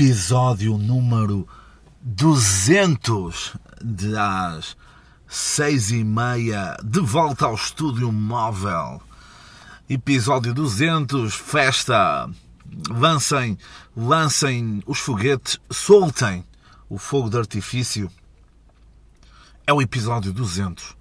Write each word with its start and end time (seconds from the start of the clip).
episódio 0.00 0.78
número 0.78 1.46
200 2.00 3.54
das 3.82 4.74
seis 5.28 5.90
e 5.90 6.02
meia 6.02 6.74
de 6.82 7.00
volta 7.00 7.44
ao 7.44 7.54
estúdio 7.54 8.10
móvel. 8.10 9.02
Episódio 9.90 10.54
200, 10.54 11.34
festa. 11.34 12.30
Lancem, 12.88 13.58
lancem 13.94 14.82
os 14.86 14.98
foguetes, 15.00 15.58
soltem 15.70 16.46
o 16.88 16.96
fogo 16.96 17.28
de 17.28 17.36
artifício. 17.36 18.10
É 19.66 19.72
o 19.74 19.82
episódio 19.82 20.32
200 20.32 20.96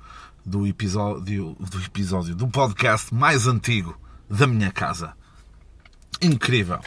do 0.46 0.68
episódio 0.68 1.56
do 1.58 1.82
episódio 1.82 2.36
do 2.36 2.50
podcast 2.50 3.16
mais 3.16 3.48
antigo 3.48 3.98
da 4.30 4.46
minha 4.46 4.74
casa. 4.74 5.14
Incrível. 6.22 6.82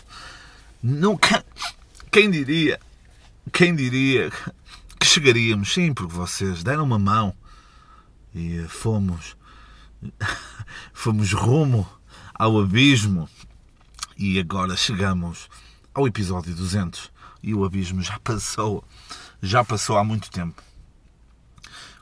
Nunca. 0.82 1.42
Quem 2.12 2.30
diria? 2.30 2.78
Quem 3.50 3.74
diria 3.74 4.30
que 5.00 5.06
chegaríamos? 5.06 5.72
Sim, 5.72 5.94
porque 5.94 6.12
vocês 6.12 6.62
deram 6.62 6.84
uma 6.84 6.98
mão 6.98 7.34
e 8.34 8.66
fomos. 8.68 9.34
Fomos 10.92 11.32
rumo 11.32 11.88
ao 12.34 12.60
abismo 12.60 13.28
e 14.18 14.38
agora 14.38 14.76
chegamos 14.76 15.48
ao 15.94 16.06
episódio 16.06 16.54
200 16.54 17.10
e 17.42 17.54
o 17.54 17.64
abismo 17.64 18.02
já 18.02 18.18
passou, 18.18 18.84
já 19.40 19.64
passou 19.64 19.96
há 19.96 20.04
muito 20.04 20.30
tempo. 20.30 20.62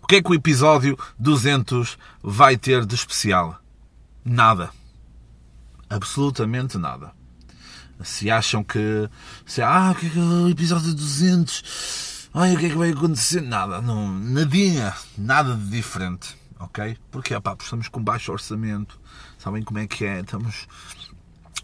O 0.02 0.06
que 0.08 0.16
é 0.16 0.22
que 0.22 0.30
o 0.30 0.34
episódio 0.34 0.98
200 1.18 1.96
vai 2.22 2.56
ter 2.56 2.84
de 2.84 2.96
especial? 2.96 3.60
Nada. 4.24 4.70
Absolutamente 5.88 6.78
nada. 6.78 7.19
Se 8.02 8.30
acham 8.30 8.64
que. 8.64 9.08
Se, 9.44 9.62
ah, 9.62 9.92
o 9.92 9.94
que 9.94 10.06
é 10.06 10.10
que 10.10 10.18
é 10.18 10.22
o 10.22 10.48
episódio 10.48 10.94
200? 10.94 12.28
Ai, 12.32 12.54
o 12.54 12.58
que 12.58 12.66
é 12.66 12.68
que 12.70 12.76
vai 12.76 12.90
acontecer? 12.90 13.40
Nada, 13.40 13.82
não, 13.82 14.08
nadinha, 14.12 14.94
nada 15.18 15.56
de 15.56 15.68
diferente, 15.68 16.36
ok? 16.58 16.96
Porque, 17.10 17.38
pá, 17.40 17.56
estamos 17.60 17.88
com 17.88 18.02
baixo 18.02 18.30
orçamento, 18.30 19.00
sabem 19.36 19.62
como 19.62 19.80
é 19.80 19.86
que 19.86 20.04
é, 20.04 20.20
estamos. 20.20 20.68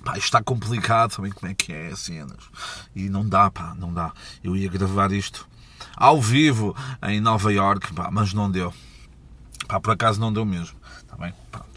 Pá, 0.05 0.19
está 0.19 0.43
complicado, 0.43 1.13
sabem 1.13 1.31
como 1.31 1.51
é 1.51 1.55
que 1.55 1.73
é 1.73 1.89
as 1.89 2.01
cenas. 2.01 2.51
E 2.95 3.09
não 3.09 3.27
dá, 3.27 3.51
pá, 3.51 3.75
não 3.79 3.95
dá. 3.95 4.13
Eu 4.43 4.57
ia 4.57 4.69
gravar 4.69 5.13
isto 5.13 5.49
ao 5.97 6.21
vivo 6.21 6.77
em 7.03 7.21
Nova 7.21 7.53
York, 7.53 7.93
pá, 7.95 8.11
mas 8.11 8.33
não 8.33 8.51
deu. 8.51 8.75
Pá, 9.69 9.81
por 9.81 9.93
acaso 9.93 10.21
não 10.21 10.33
deu 10.33 10.45
mesmo. 10.45 10.77
Está 10.99 11.17
bem? 11.17 11.33
Pronto. 11.51 11.76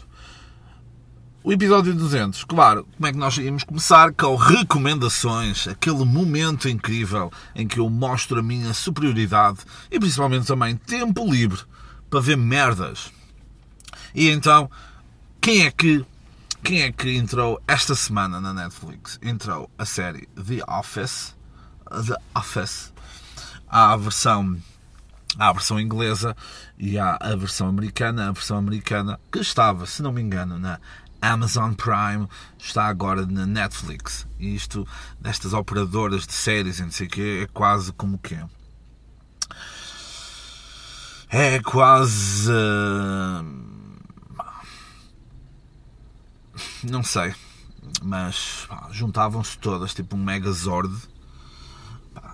O 1.42 1.50
episódio 1.50 1.94
200, 1.94 2.44
claro, 2.44 2.86
como 2.96 3.06
é 3.06 3.12
que 3.12 3.18
nós 3.18 3.38
íamos 3.38 3.64
começar? 3.64 4.12
Com 4.12 4.36
recomendações, 4.36 5.66
aquele 5.66 6.04
momento 6.04 6.68
incrível 6.68 7.32
em 7.54 7.66
que 7.66 7.80
eu 7.80 7.88
mostro 7.88 8.40
a 8.40 8.42
minha 8.42 8.74
superioridade 8.74 9.60
e 9.90 9.98
principalmente 9.98 10.46
também 10.46 10.76
tempo 10.76 11.24
livre 11.24 11.62
para 12.10 12.20
ver 12.20 12.36
merdas. 12.36 13.10
E 14.14 14.28
então, 14.28 14.70
quem 15.40 15.64
é 15.64 15.70
que 15.70 16.04
quem 16.62 16.82
é 16.82 16.92
que 16.92 17.16
entrou 17.16 17.58
esta 17.66 17.94
semana 17.94 18.38
na 18.38 18.52
Netflix? 18.52 19.18
Entrou 19.22 19.70
a 19.78 19.86
série 19.86 20.28
The 20.36 20.62
Office, 20.68 21.34
The 22.06 22.16
Office, 22.38 22.92
a 23.66 23.96
versão 23.96 24.60
há 25.38 25.48
a 25.48 25.52
versão 25.54 25.80
inglesa 25.80 26.36
e 26.78 26.98
há 26.98 27.16
a 27.18 27.34
versão 27.34 27.66
americana. 27.68 28.28
A 28.28 28.32
versão 28.32 28.58
americana 28.58 29.18
que 29.32 29.38
estava, 29.38 29.86
se 29.86 30.02
não 30.02 30.12
me 30.12 30.20
engano, 30.20 30.58
na 30.58 30.78
Amazon 31.20 31.72
Prime, 31.74 32.28
está 32.58 32.86
agora 32.86 33.26
na 33.26 33.46
Netflix. 33.46 34.26
E 34.38 34.54
isto, 34.54 34.86
destas 35.20 35.52
operadoras 35.52 36.26
de 36.26 36.32
séries 36.32 36.78
e 36.78 36.82
não 36.82 36.90
sei 36.90 37.06
o 37.06 37.10
quê, 37.10 37.40
é 37.44 37.46
quase 37.52 37.92
como 37.92 38.18
que 38.18 38.34
é. 38.34 38.46
É 41.28 41.60
quase. 41.60 42.52
Não 46.82 47.02
sei. 47.04 47.34
Mas 48.02 48.66
juntavam-se 48.90 49.56
todas, 49.58 49.94
tipo 49.94 50.16
um 50.16 50.24
Megazord. 50.24 50.94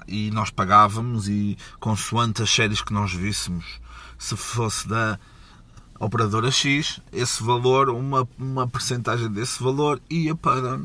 E 0.08 0.30
nós 0.30 0.50
pagávamos, 0.50 1.28
e 1.28 1.58
consoante 1.80 2.42
as 2.42 2.50
séries 2.50 2.80
que 2.80 2.92
nós 2.92 3.12
víssemos, 3.12 3.80
se 4.18 4.36
fosse 4.36 4.86
da 4.88 5.18
operadora 5.98 6.50
X, 6.50 7.00
esse 7.12 7.42
valor, 7.42 7.90
uma, 7.90 8.28
uma 8.38 8.66
percentagem 8.68 9.30
desse 9.30 9.62
valor 9.62 10.00
ia 10.10 10.34
para 10.34 10.80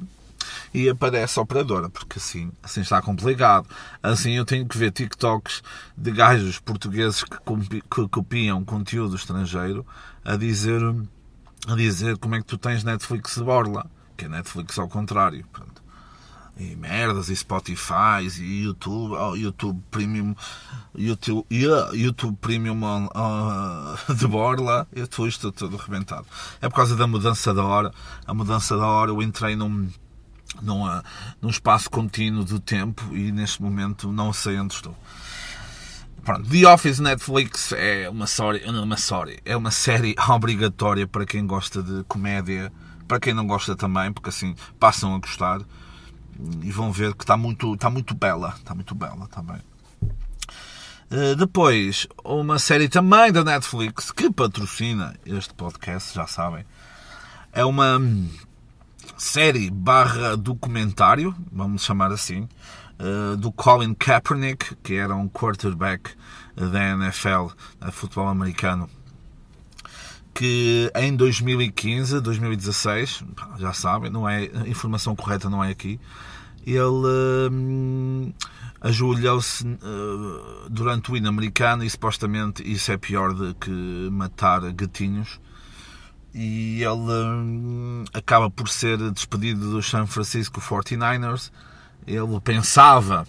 ia 0.73 0.95
para 0.95 1.17
essa 1.17 1.39
operadora, 1.39 1.89
porque 1.89 2.17
assim, 2.17 2.51
assim 2.63 2.81
está 2.81 3.01
complicado. 3.01 3.67
Assim 4.01 4.31
eu 4.31 4.45
tenho 4.45 4.65
que 4.65 4.77
ver 4.77 4.91
TikToks 4.91 5.61
de 5.95 6.11
gajos 6.11 6.59
portugueses 6.59 7.23
que, 7.23 7.81
que 7.81 8.07
copiam 8.09 8.63
conteúdo 8.63 9.15
estrangeiro 9.15 9.85
a 10.23 10.35
dizer 10.35 10.81
a 11.67 11.75
dizer 11.75 12.17
como 12.17 12.35
é 12.35 12.39
que 12.39 12.45
tu 12.45 12.57
tens 12.57 12.83
Netflix 12.83 13.35
de 13.35 13.43
borla, 13.43 13.85
que 14.17 14.25
é 14.25 14.29
Netflix 14.29 14.79
ao 14.79 14.87
contrário. 14.87 15.45
Pronto 15.51 15.80
e 16.57 16.75
merdas, 16.75 17.29
e 17.29 17.35
Spotify, 17.35 18.27
e 18.39 18.63
YouTube, 18.63 19.15
oh, 19.15 19.35
YouTube 19.35 19.81
Premium, 19.89 20.35
YouTube, 20.95 21.45
yeah, 21.51 21.91
YouTube 21.93 22.37
Premium 22.39 22.83
uh, 22.83 24.13
de 24.13 24.27
borla, 24.27 24.87
eu 24.93 25.05
estou 25.05 25.27
isto 25.27 25.51
todo 25.51 25.77
arrebentado. 25.77 26.25
É 26.61 26.69
por 26.69 26.75
causa 26.75 26.95
da 26.95 27.07
mudança 27.07 27.53
da 27.53 27.63
hora. 27.63 27.91
A 28.25 28.33
mudança 28.33 28.77
da 28.77 28.85
hora, 28.85 29.11
eu 29.11 29.21
entrei 29.21 29.55
num, 29.55 29.89
num, 30.61 30.85
uh, 30.85 31.01
num 31.41 31.49
espaço 31.49 31.89
contínuo 31.89 32.43
do 32.43 32.59
tempo 32.59 33.03
e 33.15 33.31
neste 33.31 33.61
momento 33.61 34.11
não 34.11 34.31
sei 34.31 34.59
onde 34.59 34.75
estou. 34.75 34.95
Pronto, 36.23 36.47
The 36.47 36.67
Office 36.71 36.99
Netflix 36.99 37.71
é 37.71 38.07
uma 38.07 38.27
série, 38.27 38.63
uma 38.69 38.97
série, 38.97 39.39
é 39.43 39.57
uma 39.57 39.71
série 39.71 40.15
obrigatória 40.29 41.07
para 41.07 41.25
quem 41.25 41.47
gosta 41.47 41.81
de 41.81 42.03
comédia, 42.03 42.71
para 43.07 43.19
quem 43.19 43.33
não 43.33 43.47
gosta 43.47 43.75
também, 43.75 44.13
porque 44.13 44.29
assim 44.29 44.53
passam 44.79 45.15
a 45.15 45.17
gostar 45.17 45.61
e 46.61 46.71
vão 46.71 46.91
ver 46.91 47.13
que 47.13 47.23
está 47.23 47.37
muito, 47.37 47.73
está 47.73 47.89
muito 47.89 48.15
bela. 48.15 48.53
Está 48.57 48.73
muito 48.73 48.95
bela 48.95 49.27
também. 49.27 49.61
Uh, 51.11 51.35
depois, 51.35 52.07
uma 52.23 52.57
série 52.57 52.87
também 52.87 53.31
da 53.31 53.43
Netflix 53.43 54.11
que 54.11 54.31
patrocina 54.31 55.13
este 55.25 55.53
podcast, 55.53 56.15
já 56.15 56.25
sabem. 56.25 56.65
É 57.51 57.65
uma 57.65 57.99
série 59.17 59.69
barra 59.69 60.37
documentário, 60.37 61.35
vamos 61.51 61.83
chamar 61.83 62.13
assim, 62.13 62.47
uh, 62.97 63.35
do 63.35 63.51
Colin 63.51 63.93
Kaepernick, 63.93 64.75
que 64.77 64.95
era 64.95 65.13
um 65.13 65.27
quarterback 65.27 66.11
da 66.55 66.91
NFL, 66.91 67.49
uh, 67.85 67.91
futebol 67.91 68.29
americano, 68.29 68.89
que 70.33 70.91
em 70.95 71.15
2015, 71.15 72.21
2016, 72.21 73.23
já 73.59 73.73
sabem, 73.73 74.09
não 74.09 74.27
é, 74.27 74.49
a 74.53 74.67
informação 74.67 75.15
correta 75.15 75.49
não 75.49 75.63
é 75.63 75.69
aqui, 75.69 75.99
ele 76.65 77.49
hum, 77.51 78.33
ajoelhou-se 78.79 79.65
uh, 79.65 80.69
durante 80.69 81.11
o 81.11 81.17
hino 81.17 81.27
americano 81.27 81.83
e 81.83 81.89
supostamente 81.89 82.63
isso 82.63 82.91
é 82.91 82.97
pior 82.97 83.33
do 83.33 83.53
que 83.55 83.69
matar 84.11 84.61
gatinhos. 84.71 85.39
E 86.33 86.81
ele 86.81 86.93
hum, 86.93 88.05
acaba 88.13 88.49
por 88.49 88.69
ser 88.69 88.97
despedido 89.11 89.71
do 89.71 89.81
San 89.81 90.05
Francisco 90.05 90.61
49ers. 90.61 91.51
Ele 92.07 92.39
pensava 92.43 93.27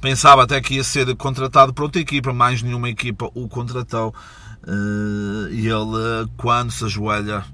pensava 0.00 0.44
até 0.44 0.60
que 0.60 0.74
ia 0.74 0.84
ser 0.84 1.14
contratado 1.16 1.74
por 1.74 1.82
outra 1.84 2.00
equipa, 2.00 2.32
mais 2.32 2.62
nenhuma 2.62 2.88
equipa 2.88 3.30
o 3.34 3.48
contratou. 3.48 4.14
Uh, 4.62 5.48
e 5.50 5.66
ele, 5.66 6.30
quando 6.36 6.70
se 6.70 6.84
ajoelha, 6.84 7.44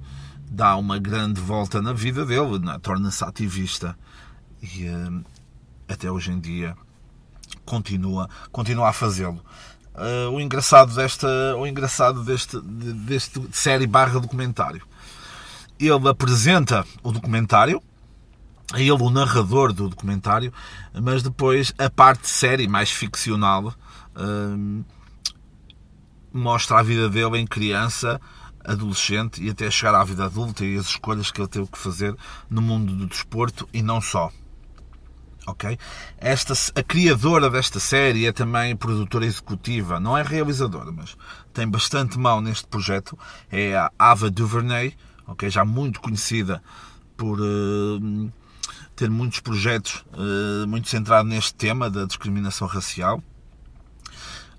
dá 0.50 0.76
uma 0.76 0.99
grande 0.99 1.41
volta 1.41 1.81
na 1.81 1.93
vida 1.93 2.25
dele, 2.25 2.61
torna-se 2.82 3.25
ativista 3.25 3.97
e 4.62 4.88
uh, 4.88 5.25
até 5.88 6.11
hoje 6.11 6.32
em 6.32 6.41
dia 6.41 6.76
continua, 7.64 8.29
continua 8.50 8.88
a 8.88 8.93
fazê-lo. 8.93 9.41
Uh, 9.94 10.31
o 10.31 10.41
engraçado 10.41 10.94
desta 10.94 11.26
o 11.56 11.67
engraçado 11.67 12.23
deste, 12.23 12.61
deste 12.61 13.41
série 13.50 13.87
barra 13.87 14.20
documentário 14.20 14.82
ele 15.81 16.06
apresenta 16.06 16.85
o 17.03 17.11
documentário 17.11 17.82
é 18.75 18.82
ele 18.82 18.93
o 18.93 19.08
narrador 19.08 19.73
do 19.73 19.88
documentário 19.88 20.53
mas 20.93 21.23
depois 21.23 21.73
a 21.79 21.88
parte 21.88 22.29
série 22.29 22.69
mais 22.69 22.91
ficcional 22.91 23.69
uh, 23.69 24.85
mostra 26.36 26.78
a 26.78 26.82
vida 26.82 27.08
dele 27.08 27.38
em 27.38 27.46
criança 27.46 28.20
adolescente 28.64 29.42
e 29.42 29.50
até 29.50 29.70
chegar 29.70 29.94
à 29.94 30.04
vida 30.04 30.24
adulta 30.24 30.64
e 30.64 30.76
as 30.76 30.86
escolhas 30.86 31.30
que 31.30 31.40
ele 31.40 31.48
teve 31.48 31.68
que 31.68 31.78
fazer 31.78 32.16
no 32.50 32.60
mundo 32.60 32.94
do 32.94 33.06
desporto 33.06 33.68
e 33.72 33.82
não 33.82 34.00
só 34.00 34.30
ok? 35.46 35.78
Esta, 36.18 36.54
a 36.74 36.82
criadora 36.82 37.48
desta 37.48 37.78
série 37.78 38.26
é 38.26 38.32
também 38.32 38.76
produtora 38.76 39.24
executiva, 39.24 40.00
não 40.00 40.18
é 40.18 40.22
realizadora, 40.22 40.90
mas 40.90 41.16
tem 41.54 41.68
bastante 41.68 42.18
mão 42.18 42.40
neste 42.40 42.66
projeto, 42.66 43.16
é 43.50 43.76
a 43.76 43.90
Ava 43.98 44.30
DuVernay, 44.30 44.94
ok? 45.26 45.48
Já 45.48 45.64
muito 45.64 46.00
conhecida 46.00 46.62
por 47.16 47.40
uh, 47.40 48.32
ter 48.94 49.08
muitos 49.08 49.40
projetos 49.40 50.04
uh, 50.12 50.66
muito 50.66 50.88
centrados 50.88 51.30
neste 51.30 51.54
tema 51.54 51.88
da 51.88 52.04
discriminação 52.04 52.66
racial. 52.66 53.22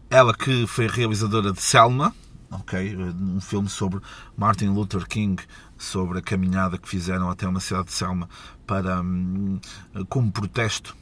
Ela 0.09 0.33
que 0.33 0.65
foi 0.67 0.87
realizadora 0.87 1.51
de 1.51 1.61
Selma, 1.61 2.15
ok, 2.49 2.95
um 2.95 3.41
filme 3.41 3.67
sobre 3.67 3.99
Martin 4.37 4.67
Luther 4.67 5.05
King, 5.05 5.43
sobre 5.77 6.19
a 6.19 6.21
caminhada 6.21 6.77
que 6.77 6.87
fizeram 6.87 7.29
até 7.29 7.47
uma 7.47 7.59
cidade 7.59 7.87
de 7.87 7.93
Selma 7.93 8.29
para 8.65 9.01
um, 9.01 9.59
como 10.09 10.31
protesto 10.31 10.95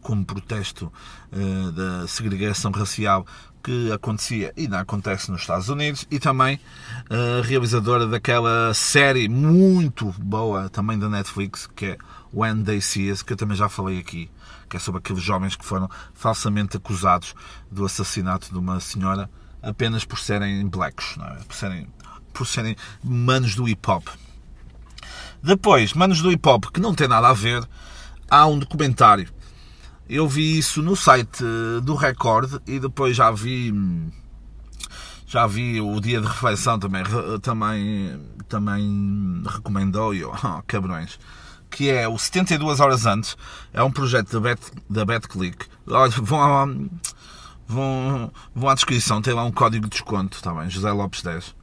como 0.00 0.24
protesto 0.24 0.92
uh, 1.32 1.72
da 1.72 2.06
segregação 2.08 2.72
racial 2.72 3.24
que 3.62 3.92
acontecia 3.92 4.52
e 4.56 4.66
não 4.66 4.78
acontece 4.78 5.30
nos 5.30 5.42
Estados 5.42 5.68
Unidos 5.68 6.06
e 6.10 6.18
também 6.18 6.56
uh, 6.56 7.40
realizadora 7.42 8.06
daquela 8.06 8.74
série 8.74 9.28
muito 9.28 10.12
boa 10.18 10.68
também 10.68 10.98
da 10.98 11.08
Netflix 11.08 11.68
que 11.68 11.86
é 11.86 11.98
When 12.34 12.64
They 12.64 12.80
See 12.80 13.10
Us, 13.10 13.22
que 13.22 13.34
eu 13.34 13.36
também 13.36 13.56
já 13.56 13.68
falei 13.68 13.98
aqui, 13.98 14.30
que 14.72 14.78
é 14.78 14.80
sobre 14.80 15.00
aqueles 15.00 15.22
jovens 15.22 15.54
que 15.54 15.66
foram 15.66 15.86
falsamente 16.14 16.78
acusados 16.78 17.34
do 17.70 17.84
assassinato 17.84 18.50
de 18.50 18.58
uma 18.58 18.80
senhora 18.80 19.30
apenas 19.62 20.02
por 20.02 20.18
serem 20.18 20.66
blacks, 20.66 21.18
é? 21.18 21.44
por, 21.44 21.54
serem, 21.54 21.88
por 22.32 22.46
serem 22.46 22.74
manos 23.04 23.54
do 23.54 23.68
hip 23.68 23.86
hop. 23.86 24.08
Depois, 25.42 25.92
manos 25.92 26.22
do 26.22 26.32
hip 26.32 26.48
hop, 26.48 26.64
que 26.72 26.80
não 26.80 26.94
tem 26.94 27.06
nada 27.06 27.28
a 27.28 27.34
ver, 27.34 27.68
há 28.30 28.46
um 28.46 28.58
documentário 28.58 29.28
eu 30.08 30.26
vi 30.26 30.58
isso 30.58 30.82
no 30.82 30.96
site 30.96 31.44
do 31.82 31.94
Record 31.94 32.60
e 32.66 32.78
depois 32.78 33.16
já 33.16 33.30
vi 33.30 33.72
já 35.26 35.46
vi 35.46 35.80
o 35.80 36.00
dia 36.00 36.20
de 36.20 36.26
reflexão 36.26 36.78
também 36.78 37.02
também 37.40 38.20
também 38.48 39.42
recomendou 39.46 40.14
e 40.14 40.24
oh, 40.24 40.34
cabrões 40.66 41.18
que 41.72 41.90
é 41.90 42.06
o 42.06 42.18
72 42.18 42.80
horas 42.80 43.06
antes 43.06 43.36
é 43.72 43.82
um 43.82 43.90
projeto 43.90 44.32
da 44.32 44.40
Bet, 44.40 44.60
da 44.88 45.04
BetClick 45.04 45.66
olha 45.88 46.10
vão 46.10 46.90
vão 47.66 48.32
vão 48.54 48.68
à 48.68 48.74
descrição 48.74 49.20
tem 49.20 49.34
lá 49.34 49.44
um 49.44 49.52
código 49.52 49.84
de 49.84 49.90
desconto 49.90 50.42
também 50.42 50.70
José 50.70 50.92
Lopes 50.92 51.22
10 51.22 51.62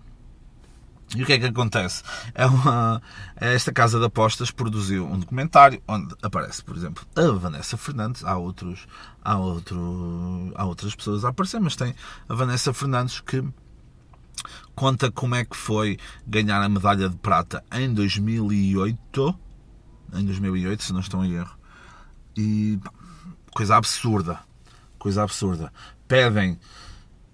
e 1.15 1.23
o 1.23 1.25
que 1.25 1.33
é 1.33 1.39
que 1.39 1.45
acontece? 1.45 2.03
É 2.35 2.45
uma, 2.45 3.01
é 3.35 3.55
esta 3.55 3.73
casa 3.73 3.97
de 3.97 4.05
apostas 4.05 4.51
produziu 4.51 5.07
um 5.07 5.17
documentário 5.17 5.81
onde 5.87 6.13
aparece, 6.21 6.63
por 6.63 6.75
exemplo, 6.77 7.03
a 7.15 7.31
Vanessa 7.31 7.77
Fernandes. 7.77 8.23
Há, 8.23 8.37
outros, 8.37 8.87
há, 9.23 9.35
outro, 9.37 10.51
há 10.53 10.65
outras 10.65 10.93
pessoas 10.93 11.25
a 11.25 11.29
aparecer, 11.29 11.59
mas 11.59 11.75
tem 11.75 11.95
a 12.27 12.35
Vanessa 12.35 12.71
Fernandes 12.73 13.21
que 13.21 13.43
conta 14.75 15.11
como 15.11 15.33
é 15.33 15.43
que 15.43 15.57
foi 15.57 15.97
ganhar 16.27 16.61
a 16.61 16.69
medalha 16.69 17.09
de 17.09 17.17
prata 17.17 17.63
em 17.71 17.91
2008. 17.91 19.35
Em 20.13 20.25
2008, 20.25 20.83
se 20.83 20.93
não 20.93 20.99
estou 20.99 21.23
em 21.23 21.33
erro. 21.33 21.55
E 22.35 22.79
coisa 23.53 23.75
absurda. 23.75 24.39
Coisa 24.97 25.23
absurda. 25.23 25.71
Pedem, 26.07 26.59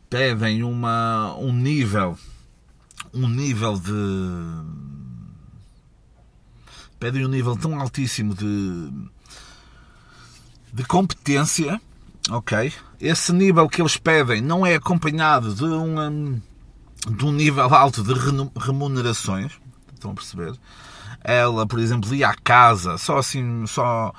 pedem 0.09 0.63
uma, 0.63 1.35
um 1.37 1.53
nível 1.53 2.17
um 3.15 3.29
nível 3.29 3.79
de. 3.79 3.93
pedem 6.99 7.25
um 7.25 7.29
nível 7.29 7.55
tão 7.55 7.79
altíssimo 7.79 8.35
de. 8.35 8.91
de 10.73 10.83
competência, 10.83 11.81
ok? 12.29 12.73
Esse 12.99 13.31
nível 13.31 13.69
que 13.69 13.81
eles 13.81 13.97
pedem 13.97 14.41
não 14.41 14.65
é 14.65 14.75
acompanhado 14.75 15.55
de 15.55 15.63
um, 15.63 16.41
de 17.09 17.25
um 17.25 17.31
nível 17.31 17.73
alto 17.73 18.03
de 18.03 18.13
remunerações, 18.59 19.53
estão 19.93 20.11
a 20.11 20.15
perceber? 20.15 20.53
Ela, 21.27 21.65
por 21.65 21.79
exemplo, 21.79 22.13
ia 22.13 22.29
à 22.29 22.35
casa, 22.35 22.99
só 22.99 23.17
assim, 23.17 23.65
só 23.65 24.13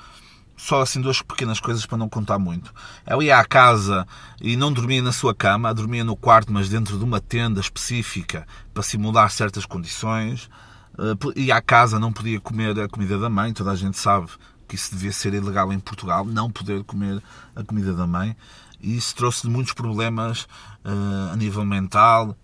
só 0.57 0.81
assim 0.81 0.99
duas 0.99 1.21
pequenas 1.21 1.57
coisas 1.57 1.85
para 1.85 1.97
não 1.97 2.09
contar 2.09 2.37
muito. 2.37 2.73
Ela 3.05 3.23
ia 3.23 3.39
à 3.39 3.45
casa 3.45 4.05
e 4.41 4.57
não 4.57 4.73
dormia 4.73 5.01
na 5.01 5.13
sua 5.13 5.33
cama, 5.33 5.73
dormia 5.73 6.03
no 6.03 6.17
quarto, 6.17 6.51
mas 6.51 6.67
dentro 6.67 6.97
de 6.97 7.03
uma 7.05 7.21
tenda 7.21 7.61
específica 7.61 8.45
para 8.73 8.83
simular 8.83 9.31
certas 9.31 9.65
condições. 9.65 10.49
Eh, 10.97 11.41
ia 11.43 11.55
à 11.55 11.61
casa, 11.61 11.97
não 11.97 12.11
podia 12.11 12.41
comer 12.41 12.77
a 12.77 12.89
comida 12.89 13.17
da 13.17 13.29
mãe, 13.29 13.53
toda 13.53 13.71
a 13.71 13.75
gente 13.75 13.97
sabe 13.97 14.27
que 14.67 14.75
isso 14.75 14.93
devia 14.93 15.13
ser 15.13 15.33
ilegal 15.33 15.71
em 15.71 15.79
Portugal, 15.79 16.25
não 16.25 16.51
poder 16.51 16.83
comer 16.83 17.23
a 17.55 17.63
comida 17.63 17.93
da 17.93 18.05
mãe. 18.05 18.35
E 18.81 18.97
isso 18.97 19.15
trouxe-lhe 19.15 19.53
muitos 19.53 19.71
problemas 19.71 20.41
uh, 20.83 21.31
a 21.31 21.35
nível 21.37 21.63
mental. 21.63 22.35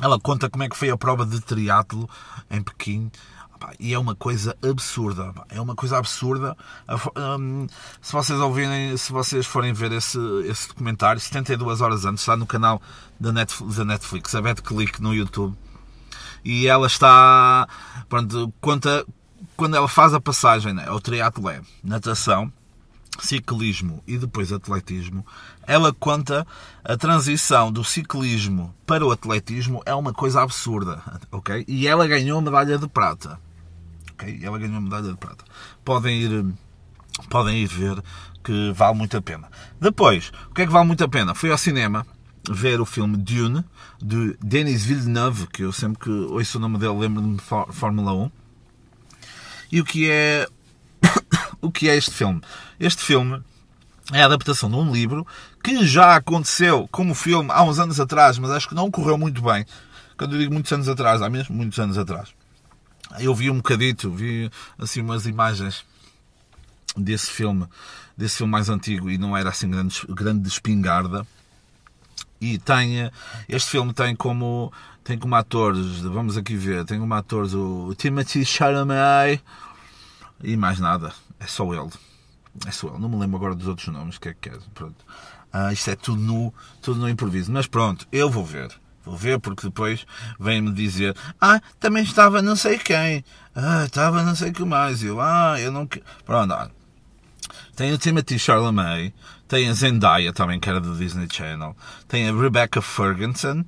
Ela 0.00 0.20
conta 0.20 0.48
como 0.48 0.62
é 0.62 0.68
que 0.68 0.76
foi 0.76 0.90
a 0.90 0.96
prova 0.96 1.26
de 1.26 1.40
triatlo 1.40 2.08
em 2.48 2.62
Pequim 2.62 3.10
e 3.78 3.92
é 3.94 3.98
uma 3.98 4.14
coisa 4.14 4.56
absurda. 4.62 5.32
É 5.48 5.60
uma 5.60 5.74
coisa 5.74 5.98
absurda. 5.98 6.56
Um, 7.38 7.66
se 8.00 8.12
vocês 8.12 8.38
ouvirem, 8.40 8.96
se 8.96 9.12
vocês 9.12 9.46
forem 9.46 9.72
ver 9.72 9.92
esse, 9.92 10.18
esse 10.46 10.68
documentário, 10.68 11.20
72 11.20 11.80
horas 11.80 12.04
antes, 12.04 12.22
está 12.22 12.36
no 12.36 12.46
canal 12.46 12.80
da 13.18 13.32
Netflix, 13.32 13.76
da 13.76 13.84
Netflix 13.84 14.34
a 14.34 14.54
Click 14.54 15.02
no 15.02 15.14
YouTube. 15.14 15.56
E 16.44 16.66
ela 16.66 16.86
está. 16.86 17.68
Pronto, 18.08 18.52
conta 18.60 19.04
quando 19.56 19.76
ela 19.76 19.88
faz 19.88 20.14
a 20.14 20.20
passagem 20.20 20.72
né, 20.72 20.86
ao 20.86 21.00
triatlé, 21.00 21.60
natação, 21.82 22.52
ciclismo 23.18 24.02
e 24.06 24.16
depois 24.16 24.52
atletismo, 24.52 25.26
ela 25.66 25.92
conta 25.92 26.46
a 26.84 26.96
transição 26.96 27.72
do 27.72 27.82
ciclismo 27.82 28.72
para 28.86 29.04
o 29.04 29.10
atletismo 29.10 29.82
é 29.84 29.94
uma 29.94 30.12
coisa 30.12 30.42
absurda, 30.42 31.02
ok? 31.32 31.64
E 31.66 31.86
ela 31.86 32.06
ganhou 32.06 32.38
a 32.38 32.42
medalha 32.42 32.78
de 32.78 32.88
prata 32.88 33.38
ok? 34.18 34.40
Ela 34.42 34.58
ganhou 34.58 34.76
a 34.76 34.80
medalha 34.80 35.10
de 35.10 35.16
prata. 35.16 35.44
Podem 35.84 36.20
ir, 36.20 36.54
podem 37.30 37.58
ir 37.58 37.68
ver 37.68 38.02
que 38.42 38.72
vale 38.72 38.96
muito 38.96 39.16
a 39.16 39.22
pena. 39.22 39.48
Depois, 39.80 40.32
o 40.50 40.54
que 40.54 40.62
é 40.62 40.66
que 40.66 40.72
vale 40.72 40.86
muito 40.86 41.04
a 41.04 41.08
pena? 41.08 41.34
Fui 41.34 41.50
ao 41.50 41.58
cinema 41.58 42.04
ver 42.50 42.80
o 42.80 42.86
filme 42.86 43.16
Dune, 43.16 43.64
de 44.02 44.36
Denis 44.42 44.84
Villeneuve, 44.84 45.46
que 45.48 45.62
eu 45.62 45.72
sempre 45.72 45.98
que 45.98 46.10
ouço 46.10 46.58
o 46.58 46.60
nome 46.60 46.78
dele 46.78 46.98
lembro-me 46.98 47.36
de 47.36 47.42
Fórmula 47.42 48.12
1. 48.12 48.30
E 49.70 49.80
o 49.80 49.84
que 49.84 50.10
é 50.10 50.48
o 51.60 51.70
que 51.70 51.88
é 51.88 51.96
este 51.96 52.12
filme? 52.12 52.40
Este 52.80 53.02
filme 53.02 53.42
é 54.12 54.22
a 54.22 54.26
adaptação 54.26 54.70
de 54.70 54.76
um 54.76 54.90
livro 54.90 55.26
que 55.62 55.84
já 55.86 56.16
aconteceu 56.16 56.88
como 56.90 57.14
filme 57.14 57.50
há 57.52 57.62
uns 57.62 57.78
anos 57.78 58.00
atrás, 58.00 58.38
mas 58.38 58.50
acho 58.50 58.68
que 58.68 58.74
não 58.74 58.90
correu 58.90 59.18
muito 59.18 59.42
bem. 59.42 59.66
Quando 60.16 60.34
eu 60.34 60.38
digo 60.38 60.52
muitos 60.52 60.72
anos 60.72 60.88
atrás, 60.88 61.20
há 61.20 61.28
mesmo 61.28 61.54
muitos 61.54 61.78
anos 61.78 61.98
atrás 61.98 62.37
eu 63.18 63.34
vi 63.34 63.50
um 63.50 63.56
bocadito, 63.56 64.10
vi 64.10 64.50
assim 64.78 65.00
umas 65.00 65.26
imagens 65.26 65.84
desse 66.96 67.30
filme, 67.30 67.66
desse 68.16 68.38
filme 68.38 68.52
mais 68.52 68.68
antigo 68.68 69.10
e 69.10 69.18
não 69.18 69.36
era 69.36 69.50
assim 69.50 69.70
grande, 69.70 70.00
grande 70.08 70.48
espingarda. 70.48 71.26
E 72.40 72.58
tem, 72.58 73.10
este 73.48 73.70
filme 73.70 73.92
tem 73.92 74.14
como, 74.14 74.72
tem 75.02 75.18
como 75.18 75.34
atores, 75.34 76.00
vamos 76.00 76.36
aqui 76.36 76.54
ver, 76.54 76.84
tem 76.84 77.00
como 77.00 77.12
atores 77.14 77.52
o 77.52 77.92
Timothy 77.96 78.44
Chalamet 78.44 79.42
e 80.42 80.56
mais 80.56 80.78
nada, 80.78 81.12
é 81.40 81.46
só 81.46 81.72
ele. 81.74 81.90
É 82.66 82.70
só 82.70 82.88
ele, 82.88 82.98
não 82.98 83.08
me 83.08 83.16
lembro 83.16 83.36
agora 83.36 83.54
dos 83.54 83.66
outros 83.66 83.88
nomes, 83.88 84.18
que 84.18 84.28
é 84.28 84.34
que 84.34 84.48
é, 84.50 84.58
pronto. 84.74 85.04
Ah, 85.52 85.72
isto 85.72 85.90
é 85.90 85.96
tudo 85.96 86.20
no, 86.20 86.54
tudo 86.82 87.00
no 87.00 87.08
improviso, 87.08 87.50
mas 87.50 87.66
pronto, 87.66 88.06
eu 88.12 88.30
vou 88.30 88.44
ver. 88.44 88.70
Vou 89.08 89.16
ver 89.16 89.40
porque 89.40 89.66
depois 89.66 90.06
vem-me 90.38 90.70
dizer 90.70 91.16
ah, 91.40 91.62
também 91.80 92.02
estava 92.02 92.42
não 92.42 92.54
sei 92.54 92.78
quem. 92.78 93.24
Ah, 93.54 93.84
estava 93.86 94.22
não 94.22 94.34
sei 94.34 94.50
o 94.50 94.52
que 94.52 94.64
mais. 94.66 95.02
Eu, 95.02 95.18
ah, 95.18 95.58
eu 95.58 95.72
não... 95.72 95.88
Pronto, 96.26 96.52
olha. 96.52 96.70
Tem 97.74 97.90
o 97.90 97.96
Timothy 97.96 98.38
Chalamet, 98.38 99.14
tem 99.46 99.70
a 99.70 99.72
Zendaya 99.72 100.32
também, 100.32 100.60
que 100.60 100.68
era 100.68 100.78
do 100.78 100.94
Disney 100.94 101.26
Channel, 101.32 101.74
tem 102.06 102.28
a 102.28 102.32
Rebecca 102.32 102.82
Ferguson, 102.82 103.64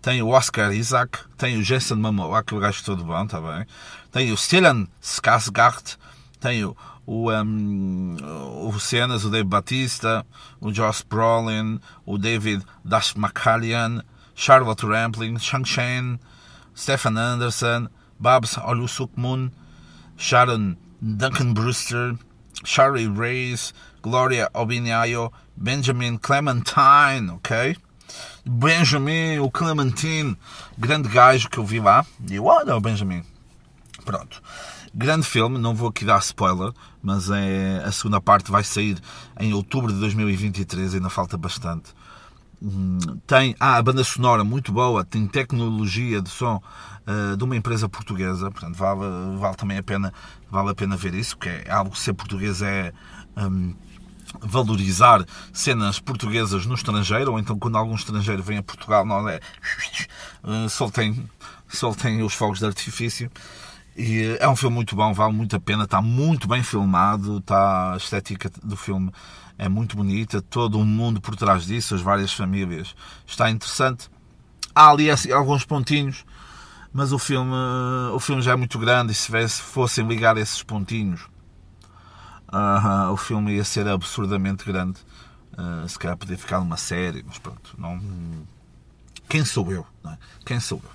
tem 0.00 0.22
o 0.22 0.28
Oscar 0.28 0.72
Isaac, 0.72 1.18
tem 1.36 1.58
o 1.58 1.62
Jason 1.62 1.96
Momoa, 1.96 2.38
aquele 2.38 2.62
gajo 2.62 2.82
todo 2.82 3.04
bom, 3.04 3.26
tá 3.26 3.40
bem? 3.40 3.66
Tem 4.10 4.32
o 4.32 4.36
Stellan 4.36 4.86
Skarsgård, 5.02 5.98
tem 6.40 6.64
o, 6.64 6.74
o, 7.04 7.30
um, 7.30 8.16
o 8.64 8.80
Cenas, 8.80 9.24
o 9.24 9.30
Dave 9.30 9.44
Batista, 9.44 10.24
o 10.60 10.72
Josh 10.72 11.02
Brolin, 11.02 11.78
o 12.06 12.16
David 12.16 12.64
Dashmakalian, 12.84 14.02
Charlotte 14.40 14.84
Rampling, 14.84 15.38
Shang 15.38 15.64
Shen, 15.64 16.18
Stefan 16.74 17.18
Anderson, 17.18 17.90
Babs 18.18 18.56
Olusukmun, 18.56 19.52
Sharon 20.16 20.78
Duncan 21.02 21.52
Brewster, 21.52 22.16
Shari 22.64 23.06
Reyes, 23.06 23.74
Gloria 24.00 24.48
Obinhayo, 24.54 25.30
Benjamin 25.58 26.16
Clementine, 26.16 27.32
ok? 27.32 27.76
Benjamin, 28.46 29.40
o 29.40 29.50
Clementine, 29.50 30.34
grande 30.78 31.10
gajo 31.10 31.50
que 31.50 31.58
eu 31.58 31.66
vi 31.66 31.78
lá. 31.78 32.06
E 32.26 32.36
eu, 32.36 32.46
olha 32.46 32.74
o 32.74 32.80
Benjamin. 32.80 33.22
Pronto. 34.06 34.42
Grande 34.94 35.26
filme, 35.26 35.58
não 35.58 35.74
vou 35.74 35.90
aqui 35.90 36.06
dar 36.06 36.18
spoiler, 36.20 36.72
mas 37.02 37.28
é, 37.28 37.82
a 37.84 37.92
segunda 37.92 38.22
parte 38.22 38.50
vai 38.50 38.64
sair 38.64 38.98
em 39.38 39.52
outubro 39.52 39.92
de 39.92 40.00
2023, 40.00 40.94
ainda 40.94 41.10
falta 41.10 41.36
bastante. 41.36 41.92
Hum, 42.62 42.98
tem 43.26 43.54
ah, 43.58 43.76
a 43.76 43.82
banda 43.82 44.04
sonora 44.04 44.44
muito 44.44 44.72
boa, 44.72 45.04
tem 45.04 45.26
tecnologia 45.26 46.20
de 46.20 46.28
som 46.28 46.62
uh, 47.06 47.36
de 47.36 47.44
uma 47.44 47.56
empresa 47.56 47.88
portuguesa, 47.88 48.50
portanto 48.50 48.76
vale, 48.76 49.38
vale 49.38 49.56
também 49.56 49.78
a 49.78 49.82
pena, 49.82 50.12
vale 50.50 50.70
a 50.70 50.74
pena 50.74 50.96
ver 50.96 51.14
isso, 51.14 51.36
que 51.36 51.48
é 51.48 51.70
algo 51.70 51.90
que 51.90 51.98
ser 51.98 52.14
português 52.14 52.62
é 52.62 52.92
um, 53.36 53.74
valorizar 54.40 55.24
cenas 55.52 55.98
portuguesas 55.98 56.66
no 56.66 56.74
estrangeiro, 56.74 57.32
ou 57.32 57.38
então 57.38 57.58
quando 57.58 57.76
algum 57.76 57.94
estrangeiro 57.94 58.42
vem 58.42 58.58
a 58.58 58.62
Portugal, 58.62 59.04
não 59.04 59.28
é 59.28 59.40
uh, 60.44 60.68
soltem, 60.68 61.28
soltem 61.68 62.22
os 62.22 62.34
fogos 62.34 62.58
de 62.58 62.66
artifício. 62.66 63.30
E 63.96 64.36
é 64.38 64.48
um 64.48 64.54
filme 64.54 64.76
muito 64.76 64.94
bom, 64.94 65.12
vale 65.12 65.32
muito 65.32 65.56
a 65.56 65.60
pena, 65.60 65.84
está 65.84 66.00
muito 66.00 66.46
bem 66.46 66.62
filmado, 66.62 67.38
está, 67.38 67.92
a 67.92 67.96
estética 67.96 68.50
do 68.62 68.76
filme 68.76 69.10
é 69.60 69.68
muito 69.68 69.94
bonita, 69.94 70.40
todo 70.40 70.80
o 70.80 70.86
mundo 70.86 71.20
por 71.20 71.36
trás 71.36 71.66
disso, 71.66 71.94
as 71.94 72.00
várias 72.00 72.32
famílias, 72.32 72.94
está 73.26 73.50
interessante. 73.50 74.08
Há 74.74 74.88
ali 74.88 75.10
assim, 75.10 75.30
alguns 75.30 75.66
pontinhos, 75.66 76.24
mas 76.90 77.12
o 77.12 77.18
filme, 77.18 77.52
o 78.14 78.18
filme 78.18 78.40
já 78.40 78.52
é 78.52 78.56
muito 78.56 78.78
grande 78.78 79.12
e 79.12 79.14
se 79.14 79.30
fossem 79.60 80.08
ligar 80.08 80.38
esses 80.38 80.62
pontinhos, 80.62 81.20
uh, 82.48 83.12
o 83.12 83.18
filme 83.18 83.52
ia 83.56 83.62
ser 83.62 83.86
absurdamente 83.86 84.64
grande. 84.64 84.98
Uh, 85.52 85.86
se 85.86 85.98
calhar 85.98 86.16
podia 86.16 86.38
ficar 86.38 86.60
numa 86.60 86.78
série, 86.78 87.22
mas 87.26 87.36
pronto, 87.36 87.74
não. 87.76 88.00
Quem 89.28 89.44
sou 89.44 89.70
eu? 89.70 89.86
É? 90.06 90.16
Quem 90.46 90.58
sou 90.58 90.80
eu? 90.82 90.90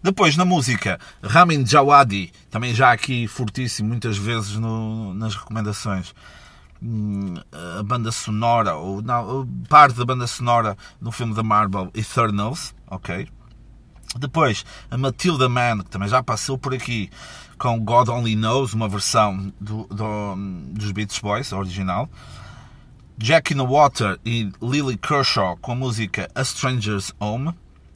Depois, 0.00 0.36
na 0.36 0.44
música, 0.44 1.00
Ramin 1.24 1.64
Djawadi, 1.64 2.32
também 2.52 2.72
já 2.72 2.92
aqui 2.92 3.26
fortíssimo, 3.26 3.88
muitas 3.88 4.16
vezes 4.16 4.52
no, 4.52 5.12
nas 5.12 5.34
recomendações. 5.34 6.14
Hum, 6.82 7.34
a 7.78 7.82
banda 7.82 8.12
sonora, 8.12 8.74
ou 8.74 9.00
não, 9.00 9.48
parte 9.68 9.96
da 9.96 10.04
banda 10.04 10.26
sonora 10.26 10.76
do 11.00 11.10
filme 11.10 11.34
da 11.34 11.42
Marvel 11.42 11.90
Eternals, 11.94 12.74
ok? 12.86 13.28
Depois, 14.18 14.64
a 14.90 14.96
Matilda 14.96 15.48
Man, 15.48 15.78
que 15.78 15.90
também 15.90 16.08
já 16.08 16.22
passou 16.22 16.58
por 16.58 16.74
aqui, 16.74 17.10
com 17.58 17.80
God 17.80 18.08
Only 18.08 18.36
Knows, 18.36 18.74
uma 18.74 18.88
versão 18.88 19.52
do, 19.60 19.84
do, 19.84 20.34
dos 20.72 20.92
Beach 20.92 21.20
Boys, 21.22 21.52
original. 21.52 22.08
Jack 23.18 23.52
in 23.52 23.56
the 23.56 23.66
Water 23.66 24.18
e 24.26 24.52
Lily 24.60 24.98
Kershaw 24.98 25.56
com 25.56 25.72
a 25.72 25.74
música 25.74 26.30
A 26.34 26.42
Stranger's 26.42 27.14
Home 27.18 27.54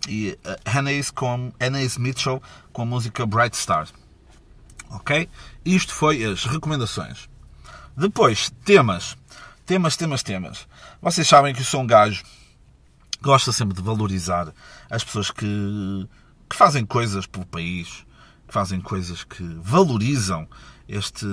e 0.09 0.39
uh, 0.47 1.15
com 1.15 1.53
Anais 1.61 1.99
Mitchell 1.99 2.43
com 2.73 2.83
a 2.83 2.87
música 2.87 3.27
Bright 3.27 3.55
Star. 3.55 3.87
Ok? 4.91 5.29
Isto 5.65 5.93
foi 5.93 6.25
as 6.25 6.45
recomendações. 6.45 7.30
Depois, 8.01 8.51
temas. 8.65 9.15
Temas, 9.67 9.95
temas, 9.95 10.23
temas. 10.23 10.67
Vocês 11.03 11.29
sabem 11.29 11.53
que 11.53 11.61
eu 11.61 11.65
sou 11.67 11.83
um 11.83 11.87
gajo 11.87 12.25
que 13.11 13.23
gosta 13.23 13.53
sempre 13.53 13.77
de 13.77 13.83
valorizar 13.83 14.55
as 14.89 15.05
pessoas 15.05 15.31
que, 15.31 16.09
que 16.49 16.57
fazem 16.57 16.87
coisas 16.87 17.27
pelo 17.27 17.45
país, 17.45 18.07
que 18.49 18.55
fazem 18.55 18.81
coisas 18.81 19.23
que 19.23 19.43
valorizam 19.61 20.49
este, 20.89 21.27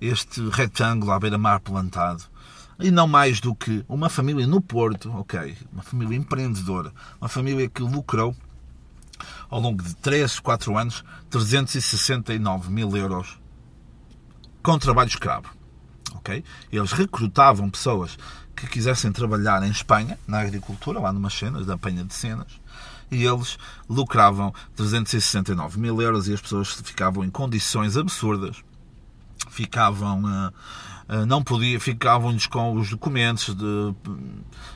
este 0.00 0.40
retângulo 0.50 1.10
à 1.10 1.18
beira-mar 1.18 1.58
plantado 1.58 2.22
e 2.78 2.92
não 2.92 3.08
mais 3.08 3.40
do 3.40 3.52
que 3.52 3.84
uma 3.88 4.08
família 4.08 4.46
no 4.46 4.60
Porto, 4.60 5.10
ok, 5.16 5.58
uma 5.72 5.82
família 5.82 6.16
empreendedora, 6.16 6.92
uma 7.20 7.28
família 7.28 7.68
que 7.68 7.82
lucrou 7.82 8.36
ao 9.50 9.60
longo 9.60 9.82
de 9.82 9.96
3, 9.96 10.38
4 10.38 10.78
anos 10.78 11.04
369 11.28 12.70
mil 12.70 12.96
euros 12.96 13.36
com 14.62 14.78
trabalho 14.78 15.08
escravo. 15.08 15.57
Eles 16.70 16.92
recrutavam 16.92 17.70
pessoas 17.70 18.18
que 18.54 18.66
quisessem 18.66 19.12
trabalhar 19.12 19.62
em 19.62 19.70
Espanha, 19.70 20.18
na 20.26 20.40
agricultura, 20.40 20.98
lá 20.98 21.12
numas 21.12 21.34
cenas, 21.34 21.64
da 21.64 21.74
apanha 21.74 22.04
de 22.04 22.12
cenas, 22.12 22.48
e 23.10 23.24
eles 23.24 23.56
lucravam 23.88 24.52
369 24.76 25.78
mil 25.78 26.00
euros 26.02 26.28
e 26.28 26.34
as 26.34 26.40
pessoas 26.40 26.72
ficavam 26.72 27.24
em 27.24 27.30
condições 27.30 27.96
absurdas. 27.96 28.56
Ficavam. 29.50 30.24
Uh, 30.24 31.24
não 31.26 31.42
podia, 31.42 31.80
ficavam-lhes 31.80 32.46
com 32.46 32.74
os 32.74 32.90
documentos, 32.90 33.54
de, 33.54 33.94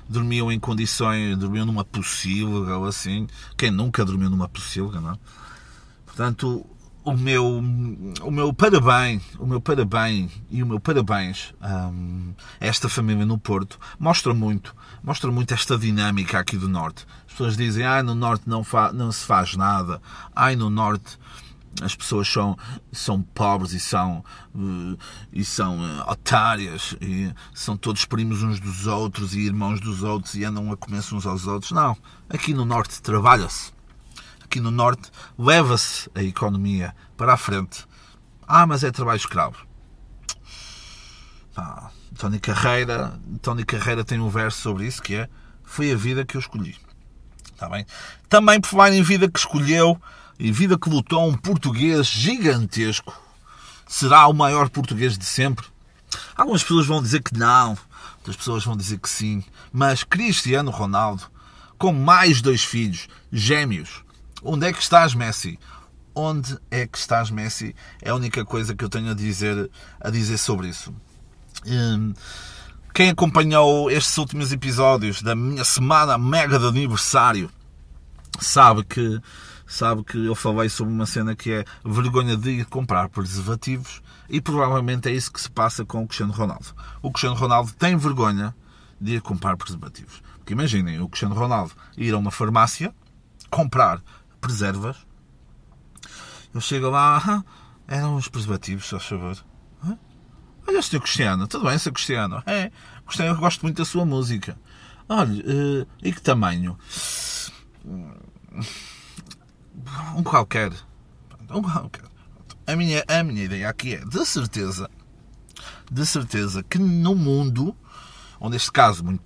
dormiam 0.09 0.51
em 0.51 0.59
condições, 0.59 1.37
dormiam 1.37 1.67
numa 1.67 1.85
pocilga 1.85 2.79
ou 2.79 2.87
assim. 2.87 3.27
Quem 3.55 3.71
nunca 3.71 4.03
dormiu 4.03 4.31
numa 4.31 4.49
pocilga, 4.49 4.99
não 4.99 5.11
é? 5.13 5.19
Portanto, 6.07 6.65
o 7.05 7.17
meu, 7.17 7.59
o 8.23 8.31
meu 8.31 8.53
parabéns, 8.53 9.23
o 9.39 9.47
meu 9.47 9.61
parabéns 9.61 10.31
e 10.51 10.63
o 10.63 10.67
meu 10.67 10.79
parabéns 10.79 11.53
um, 11.61 12.33
a 12.61 12.67
esta 12.67 12.89
família 12.89 13.27
no 13.27 13.39
Porto 13.39 13.79
mostra 13.99 14.33
muito, 14.33 14.75
mostra 15.03 15.31
muito 15.31 15.53
esta 15.53 15.77
dinâmica 15.77 16.39
aqui 16.39 16.57
do 16.57 16.69
Norte. 16.69 17.07
As 17.27 17.33
pessoas 17.33 17.57
dizem, 17.57 17.85
ai, 17.85 18.03
no 18.03 18.15
Norte 18.15 18.49
não, 18.49 18.65
não 18.95 19.11
se 19.11 19.25
faz 19.25 19.57
nada, 19.57 20.01
ai, 20.35 20.55
no 20.55 20.71
Norte 20.71 21.19
as 21.81 21.97
pessoas 21.97 22.29
são, 22.29 22.57
são 22.93 23.23
pobres 23.23 23.73
e 23.73 23.81
são, 23.81 24.23
uh, 24.55 24.99
e 25.33 25.45
são 25.45 25.79
uh, 25.79 26.11
otárias 26.11 26.95
e 27.01 27.33
são 27.55 27.77
todos 27.77 28.05
primos 28.05 28.43
uns 28.43 28.61
dos 28.61 28.87
outros 28.87 29.35
e 29.35 29.41
irmãos 29.41 29.81
dos 29.81 30.03
outros 30.03 30.35
e 30.35 30.45
andam 30.45 30.71
a 30.71 30.77
comer 30.77 30.99
uns 30.99 31.27
aos 31.27 31.47
outros. 31.47 31.73
Não, 31.73 31.97
aqui 32.29 32.53
no 32.53 32.67
Norte 32.67 33.01
trabalha-se 33.01 33.73
aqui 34.53 34.61
no 34.61 34.71
Norte, 34.71 35.11
leva-se 35.39 36.11
a 36.15 36.23
economia 36.23 36.95
para 37.17 37.33
a 37.33 37.37
frente. 37.39 37.87
Ah, 38.47 38.67
mas 38.67 38.85
é 38.85 38.91
trabalho 38.91 39.17
escravo. 39.17 39.57
Ah, 41.57 41.89
Tony 42.19 42.39
Carreira, 42.39 43.19
Tony 43.41 43.65
Carreira 43.65 44.05
tem 44.05 44.21
um 44.21 44.29
verso 44.29 44.61
sobre 44.61 44.87
isso 44.87 45.03
que 45.03 45.15
é 45.15 45.29
Foi 45.65 45.91
a 45.91 45.97
vida 45.97 46.23
que 46.23 46.37
eu 46.37 46.41
escolhi. 46.41 46.77
Está 47.51 47.67
bem? 47.67 47.87
Também 48.29 48.61
por 48.61 48.69
falar 48.69 48.93
em 48.93 49.03
vida 49.03 49.27
que 49.27 49.39
escolheu 49.39 49.99
e 50.39 50.53
vida 50.53 50.79
que 50.79 50.91
lutou 50.91 51.27
um 51.27 51.35
português 51.35 52.07
gigantesco. 52.07 53.19
Será 53.89 54.27
o 54.27 54.35
maior 54.35 54.69
português 54.69 55.17
de 55.17 55.25
sempre? 55.25 55.65
Algumas 56.37 56.63
pessoas 56.63 56.87
vão 56.87 57.01
dizer 57.01 57.23
que 57.23 57.39
não, 57.39 57.79
outras 58.19 58.37
pessoas 58.37 58.65
vão 58.65 58.77
dizer 58.77 58.99
que 58.99 59.09
sim. 59.09 59.43
Mas 59.73 60.05
Cristiano 60.05 60.71
Ronaldo, 60.71 61.23
com 61.79 61.93
mais 61.93 62.43
dois 62.43 62.63
filhos, 62.63 63.09
gêmeos, 63.33 64.05
Onde 64.43 64.67
é 64.67 64.73
que 64.73 64.83
estás, 64.83 65.15
Messi? 65.15 65.59
Onde 66.15 66.59
é 66.71 66.87
que 66.87 66.99
estás, 66.99 67.31
Messi? 67.31 67.75
É 68.01 68.11
a 68.11 68.15
única 68.15 68.45
coisa 68.45 68.75
que 68.75 68.85
eu 68.85 68.89
tenho 68.89 69.11
a 69.11 69.15
dizer, 69.15 69.71
a 70.01 70.11
dizer 70.11 70.37
sobre 70.37 70.69
isso. 70.69 70.95
Hum, 71.67 72.13
quem 72.93 73.11
acompanhou 73.11 73.91
estes 73.91 74.19
últimos 74.19 74.53
episódios 74.53 75.23
da 75.23 75.35
minha 75.35 75.65
semana 75.65 76.19
mega 76.19 76.59
de 76.59 76.67
aniversário 76.67 77.51
sabe 78.41 78.85
que 78.85 79.21
sabe 79.67 80.05
que 80.05 80.27
eu 80.27 80.35
falei 80.35 80.69
sobre 80.69 80.93
uma 80.93 81.07
cena 81.07 81.35
que 81.35 81.51
é 81.51 81.65
vergonha 81.83 82.37
de 82.37 82.51
ir 82.51 82.67
comprar 82.67 83.09
preservativos 83.09 84.03
e 84.29 84.41
provavelmente 84.41 85.09
é 85.09 85.13
isso 85.13 85.33
que 85.33 85.41
se 85.41 85.51
passa 85.51 85.85
com 85.85 86.03
o 86.03 86.07
Cristiano 86.07 86.33
Ronaldo. 86.33 86.67
O 87.01 87.11
Cristiano 87.11 87.37
Ronaldo 87.37 87.73
tem 87.73 87.97
vergonha 87.97 88.55
de 89.01 89.15
ir 89.15 89.23
comprar 89.23 89.57
preservativos. 89.57 90.23
Porque 90.39 90.53
imaginem, 90.53 91.01
o 91.01 91.09
Cristiano 91.09 91.35
Ronaldo 91.35 91.73
ir 91.97 92.13
a 92.13 92.19
uma 92.19 92.31
farmácia 92.31 92.95
comprar 93.49 94.03
preservas. 94.43 94.97
Eu 96.53 96.61
chego 96.61 96.91
lá, 96.91 97.17
ah, 97.17 97.45
eram 97.89 98.17
os 98.17 98.29
preservativos, 98.29 98.85
só 98.85 98.99
favor. 98.99 99.43
Olha, 100.67 100.83
Sr. 100.83 101.01
Cristiano, 101.01 101.49
tudo 101.49 101.65
bem, 101.65 101.79
Sr. 101.79 101.93
Cristiano? 101.93 102.43
É, 102.47 102.71
Cristiano, 103.07 103.35
eu 103.35 103.41
gosto 103.41 103.63
muito 103.63 103.79
da 103.79 103.85
sua 103.85 104.05
música. 104.05 104.59
Olha, 105.09 105.43
uh, 105.43 105.87
e 106.03 106.13
que 106.13 106.21
tamanho? 106.21 106.79
Um 110.17 110.23
qualquer. 110.23 110.73
Um 111.51 111.63
qualquer. 111.63 112.05
A 112.67 112.77
minha, 112.77 113.05
a 113.09 113.23
minha 113.25 113.45
ideia 113.45 113.69
aqui 113.69 113.95
é, 113.95 114.05
de 114.05 114.25
certeza, 114.25 114.89
de 115.91 116.07
certeza 116.07 116.63
que 116.63 116.79
no 116.79 117.15
mundo, 117.15 117.77
ou 118.39 118.49
neste 118.49 118.71
caso 118.71 119.05
muito 119.05 119.23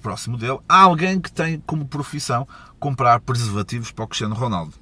próximo 0.00 0.38
dele, 0.38 0.58
há 0.68 0.82
alguém 0.82 1.20
que 1.20 1.32
tem 1.32 1.60
como 1.66 1.86
profissão 1.86 2.46
comprar 2.86 3.18
preservativos 3.18 3.90
para 3.90 4.04
o 4.04 4.06
Cristiano 4.06 4.36
Ronaldo. 4.36 4.72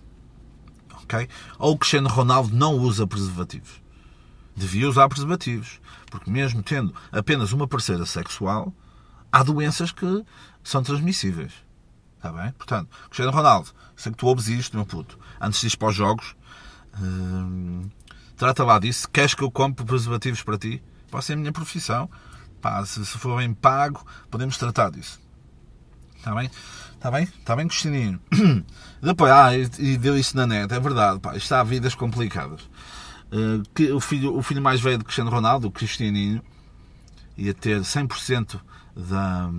Ok? 1.05 1.27
Ou 1.59 1.73
o 1.73 1.79
Cristiano 1.79 2.07
Ronaldo 2.07 2.55
não 2.55 2.75
usa 2.75 3.07
preservativos. 3.07 3.81
Devia 4.55 4.87
usar 4.87 5.09
preservativos. 5.09 5.81
Porque 6.11 6.31
mesmo 6.31 6.63
tendo 6.63 6.95
apenas 7.11 7.53
uma 7.53 7.67
parceira 7.67 8.05
sexual, 8.05 8.75
há 9.33 9.43
doenças 9.43 9.91
que 9.91 10.23
são 10.63 10.83
transmissíveis. 10.83 11.55
Está 12.19 12.31
bem? 12.31 12.53
Portanto, 12.53 12.91
Cristiano 13.07 13.33
Ronaldo, 13.33 13.71
sei 13.97 14.13
que 14.13 14.19
tu 14.19 14.27
ouves 14.27 14.49
isto, 14.49 14.77
meu 14.77 14.85
puto, 14.85 15.19
antes 15.41 15.59
de 15.63 15.69
ir 15.69 15.77
para 15.79 15.89
os 15.89 15.95
jogos, 15.95 16.37
hum, 17.01 17.89
trata 18.37 18.65
lá 18.65 18.79
disso. 18.79 19.09
Queres 19.09 19.33
que 19.33 19.43
eu 19.43 19.51
compre 19.51 19.87
preservativos 19.87 20.43
para 20.43 20.59
ti? 20.59 20.83
Pode 21.11 21.25
ser 21.25 21.33
a 21.33 21.37
minha 21.37 21.53
profissão. 21.53 22.11
Pá, 22.61 22.85
se, 22.85 23.05
se 23.07 23.17
for 23.17 23.39
bem 23.39 23.55
pago, 23.55 24.05
podemos 24.31 24.59
tratar 24.59 24.91
disso. 24.91 25.25
Está 26.19 26.35
bem? 26.35 26.51
Está 27.05 27.11
bem? 27.11 27.25
Está 27.25 27.55
bem, 27.55 27.69
Cristininho? 27.69 28.19
Depois, 29.03 29.31
ah, 29.31 29.55
e 29.55 29.99
deu 29.99 30.17
isso 30.17 30.35
na 30.35 30.47
net, 30.47 30.73
é 30.73 30.81
verdade, 30.81 31.21
pá, 31.21 31.37
está 31.37 31.61
há 31.61 31.63
vidas 31.63 31.95
complicadas. 31.95 32.63
Uh, 33.31 33.63
que 33.75 33.93
o, 33.93 34.01
filho, 34.01 34.35
o 34.35 34.43
filho 34.43 34.63
mais 34.63 34.81
velho 34.81 34.97
de 34.97 35.05
Cristiano 35.05 35.31
Ronaldo, 35.31 35.69
o 35.69 35.71
Cristianinho, 35.71 36.43
ia 37.37 37.53
ter 37.53 37.83
100% 37.83 38.59
da, 38.97 39.51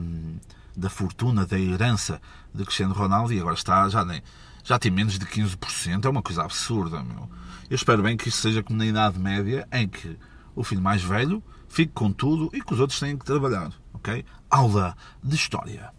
da 0.75 0.89
fortuna, 0.89 1.45
da 1.45 1.59
herança 1.59 2.19
de 2.51 2.65
Cristiano 2.65 2.95
Ronaldo 2.95 3.31
e 3.31 3.39
agora 3.39 3.53
está, 3.53 3.87
já, 3.89 4.03
nem, 4.03 4.23
já 4.63 4.79
tem 4.79 4.89
menos 4.89 5.19
de 5.19 5.25
15%. 5.27 6.03
É 6.03 6.09
uma 6.09 6.23
coisa 6.23 6.41
absurda, 6.41 7.03
meu. 7.03 7.29
Eu 7.69 7.75
espero 7.75 8.01
bem 8.01 8.17
que 8.17 8.27
isto 8.27 8.41
seja 8.41 8.63
como 8.63 8.79
na 8.79 8.87
Idade 8.87 9.19
Média, 9.19 9.67
em 9.71 9.87
que 9.87 10.17
o 10.55 10.63
filho 10.63 10.81
mais 10.81 11.03
velho 11.03 11.43
fique 11.69 11.93
com 11.93 12.11
tudo 12.11 12.49
e 12.57 12.59
que 12.63 12.73
os 12.73 12.79
outros 12.79 12.99
têm 12.99 13.15
que 13.15 13.23
trabalhar. 13.23 13.71
Ok? 13.93 14.25
Aula 14.49 14.97
de 15.23 15.35
História. 15.35 15.93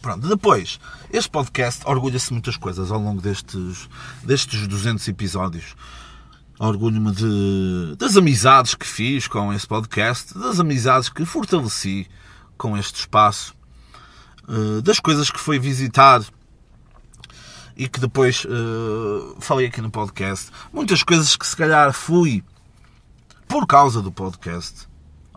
Pronto, 0.00 0.26
depois, 0.26 0.80
este 1.12 1.30
podcast 1.30 1.82
orgulha-se 1.84 2.32
muitas 2.32 2.56
coisas 2.56 2.90
ao 2.90 2.98
longo 2.98 3.20
destes, 3.20 3.86
destes 4.24 4.66
200 4.66 5.06
episódios. 5.08 5.76
Orgulho-me 6.58 7.12
de, 7.12 7.96
das 7.98 8.16
amizades 8.16 8.74
que 8.74 8.86
fiz 8.86 9.28
com 9.28 9.52
este 9.52 9.68
podcast, 9.68 10.32
das 10.38 10.58
amizades 10.58 11.10
que 11.10 11.26
fortaleci 11.26 12.08
com 12.56 12.78
este 12.78 13.00
espaço, 13.00 13.54
eh, 14.48 14.80
das 14.80 15.00
coisas 15.00 15.30
que 15.30 15.38
fui 15.38 15.58
visitar 15.58 16.22
e 17.76 17.86
que 17.86 18.00
depois 18.00 18.44
uh, 18.44 19.36
falei 19.38 19.66
aqui 19.66 19.80
no 19.80 19.90
podcast. 19.90 20.50
Muitas 20.72 21.02
coisas 21.02 21.36
que 21.36 21.46
se 21.46 21.56
calhar 21.56 21.92
fui 21.92 22.42
por 23.48 23.66
causa 23.66 24.02
do 24.02 24.12
podcast, 24.12 24.88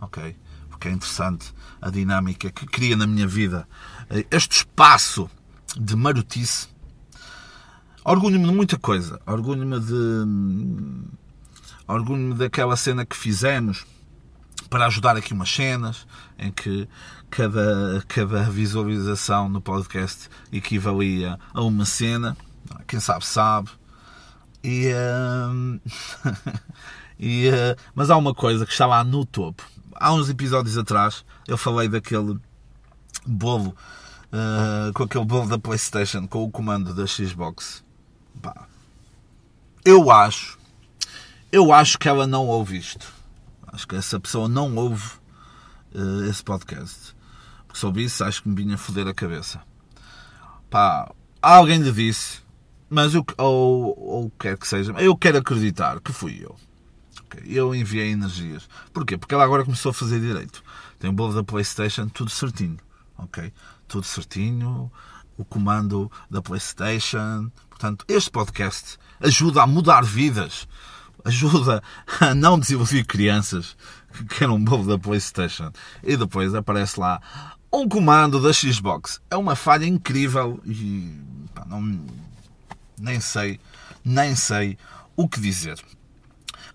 ok? 0.02 0.36
Porque 0.70 0.88
é 0.88 0.92
interessante 0.92 1.54
a 1.82 1.90
dinâmica 1.90 2.50
que 2.50 2.66
cria 2.66 2.98
na 2.98 3.08
minha 3.08 3.28
vida 3.28 3.68
este 4.30 4.58
espaço 4.58 5.30
de 5.76 5.96
marotice. 5.96 6.68
Orgulho-me 8.06 8.46
de 8.46 8.54
muita 8.54 8.78
coisa. 8.78 9.20
Orgulho-me 9.26 9.80
de. 9.80 11.14
Orgulho-me 11.88 12.36
daquela 12.36 12.76
cena 12.76 13.06
que 13.06 13.16
fizemos 13.16 13.86
para 14.70 14.86
ajudar 14.86 15.18
aqui 15.18 15.34
umas 15.34 15.50
cenas 15.50 16.08
em 16.38 16.52
que 16.52 16.88
cada, 17.30 18.04
cada 18.08 18.44
visualização 18.50 19.50
no 19.50 19.62
podcast 19.62 20.30
equivalia 20.52 21.40
a 21.54 21.62
uma 21.62 21.86
cena. 21.86 22.38
Quem 22.88 23.00
sabe, 23.00 23.26
sabe. 23.26 23.70
E, 24.64 24.92
uh, 24.94 25.82
e, 27.20 27.50
uh, 27.50 27.76
mas 27.94 28.10
há 28.10 28.18
uma 28.18 28.34
coisa 28.34 28.66
que 28.66 28.72
está 28.72 28.86
lá 28.86 29.04
no 29.04 29.26
topo. 29.26 29.64
Há 29.96 30.14
uns 30.14 30.30
episódios 30.30 30.78
atrás 30.78 31.26
eu 31.48 31.58
falei 31.58 31.88
daquele 31.88 32.40
bolo 33.26 33.76
uh, 34.34 34.92
com 34.94 35.04
aquele 35.04 35.26
bolo 35.26 35.48
da 35.48 35.60
PlayStation 35.60 36.28
com 36.28 36.44
o 36.44 36.52
comando 36.52 36.94
da 36.94 37.06
Xbox. 37.06 37.84
Pá. 38.42 38.68
Eu 39.86 40.10
acho, 40.10 40.58
eu 41.52 41.72
acho 41.72 42.00
que 42.00 42.10
ela 42.10 42.26
não 42.26 42.48
ouve 42.48 42.78
isto. 42.78 43.06
Acho 43.68 43.88
que 43.88 43.96
essa 43.96 44.20
pessoa 44.20 44.48
não 44.48 44.76
ouve 44.76 45.12
uh, 45.94 46.24
esse 46.30 46.44
podcast. 46.44 47.16
Porque 47.68 47.86
ouvisse, 47.86 48.24
acho 48.24 48.44
que 48.44 48.50
me 48.50 48.56
vinha 48.56 48.78
foder 48.78 49.08
a 49.08 49.14
cabeça. 49.14 49.62
Pá, 50.70 51.12
alguém 51.42 51.80
lhe 51.80 51.92
disse, 51.92 52.42
mas 52.90 53.14
eu, 53.14 53.26
ou, 53.38 53.98
ou 53.98 54.32
quer 54.40 54.58
que 54.58 54.68
seja, 54.68 54.92
eu 54.94 55.16
quero 55.16 55.40
acreditar 55.40 56.00
que 56.00 56.12
fui 56.12 56.40
eu. 56.44 56.56
Eu 57.46 57.74
enviei 57.74 58.12
energias. 58.12 58.70
Porquê? 58.94 59.18
Porque 59.18 59.34
ela 59.34 59.44
agora 59.44 59.66
começou 59.66 59.90
a 59.90 59.94
fazer 59.94 60.20
direito. 60.20 60.64
Tem 61.00 61.10
o 61.10 61.14
bolo 61.14 61.34
da 61.34 61.44
Playstation, 61.44 62.08
tudo 62.08 62.30
certinho. 62.30 62.78
Ok? 63.24 63.52
Tudo 63.88 64.06
certinho. 64.06 64.92
O 65.38 65.44
comando 65.44 66.12
da 66.30 66.42
Playstation. 66.42 67.52
Portanto, 67.70 68.06
este 68.08 68.30
podcast 68.30 68.98
ajuda 69.20 69.64
a 69.64 69.68
mudar 69.68 70.04
vidas 70.04 70.68
ajuda 71.26 71.82
a 72.20 72.36
não 72.36 72.60
desenvolver 72.60 73.06
crianças 73.06 73.76
que 74.12 74.26
querem 74.26 74.54
um 74.54 74.64
bolo 74.64 74.86
da 74.86 75.00
PlayStation. 75.00 75.72
E 76.04 76.16
depois 76.18 76.54
aparece 76.54 77.00
lá 77.00 77.22
um 77.72 77.88
comando 77.88 78.42
da 78.42 78.54
Xbox. 78.54 79.22
É 79.30 79.36
uma 79.36 79.56
falha 79.56 79.86
incrível 79.86 80.60
e 80.66 81.20
pá, 81.54 81.66
não, 81.66 82.06
nem 83.00 83.20
sei, 83.20 83.60
nem 84.04 84.36
sei 84.36 84.78
o 85.16 85.28
que 85.28 85.40
dizer. 85.40 85.80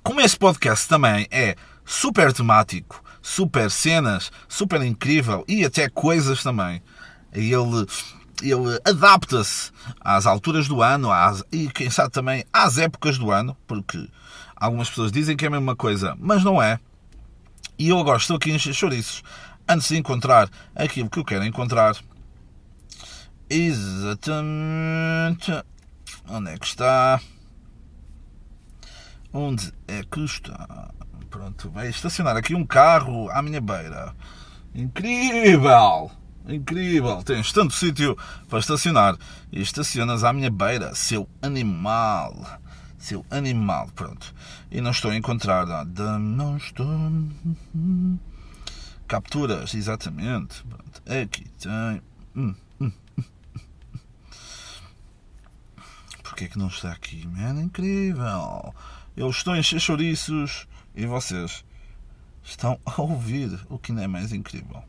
Como 0.02 0.20
este 0.20 0.38
podcast 0.38 0.88
também 0.88 1.28
é 1.30 1.54
super 1.84 2.32
temático, 2.32 3.02
super 3.28 3.70
cenas, 3.70 4.32
super 4.48 4.80
incrível 4.82 5.44
e 5.46 5.64
até 5.64 5.88
coisas 5.88 6.42
também. 6.42 6.82
Ele 7.32 7.86
ele 8.40 8.80
adapta-se 8.84 9.70
às 10.00 10.24
alturas 10.24 10.66
do 10.68 10.80
ano 10.80 11.10
às, 11.10 11.44
e, 11.50 11.68
quem 11.68 11.90
sabe, 11.90 12.10
também 12.10 12.44
às 12.52 12.78
épocas 12.78 13.18
do 13.18 13.32
ano, 13.32 13.56
porque 13.66 14.08
algumas 14.56 14.88
pessoas 14.88 15.10
dizem 15.10 15.36
que 15.36 15.44
é 15.44 15.48
a 15.48 15.50
mesma 15.50 15.74
coisa, 15.74 16.16
mas 16.18 16.44
não 16.44 16.62
é. 16.62 16.78
E 17.76 17.88
eu 17.88 17.98
agora 17.98 18.18
estou 18.18 18.36
aqui 18.36 18.52
a 18.52 18.54
encher 18.54 18.72
chouriços 18.72 19.24
antes 19.68 19.88
de 19.88 19.96
encontrar 19.96 20.48
aquilo 20.74 21.10
que 21.10 21.18
eu 21.18 21.24
quero 21.24 21.44
encontrar. 21.44 21.96
Exatamente. 23.50 24.42
Onde 26.28 26.50
é 26.50 26.58
que 26.58 26.66
está? 26.66 27.20
Onde 29.32 29.72
é 29.88 30.02
que 30.04 30.20
está? 30.24 30.90
Pronto, 31.30 31.70
vai 31.70 31.88
estacionar 31.88 32.36
aqui 32.36 32.54
um 32.54 32.64
carro 32.64 33.30
à 33.30 33.42
minha 33.42 33.60
beira. 33.60 34.14
Incrível! 34.74 36.10
Incrível! 36.46 37.22
Tens 37.22 37.52
tanto 37.52 37.74
sítio 37.74 38.16
para 38.48 38.58
estacionar 38.58 39.16
e 39.52 39.60
estacionas 39.60 40.24
à 40.24 40.32
minha 40.32 40.50
beira, 40.50 40.94
seu 40.94 41.28
animal. 41.42 42.34
Seu 42.98 43.24
animal, 43.30 43.88
pronto. 43.94 44.34
E 44.70 44.80
não 44.80 44.90
estou 44.90 45.10
a 45.10 45.16
encontrar 45.16 45.66
nada. 45.66 46.18
Não 46.18 46.56
estou. 46.56 46.88
Capturas, 49.06 49.74
exatamente. 49.74 50.64
Pronto. 50.64 51.02
Aqui 51.06 51.44
tem. 51.58 52.02
Hum, 52.34 52.54
hum. 52.80 52.92
Porquê 56.22 56.44
é 56.44 56.48
que 56.48 56.58
não 56.58 56.68
está 56.68 56.92
aqui, 56.92 57.26
man? 57.26 57.60
Incrível! 57.60 58.74
Eu 59.16 59.28
estou 59.30 59.54
a 59.54 59.58
encher 59.58 59.80
chouriços 59.80 60.66
e 60.98 61.06
vocês 61.06 61.64
estão 62.42 62.78
a 62.84 63.00
ouvir 63.00 63.56
o 63.68 63.78
que 63.78 63.92
não 63.92 64.02
é 64.02 64.08
mais 64.08 64.32
incrível. 64.32 64.82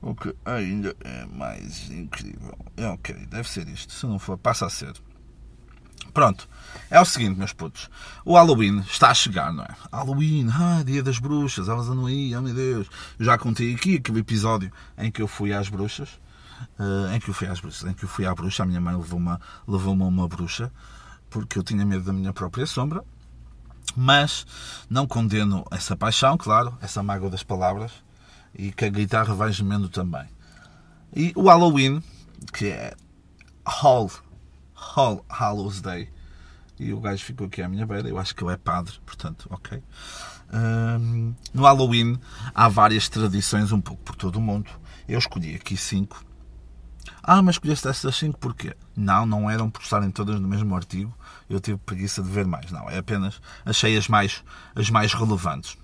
O 0.00 0.14
que 0.14 0.32
ainda 0.44 0.94
é 1.00 1.26
mais 1.26 1.90
incrível. 1.90 2.56
É 2.76 2.86
ok, 2.86 3.12
deve 3.26 3.48
ser 3.48 3.68
isto. 3.68 3.92
Se 3.92 4.06
não 4.06 4.20
for, 4.20 4.38
passa 4.38 4.66
a 4.66 4.70
ser. 4.70 4.94
Pronto. 6.14 6.48
É 6.88 7.00
o 7.00 7.04
seguinte, 7.04 7.36
meus 7.36 7.52
putos. 7.52 7.90
O 8.24 8.34
Halloween 8.34 8.78
está 8.80 9.10
a 9.10 9.14
chegar, 9.14 9.52
não 9.52 9.64
é? 9.64 9.76
Halloween, 9.92 10.48
ah, 10.48 10.84
dia 10.84 11.02
das 11.02 11.18
bruxas, 11.18 11.68
elas 11.68 11.88
andam 11.88 12.06
aí, 12.06 12.34
oh 12.36 12.40
meu 12.40 12.54
Deus. 12.54 12.86
Eu 13.18 13.24
já 13.24 13.36
contei 13.36 13.74
aqui 13.74 13.96
aquele 13.96 14.20
episódio 14.20 14.70
em 14.96 15.10
que 15.10 15.20
eu 15.20 15.26
fui 15.26 15.52
às 15.52 15.68
bruxas. 15.68 16.20
Uh, 16.78 17.12
em 17.14 17.18
que 17.18 17.28
eu 17.28 17.34
fui 17.34 17.48
às 17.48 17.58
bruxas, 17.58 17.90
em 17.90 17.92
que 17.92 18.04
eu 18.04 18.08
fui 18.08 18.24
à 18.24 18.34
bruxa, 18.34 18.62
a 18.62 18.66
minha 18.66 18.80
mãe 18.80 18.96
levou-me 18.96 19.36
levou 19.66 19.92
a 19.92 20.06
uma 20.06 20.28
bruxa 20.28 20.72
porque 21.28 21.58
eu 21.58 21.62
tinha 21.62 21.84
medo 21.84 22.04
da 22.04 22.12
minha 22.14 22.32
própria 22.32 22.64
sombra, 22.64 23.04
mas 23.94 24.46
não 24.88 25.06
condeno 25.06 25.64
essa 25.70 25.96
paixão, 25.96 26.36
claro, 26.36 26.76
essa 26.80 27.02
mágoa 27.02 27.30
das 27.30 27.42
palavras, 27.42 27.92
e 28.54 28.72
que 28.72 28.84
a 28.84 28.88
guitarra 28.88 29.34
vai 29.34 29.52
gemendo 29.52 29.88
também. 29.88 30.26
E 31.14 31.32
o 31.36 31.44
Halloween, 31.44 32.02
que 32.52 32.66
é 32.66 32.94
All, 33.64 34.10
All 34.94 35.24
Hallows 35.28 35.80
Day, 35.80 36.10
e 36.78 36.92
o 36.92 37.00
gajo 37.00 37.24
ficou 37.24 37.46
aqui 37.46 37.62
à 37.62 37.68
minha 37.68 37.86
beira, 37.86 38.08
eu 38.08 38.18
acho 38.18 38.34
que 38.34 38.44
ele 38.44 38.52
é 38.52 38.56
padre, 38.56 38.94
portanto, 39.04 39.46
ok. 39.50 39.82
Um, 40.52 41.34
no 41.52 41.62
Halloween 41.62 42.18
há 42.54 42.68
várias 42.68 43.08
tradições 43.08 43.72
um 43.72 43.80
pouco 43.80 44.02
por 44.02 44.14
todo 44.14 44.36
o 44.36 44.40
mundo. 44.40 44.70
Eu 45.08 45.18
escolhi 45.18 45.54
aqui 45.54 45.76
cinco. 45.76 46.24
Ah, 47.22 47.42
mas 47.42 47.56
escolheste 47.56 47.88
estas 47.88 48.16
cinco 48.16 48.38
porquê? 48.38 48.76
Não, 48.96 49.26
não 49.26 49.50
eram 49.50 49.70
por 49.70 49.82
estarem 49.82 50.10
todas 50.10 50.40
no 50.40 50.48
mesmo 50.48 50.74
artigo. 50.74 51.16
Eu 51.48 51.60
tive 51.60 51.78
preguiça 51.78 52.22
de 52.22 52.30
ver 52.30 52.46
mais. 52.46 52.70
Não, 52.70 52.88
é 52.88 52.98
apenas 52.98 53.40
achei 53.64 53.96
as 53.96 54.08
mais, 54.08 54.42
as 54.74 54.90
mais 54.90 55.12
relevantes. 55.12 55.76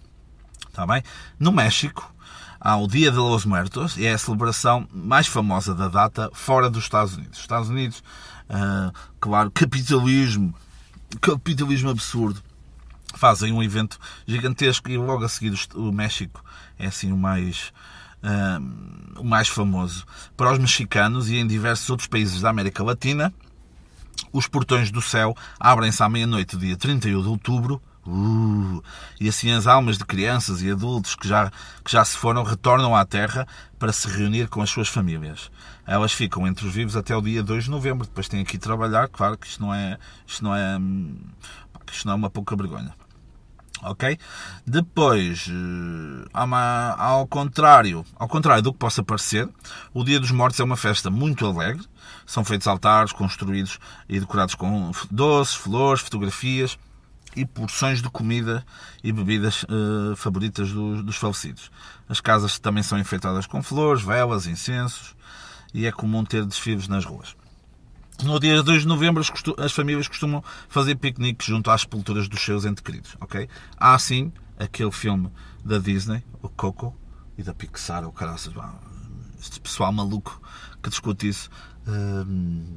Está 0.69 0.87
bem? 0.87 1.03
No 1.39 1.53
México, 1.53 2.13
há 2.61 2.77
o 2.77 2.87
Dia 2.87 3.11
de 3.11 3.19
los 3.19 3.45
Muertos, 3.45 3.97
e 3.97 4.07
é 4.07 4.15
a 4.15 4.19
celebração 4.19 4.89
mais 4.93 5.27
famosa 5.27 5.75
da 5.75 5.89
data 5.89 6.31
fora 6.33 6.71
dos 6.71 6.85
Estados 6.85 7.17
Unidos. 7.17 7.39
Estados 7.39 7.69
Unidos, 7.69 8.03
uh, 8.49 8.93
claro, 9.21 9.51
capitalismo, 9.51 10.55
capitalismo 11.21 11.91
absurdo. 11.91 12.43
Fazem 13.15 13.53
um 13.53 13.63
evento 13.63 13.99
gigantesco 14.27 14.89
e 14.91 14.97
logo 14.97 15.25
a 15.25 15.29
seguir 15.29 15.53
o 15.75 15.93
México 15.93 16.43
é 16.79 16.87
assim 16.87 17.13
o 17.13 17.17
mais 17.17 17.73
o 19.19 19.25
mais 19.25 19.49
famoso. 19.49 20.05
Para 20.37 20.53
os 20.53 20.59
mexicanos 20.59 21.29
e 21.29 21.37
em 21.37 21.47
diversos 21.47 21.89
outros 21.91 22.09
países 22.09 22.41
da 22.41 22.51
América 22.51 22.83
Latina, 22.83 23.33
os 24.33 24.47
portões 24.47 24.91
do 24.91 25.03
céu 25.03 25.37
abrem-se 25.59 26.03
à 26.03 26.09
meia-noite, 26.09 26.57
dia 26.57 26.77
31 26.77 27.23
de 27.23 27.29
outubro, 27.29 27.81
Uh, 28.05 28.83
e 29.21 29.29
assim 29.29 29.53
as 29.53 29.69
almas 29.69 29.97
de 29.97 30.05
crianças 30.05 30.61
e 30.61 30.69
adultos 30.69 31.15
que 31.15 31.29
já, 31.29 31.53
que 31.85 31.93
já 31.93 32.05
se 32.05 32.17
foram 32.17 32.43
retornam 32.43 32.97
à 32.97 33.05
Terra 33.05 33.47
para 33.79 33.93
se 33.93 34.09
reunir 34.09 34.49
com 34.49 34.61
as 34.61 34.71
suas 34.71 34.89
famílias. 34.89 35.51
Elas 35.87 36.13
ficam 36.13 36.47
entre 36.47 36.67
os 36.67 36.75
vivos 36.75 36.97
até 36.97 37.17
o 37.17 37.23
dia 37.23 37.43
2 37.43 37.65
de 37.65 37.71
novembro. 37.71 38.07
Depois 38.07 38.29
têm 38.29 38.45
que 38.45 38.57
ir 38.57 38.59
trabalhar. 38.59 39.09
Claro 39.09 39.39
que 39.39 39.47
isto 39.47 39.63
não 39.63 39.73
é, 39.73 39.99
isto 40.27 40.43
não 40.43 40.55
é, 40.55 40.79
isto 41.93 42.07
não 42.07 42.15
é 42.15 42.17
uma 42.17 42.31
pouca 42.31 42.57
vergonha. 42.57 42.93
Ok? 43.83 44.17
Depois, 44.65 45.49
eh, 45.49 46.29
ao 46.33 47.27
contrário, 47.27 48.05
ao 48.17 48.29
contrário 48.29 48.63
do 48.63 48.73
que 48.73 48.79
possa 48.79 49.03
parecer, 49.03 49.49
o 49.93 50.05
Dia 50.05 50.21
dos 50.21 50.31
Mortos 50.31 50.61
é 50.61 50.65
uma 50.65 50.77
festa 50.77 51.11
muito 51.11 51.45
alegre. 51.45 51.85
São 52.25 52.45
feitos 52.45 52.69
altares 52.69 53.13
construídos 53.13 53.81
e 54.09 54.21
decorados 54.21 54.55
com 54.55 54.93
doces, 55.11 55.57
flores, 55.57 56.03
fotografias 56.03 56.79
e 57.35 57.45
porções 57.45 58.01
de 58.01 58.09
comida 58.09 58.65
e 59.03 59.11
bebidas 59.11 59.65
uh, 59.65 60.15
favoritas 60.17 60.71
dos, 60.71 61.03
dos 61.03 61.17
falecidos. 61.17 61.71
As 62.09 62.21
casas 62.21 62.59
também 62.59 62.83
são 62.83 62.99
enfeitadas 62.99 63.47
com 63.47 63.63
flores, 63.63 64.03
velas, 64.03 64.47
incensos 64.47 65.15
e 65.75 65.87
é 65.87 65.93
comum 65.93 66.25
ter 66.25 66.45
desfiles 66.45 66.87
nas 66.87 67.05
ruas. 67.05 67.35
No 68.23 68.39
dia 68.39 68.63
2 68.63 68.83
de 68.83 68.89
novembro, 68.89 69.23
as 69.59 69.73
famílias 69.73 70.07
costumam 70.07 70.45
fazer 70.69 70.95
piqueniques 70.97 71.47
junto 71.47 71.71
às 71.71 71.81
sepulturas 71.81 72.29
dos 72.29 72.41
seus 72.41 72.65
entes 72.65 72.83
queridos, 72.83 73.17
ok? 73.21 73.49
Há, 73.77 73.99
sim, 73.99 74.33
aquele 74.59 74.93
filme 74.93 75.29
da 75.65 75.79
Disney, 75.79 76.25
o 76.41 76.49
Coco, 76.49 76.97
e 77.37 77.43
da 77.43 77.55
Pixar, 77.55 78.05
o 78.05 78.13
caraças, 78.13 78.53
este 79.41 79.61
pessoal 79.61 79.93
maluco 79.93 80.41
que 80.83 80.89
discute 80.89 81.29
isso, 81.29 81.51
hum, 81.87 82.77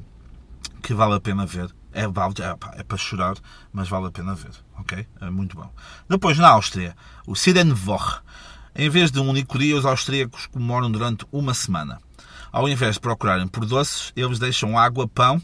que 0.82 0.94
vale 0.94 1.14
a 1.14 1.20
pena 1.20 1.46
ver. 1.46 1.74
É, 1.92 2.02
é, 2.02 2.78
é, 2.78 2.82
para 2.82 2.96
chorar, 2.98 3.36
mas 3.72 3.88
vale 3.88 4.06
a 4.06 4.10
pena 4.10 4.34
ver, 4.34 4.52
ok? 4.78 5.06
É 5.20 5.30
muito 5.30 5.56
bom. 5.56 5.72
Depois, 6.08 6.36
na 6.36 6.48
Áustria, 6.48 6.94
o 7.26 7.34
Sidenwoch. 7.34 8.20
Em 8.74 8.90
vez 8.90 9.10
de 9.10 9.18
um 9.18 9.30
único 9.30 9.58
dia, 9.58 9.74
os 9.74 9.86
austríacos 9.86 10.46
comemoram 10.46 10.90
durante 10.90 11.24
uma 11.32 11.54
semana. 11.54 11.98
Ao 12.52 12.68
invés 12.68 12.94
de 12.94 13.00
procurarem 13.00 13.48
por 13.48 13.64
doces, 13.64 14.12
eles 14.16 14.38
deixam 14.38 14.78
água, 14.78 15.06
pão 15.06 15.40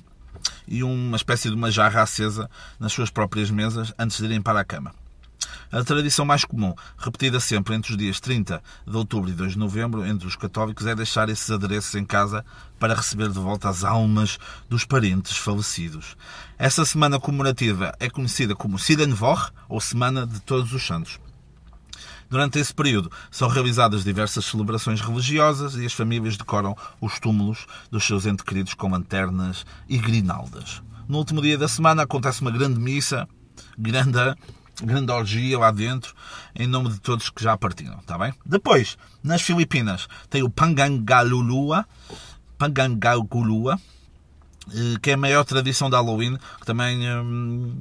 e 0.67 0.83
uma 0.83 1.17
espécie 1.17 1.49
de 1.49 1.55
uma 1.55 1.71
jarra 1.71 2.03
acesa 2.03 2.49
nas 2.79 2.93
suas 2.93 3.11
próprias 3.11 3.51
mesas 3.51 3.93
antes 3.99 4.19
de 4.19 4.25
irem 4.25 4.41
para 4.41 4.61
a 4.61 4.65
cama. 4.65 4.93
A 5.71 5.83
tradição 5.83 6.27
mais 6.27 6.45
comum, 6.45 6.75
repetida 6.99 7.41
sempre 7.41 7.75
entre 7.75 7.93
os 7.93 7.97
dias 7.97 8.21
30 8.21 8.63
de 8.87 8.97
outubro 8.97 9.31
e 9.31 9.33
2 9.33 9.53
de 9.53 9.59
novembro, 9.59 10.05
entre 10.05 10.27
os 10.27 10.37
católicos, 10.37 10.87
é 10.87 10.95
deixar 10.95 11.31
esses 11.31 11.51
adereços 11.51 11.95
em 11.95 12.05
casa 12.05 12.45
para 12.79 12.95
receber 12.95 13.29
de 13.29 13.39
volta 13.39 13.71
as 13.71 13.83
almas 13.83 14.39
dos 14.69 14.85
parentes 14.85 15.37
falecidos. 15.37 16.15
Essa 16.59 16.85
semana 16.85 17.19
comemorativa 17.19 17.95
é 17.99 18.11
conhecida 18.11 18.55
como 18.55 18.79
Sidenwoch, 18.79 19.51
ou 19.67 19.81
Semana 19.81 20.27
de 20.27 20.41
Todos 20.41 20.75
os 20.75 20.87
Santos. 20.87 21.19
Durante 22.33 22.59
esse 22.59 22.73
período 22.73 23.13
são 23.31 23.47
realizadas 23.47 24.05
diversas 24.05 24.47
celebrações 24.47 25.03
religiosas 25.03 25.75
e 25.75 25.85
as 25.85 25.93
famílias 25.93 26.39
decoram 26.39 26.75
os 26.99 27.21
túmulos 27.21 27.67
dos 27.91 28.05
seus 28.05 28.25
entes 28.25 28.43
queridos 28.43 28.73
com 28.73 28.91
lanternas 28.91 29.67
e 29.87 29.99
grinaldas. 29.99 30.83
No 31.07 31.19
último 31.19 31.43
dia 31.43 31.59
da 31.59 31.69
semana 31.69 32.05
acontece 32.05 32.41
uma 32.41 32.51
grande 32.51 32.81
missa, 32.81 33.29
grande, 33.77 34.17
grande 34.83 35.13
orgia 35.13 35.59
lá 35.59 35.71
dentro, 35.71 36.15
em 36.57 36.67
nome 36.67 36.89
de 36.89 37.01
todos 37.01 37.29
que 37.29 37.45
já 37.45 37.55
partiram, 37.59 37.99
está 37.99 38.17
bem? 38.17 38.33
Depois, 38.47 38.97
nas 39.23 39.43
Filipinas, 39.43 40.09
tem 40.31 40.43
o 40.43 40.49
Pangangalulua, 40.49 41.85
Pangangalulua, 42.57 43.79
eh, 44.73 44.97
que 45.03 45.11
é 45.11 45.15
a 45.15 45.19
maior 45.19 45.45
tradição 45.45 45.91
de 45.91 45.97
Halloween, 45.97 46.39
que 46.59 46.65
também 46.65 47.07
hum, 47.11 47.75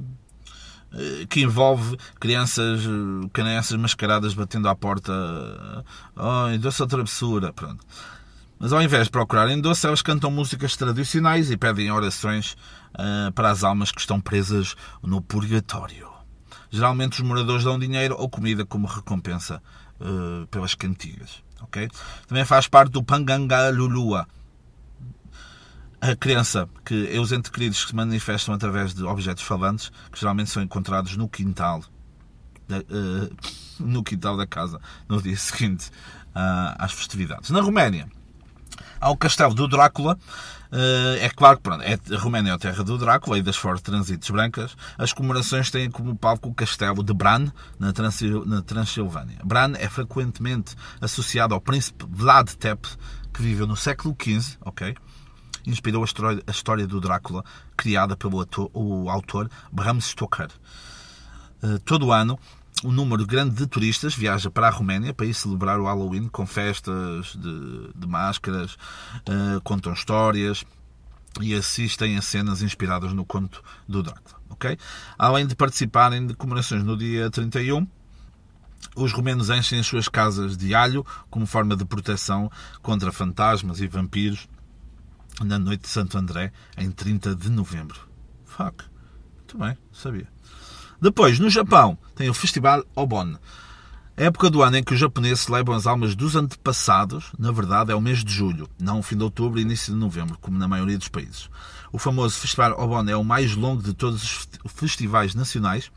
que 1.28 1.40
envolve 1.40 1.96
crianças, 2.20 2.82
eh, 2.84 3.28
crianças 3.32 3.78
mascaradas 3.78 4.34
batendo 4.34 4.68
à 4.68 4.74
porta. 4.74 5.12
Oh, 6.16 6.58
doce 6.58 6.82
ou 6.82 6.88
travessura, 6.88 7.52
pronto. 7.52 7.84
Mas 8.58 8.72
ao 8.72 8.80
invés 8.80 9.06
de 9.06 9.10
procurarem 9.10 9.60
doce, 9.60 9.86
elas 9.86 10.02
cantam 10.02 10.30
músicas 10.30 10.76
tradicionais 10.76 11.50
e 11.50 11.56
pedem 11.56 11.90
orações 11.90 12.56
uh, 12.94 13.32
para 13.32 13.50
as 13.50 13.64
almas 13.64 13.90
que 13.90 14.00
estão 14.00 14.20
presas 14.20 14.76
no 15.02 15.20
purgatório. 15.20 16.08
Geralmente 16.70 17.20
os 17.20 17.26
moradores 17.26 17.64
dão 17.64 17.78
dinheiro 17.78 18.14
ou 18.16 18.28
comida 18.28 18.64
como 18.64 18.86
recompensa 18.86 19.60
uh, 20.00 20.46
pelas 20.46 20.76
cantigas. 20.76 21.42
Okay? 21.62 21.88
Também 22.28 22.44
faz 22.44 22.68
parte 22.68 22.92
do 22.92 23.02
Pangangalulua, 23.02 24.28
a 26.02 26.16
crença 26.16 26.68
que 26.84 27.14
é 27.14 27.20
os 27.20 27.30
entes 27.30 27.48
queridos 27.48 27.84
que 27.84 27.90
se 27.90 27.96
manifestam 27.96 28.52
através 28.52 28.92
de 28.92 29.04
objetos 29.04 29.44
falantes, 29.44 29.92
que 30.10 30.18
geralmente 30.18 30.50
são 30.50 30.60
encontrados 30.60 31.16
no 31.16 31.28
quintal, 31.28 31.80
da, 32.68 32.78
uh, 32.78 33.36
no 33.78 34.02
quintal 34.02 34.36
da 34.36 34.44
casa, 34.44 34.80
no 35.08 35.22
dia 35.22 35.36
seguinte 35.38 35.90
uh, 36.34 36.74
às 36.76 36.90
festividades. 36.90 37.50
Na 37.50 37.60
Roménia, 37.60 38.08
há 39.00 39.10
o 39.10 39.16
castelo 39.16 39.54
do 39.54 39.68
Drácula. 39.68 40.18
Uh, 40.72 41.20
é 41.20 41.30
claro 41.30 41.58
que 41.58 41.62
pronto, 41.62 41.82
é, 41.82 41.96
a 42.12 42.18
Roménia 42.18 42.50
é 42.50 42.54
a 42.54 42.58
terra 42.58 42.82
do 42.82 42.98
Drácula 42.98 43.38
e 43.38 43.42
das 43.42 43.56
fortes 43.56 43.82
transites 43.82 44.28
brancas. 44.28 44.76
As 44.98 45.12
comemorações 45.12 45.70
têm 45.70 45.88
como 45.88 46.16
palco 46.16 46.48
o 46.48 46.54
castelo 46.54 47.04
de 47.04 47.14
Bran, 47.14 47.52
na, 47.78 47.92
Transil, 47.92 48.44
na 48.44 48.60
Transilvânia. 48.60 49.38
Bran 49.44 49.74
é 49.78 49.88
frequentemente 49.88 50.74
associado 51.00 51.54
ao 51.54 51.60
príncipe 51.60 52.04
Vlad 52.10 52.50
Tep, 52.54 52.88
que 53.32 53.40
viveu 53.40 53.68
no 53.68 53.76
século 53.76 54.16
XV, 54.20 54.56
ok? 54.62 54.96
Inspirou 55.66 56.04
a 56.04 56.50
história 56.50 56.86
do 56.86 57.00
Drácula, 57.00 57.44
criada 57.76 58.16
pelo 58.16 58.40
ator, 58.40 58.70
o 58.72 59.08
autor 59.08 59.50
Bram 59.70 60.00
Stoker. 60.00 60.50
Eh, 61.62 61.78
todo 61.84 62.10
ano, 62.10 62.38
um 62.84 62.90
número 62.90 63.24
grande 63.24 63.54
de 63.54 63.66
turistas 63.66 64.14
viaja 64.14 64.50
para 64.50 64.66
a 64.66 64.70
Roménia 64.70 65.14
para 65.14 65.26
ir 65.26 65.34
celebrar 65.34 65.78
o 65.78 65.84
Halloween 65.84 66.28
com 66.28 66.46
festas 66.46 67.36
de, 67.36 67.92
de 67.94 68.06
máscaras, 68.06 68.72
uh, 69.28 69.60
contam 69.62 69.92
histórias 69.92 70.64
e 71.40 71.54
assistem 71.54 72.16
a 72.16 72.22
cenas 72.22 72.62
inspiradas 72.62 73.12
no 73.12 73.24
conto 73.24 73.62
do 73.88 74.02
Drácula. 74.02 74.36
Okay? 74.50 74.76
Além 75.16 75.46
de 75.46 75.54
participarem 75.54 76.26
de 76.26 76.34
comemorações 76.34 76.82
no 76.82 76.96
dia 76.96 77.30
31, 77.30 77.86
os 78.96 79.12
romenos 79.12 79.48
enchem 79.48 79.78
as 79.78 79.86
suas 79.86 80.08
casas 80.08 80.56
de 80.56 80.74
alho 80.74 81.06
como 81.30 81.46
forma 81.46 81.76
de 81.76 81.84
proteção 81.84 82.50
contra 82.82 83.12
fantasmas 83.12 83.80
e 83.80 83.86
vampiros 83.86 84.48
na 85.40 85.58
noite 85.58 85.82
de 85.82 85.88
Santo 85.88 86.18
André, 86.18 86.52
em 86.76 86.90
30 86.90 87.34
de 87.34 87.50
novembro. 87.50 88.00
Fuck. 88.44 88.84
Muito 89.36 89.58
bem, 89.58 89.76
sabia. 89.92 90.28
Depois, 91.00 91.38
no 91.38 91.50
Japão, 91.50 91.98
tem 92.14 92.28
o 92.28 92.34
Festival 92.34 92.84
Obon. 92.94 93.36
Época 94.16 94.50
do 94.50 94.62
ano 94.62 94.76
em 94.76 94.84
que 94.84 94.92
os 94.92 95.00
japoneses 95.00 95.40
celebram 95.40 95.74
as 95.74 95.86
almas 95.86 96.14
dos 96.14 96.36
antepassados, 96.36 97.32
na 97.38 97.50
verdade, 97.50 97.90
é 97.90 97.94
o 97.94 98.00
mês 98.00 98.22
de 98.22 98.32
julho, 98.32 98.68
não 98.78 98.98
o 98.98 99.02
fim 99.02 99.16
de 99.16 99.24
outubro 99.24 99.58
e 99.58 99.62
início 99.62 99.92
de 99.92 99.98
novembro, 99.98 100.38
como 100.38 100.58
na 100.58 100.68
maioria 100.68 100.98
dos 100.98 101.08
países. 101.08 101.48
O 101.90 101.98
famoso 101.98 102.38
Festival 102.38 102.78
Obon 102.78 103.08
é 103.08 103.16
o 103.16 103.24
mais 103.24 103.56
longo 103.56 103.82
de 103.82 103.94
todos 103.94 104.22
os 104.22 104.72
festivais 104.72 105.34
nacionais. 105.34 105.90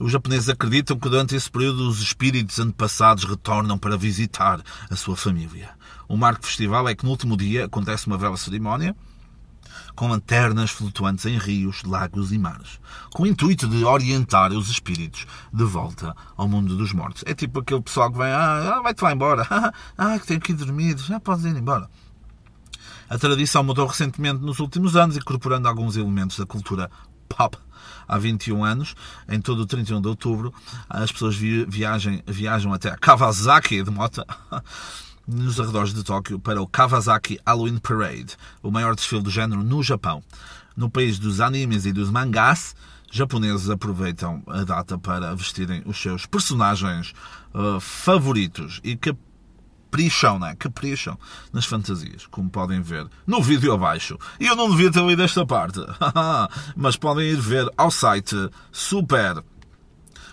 Os 0.00 0.10
japoneses 0.10 0.48
acreditam 0.48 0.98
que 0.98 1.10
durante 1.10 1.36
esse 1.36 1.50
período 1.50 1.86
os 1.86 2.00
espíritos 2.00 2.58
antepassados 2.58 3.24
retornam 3.24 3.76
para 3.76 3.98
visitar 3.98 4.62
a 4.88 4.96
sua 4.96 5.14
família. 5.14 5.68
O 6.08 6.16
marco 6.16 6.46
festival 6.46 6.88
é 6.88 6.94
que 6.94 7.04
no 7.04 7.10
último 7.10 7.36
dia 7.36 7.66
acontece 7.66 8.06
uma 8.06 8.16
bela 8.16 8.38
cerimónia 8.38 8.96
com 9.94 10.08
lanternas 10.08 10.70
flutuantes 10.70 11.26
em 11.26 11.36
rios, 11.36 11.82
lagos 11.84 12.32
e 12.32 12.38
mares, 12.38 12.80
com 13.12 13.24
o 13.24 13.26
intuito 13.26 13.68
de 13.68 13.84
orientar 13.84 14.52
os 14.52 14.70
espíritos 14.70 15.26
de 15.52 15.64
volta 15.64 16.16
ao 16.34 16.48
mundo 16.48 16.74
dos 16.78 16.94
mortos. 16.94 17.22
É 17.26 17.34
tipo 17.34 17.60
aquele 17.60 17.82
pessoal 17.82 18.10
que 18.10 18.16
vem, 18.16 18.28
ah, 18.28 18.76
ah 18.76 18.80
vai-te 18.80 19.04
lá 19.04 19.12
embora, 19.12 19.46
ah, 19.98 20.18
que 20.18 20.26
tenho 20.26 20.40
que 20.40 20.52
ir 20.52 20.54
dormir, 20.54 20.96
já 20.96 21.20
podes 21.20 21.44
ir 21.44 21.54
embora. 21.54 21.90
A 23.10 23.18
tradição 23.18 23.62
mudou 23.62 23.86
recentemente 23.86 24.40
nos 24.40 24.60
últimos 24.60 24.96
anos, 24.96 25.18
incorporando 25.18 25.68
alguns 25.68 25.96
elementos 25.96 26.38
da 26.38 26.46
cultura 26.46 26.90
pop. 27.28 27.58
Há 28.10 28.18
21 28.18 28.64
anos, 28.64 28.96
em 29.28 29.40
todo 29.40 29.60
o 29.60 29.66
31 29.66 30.00
de 30.00 30.08
outubro, 30.08 30.52
as 30.88 31.12
pessoas 31.12 31.36
viajam, 31.36 32.20
viajam 32.26 32.72
até 32.72 32.90
Kawasaki 32.96 33.84
de 33.84 33.90
moto 33.92 34.24
nos 35.24 35.60
arredores 35.60 35.94
de 35.94 36.02
Tóquio 36.02 36.40
para 36.40 36.60
o 36.60 36.66
Kawasaki 36.66 37.38
Halloween 37.46 37.78
Parade, 37.78 38.36
o 38.64 38.68
maior 38.68 38.96
desfile 38.96 39.22
do 39.22 39.30
género 39.30 39.62
no 39.62 39.80
Japão. 39.80 40.24
No 40.76 40.90
país 40.90 41.20
dos 41.20 41.40
animes 41.40 41.86
e 41.86 41.92
dos 41.92 42.10
mangás, 42.10 42.74
japoneses 43.12 43.70
aproveitam 43.70 44.42
a 44.48 44.64
data 44.64 44.98
para 44.98 45.32
vestirem 45.36 45.82
os 45.86 45.96
seus 45.96 46.26
personagens 46.26 47.14
uh, 47.54 47.78
favoritos 47.78 48.80
e 48.82 48.96
capricham, 49.90 50.38
né? 50.38 50.54
capricham 50.56 51.18
nas 51.52 51.66
fantasias, 51.66 52.26
como 52.26 52.48
podem 52.48 52.80
ver 52.80 53.08
no 53.26 53.42
vídeo 53.42 53.72
abaixo. 53.72 54.16
E 54.38 54.46
eu 54.46 54.54
não 54.54 54.70
devia 54.70 54.90
ter 54.90 55.04
lido 55.04 55.22
esta 55.22 55.44
parte, 55.44 55.80
mas 56.76 56.96
podem 56.96 57.26
ir 57.26 57.40
ver 57.40 57.68
ao 57.76 57.90
site 57.90 58.36
super 58.70 59.42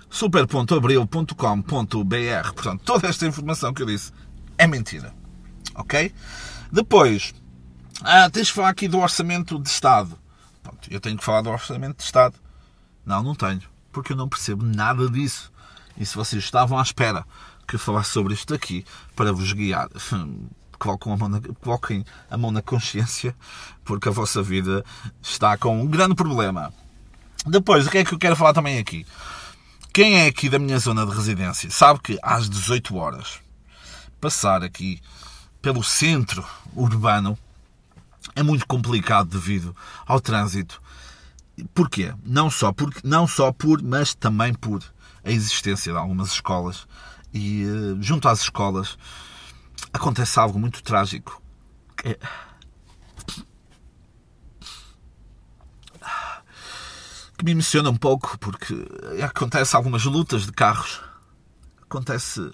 super.abril.com.br. 0.09 2.53
Portanto, 2.53 2.81
toda 2.85 3.07
esta 3.07 3.25
informação 3.25 3.73
que 3.73 3.81
eu 3.81 3.87
disse 3.87 4.11
é 4.57 4.67
mentira. 4.67 5.13
Ok? 5.75 6.13
Depois, 6.71 7.33
ah, 8.03 8.29
tens 8.29 8.47
de 8.47 8.53
falar 8.53 8.69
aqui 8.69 8.87
do 8.87 8.99
orçamento 8.99 9.59
de 9.59 9.67
Estado. 9.67 10.17
Pronto, 10.63 10.87
eu 10.89 10.99
tenho 10.99 11.17
que 11.17 11.23
falar 11.23 11.41
do 11.41 11.49
orçamento 11.49 11.97
de 11.97 12.03
Estado. 12.03 12.35
Não, 13.05 13.23
não 13.23 13.35
tenho, 13.35 13.61
porque 13.91 14.13
eu 14.13 14.17
não 14.17 14.29
percebo 14.29 14.63
nada 14.63 15.09
disso. 15.09 15.51
E 15.97 16.05
se 16.05 16.15
vocês 16.15 16.43
estavam 16.43 16.77
à 16.77 16.81
espera 16.81 17.25
que 17.67 17.77
falasse 17.77 18.11
sobre 18.11 18.33
isto 18.33 18.53
aqui 18.53 18.85
para 19.15 19.33
vos 19.33 19.51
guiar, 19.51 19.89
coloquem 20.79 21.13
a, 21.13 21.17
mão 21.17 21.29
na, 21.29 21.41
coloquem 21.61 22.05
a 22.29 22.37
mão 22.37 22.51
na 22.51 22.61
consciência, 22.61 23.35
porque 23.83 24.07
a 24.09 24.11
vossa 24.11 24.41
vida 24.41 24.85
está 25.21 25.57
com 25.57 25.81
um 25.81 25.87
grande 25.87 26.15
problema. 26.15 26.73
Depois, 27.45 27.87
o 27.87 27.89
que 27.89 27.99
é 27.99 28.05
que 28.05 28.13
eu 28.13 28.19
quero 28.19 28.35
falar 28.35 28.53
também 28.53 28.77
aqui? 28.77 29.05
Quem 29.93 30.19
é 30.19 30.27
aqui 30.27 30.49
da 30.49 30.59
minha 30.59 30.77
zona 30.79 31.05
de 31.05 31.13
residência 31.13 31.69
sabe 31.71 31.99
que 31.99 32.19
às 32.21 32.49
18 32.49 32.95
horas 32.95 33.39
passar 34.21 34.63
aqui 34.63 35.01
pelo 35.61 35.83
centro 35.83 36.45
urbano 36.75 37.37
é 38.35 38.43
muito 38.43 38.67
complicado 38.67 39.29
devido 39.29 39.75
ao 40.05 40.21
trânsito. 40.21 40.81
Porquê? 41.73 42.13
Não 42.23 42.51
só 42.51 42.71
por, 42.71 42.93
não 43.03 43.27
só 43.27 43.51
por 43.51 43.81
mas 43.81 44.13
também 44.13 44.53
por 44.53 44.83
a 45.23 45.31
existência 45.31 45.91
de 45.91 45.97
algumas 45.97 46.31
escolas. 46.31 46.87
E 47.37 47.63
uh, 47.65 48.01
junto 48.01 48.27
às 48.27 48.41
escolas 48.41 48.97
acontece 49.93 50.39
algo 50.39 50.57
muito 50.57 50.81
trágico. 50.81 51.39
Que, 51.95 52.17
que 57.37 57.45
me 57.45 57.51
emociona 57.51 57.91
um 57.91 57.95
pouco, 57.95 58.39
porque 58.39 58.73
acontece 59.23 59.75
algumas 59.75 60.03
lutas 60.05 60.47
de 60.47 60.51
carros. 60.51 60.99
Acontece. 61.83 62.51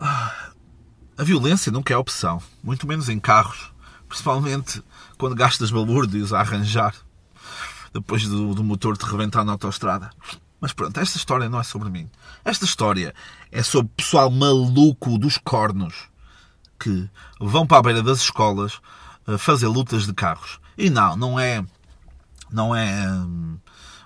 A 0.00 1.22
violência 1.22 1.70
nunca 1.70 1.92
é 1.92 1.96
opção, 1.96 2.42
muito 2.62 2.86
menos 2.86 3.10
em 3.10 3.18
carros, 3.18 3.72
principalmente 4.08 4.82
quando 5.18 5.34
gastas 5.34 5.70
balúrdios 5.70 6.32
a 6.32 6.40
arranjar 6.40 6.94
depois 7.92 8.26
do, 8.26 8.54
do 8.54 8.64
motor 8.64 8.96
te 8.96 9.04
rebentar 9.04 9.44
na 9.44 9.52
autostrada. 9.52 10.10
Mas 10.60 10.72
pronto, 10.72 10.98
esta 10.98 11.18
história 11.18 11.48
não 11.48 11.60
é 11.60 11.62
sobre 11.62 11.90
mim. 11.90 12.10
Esta 12.44 12.64
história 12.64 13.14
é 13.52 13.62
sobre 13.62 13.92
pessoal 13.96 14.30
maluco 14.30 15.18
dos 15.18 15.38
cornos 15.38 16.08
que 16.78 17.08
vão 17.40 17.66
para 17.66 17.78
a 17.78 17.82
beira 17.82 18.02
das 18.02 18.20
escolas 18.20 18.80
eh, 19.26 19.38
fazer 19.38 19.68
lutas 19.68 20.06
de 20.06 20.14
carros. 20.14 20.58
E 20.76 20.90
não, 20.90 21.16
não 21.16 21.38
é. 21.38 21.64
Não 22.50 22.74
é. 22.74 23.10
Hum, 23.10 23.58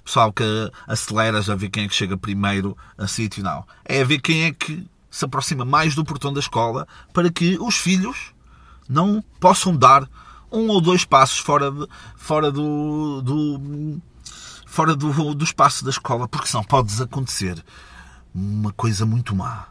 pessoal 0.05 0.33
que 0.33 0.45
acelera 0.87 1.43
já 1.43 1.55
ver 1.55 1.69
quem 1.69 1.85
é 1.85 1.89
que 1.89 1.95
chega 1.95 2.17
primeiro 2.17 2.77
a 2.99 3.07
sítio, 3.07 3.43
não. 3.43 3.65
É 3.85 4.05
ver 4.05 4.21
quem 4.21 4.45
é 4.45 4.53
que 4.53 4.87
se 5.11 5.25
aproxima 5.25 5.65
mais 5.65 5.95
do 5.95 6.05
portão 6.05 6.33
da 6.33 6.41
escola 6.41 6.87
para 7.13 7.31
que 7.31 7.59
os 7.61 7.77
filhos 7.77 8.33
não 8.89 9.23
possam 9.39 9.77
dar 9.77 10.09
um 10.51 10.69
ou 10.69 10.81
dois 10.81 11.05
passos 11.05 11.39
fora, 11.39 11.71
de, 11.71 11.87
fora 12.17 12.51
do, 12.51 13.23
do 13.23 14.01
fora 14.71 14.95
do, 14.95 15.35
do 15.35 15.45
espaço 15.45 15.85
da 15.85 15.91
escola, 15.91 16.29
porque 16.29 16.47
senão 16.47 16.63
pode 16.63 17.03
acontecer 17.03 17.61
uma 18.33 18.73
coisa 18.73 19.05
muito 19.05 19.35
má. 19.35 19.67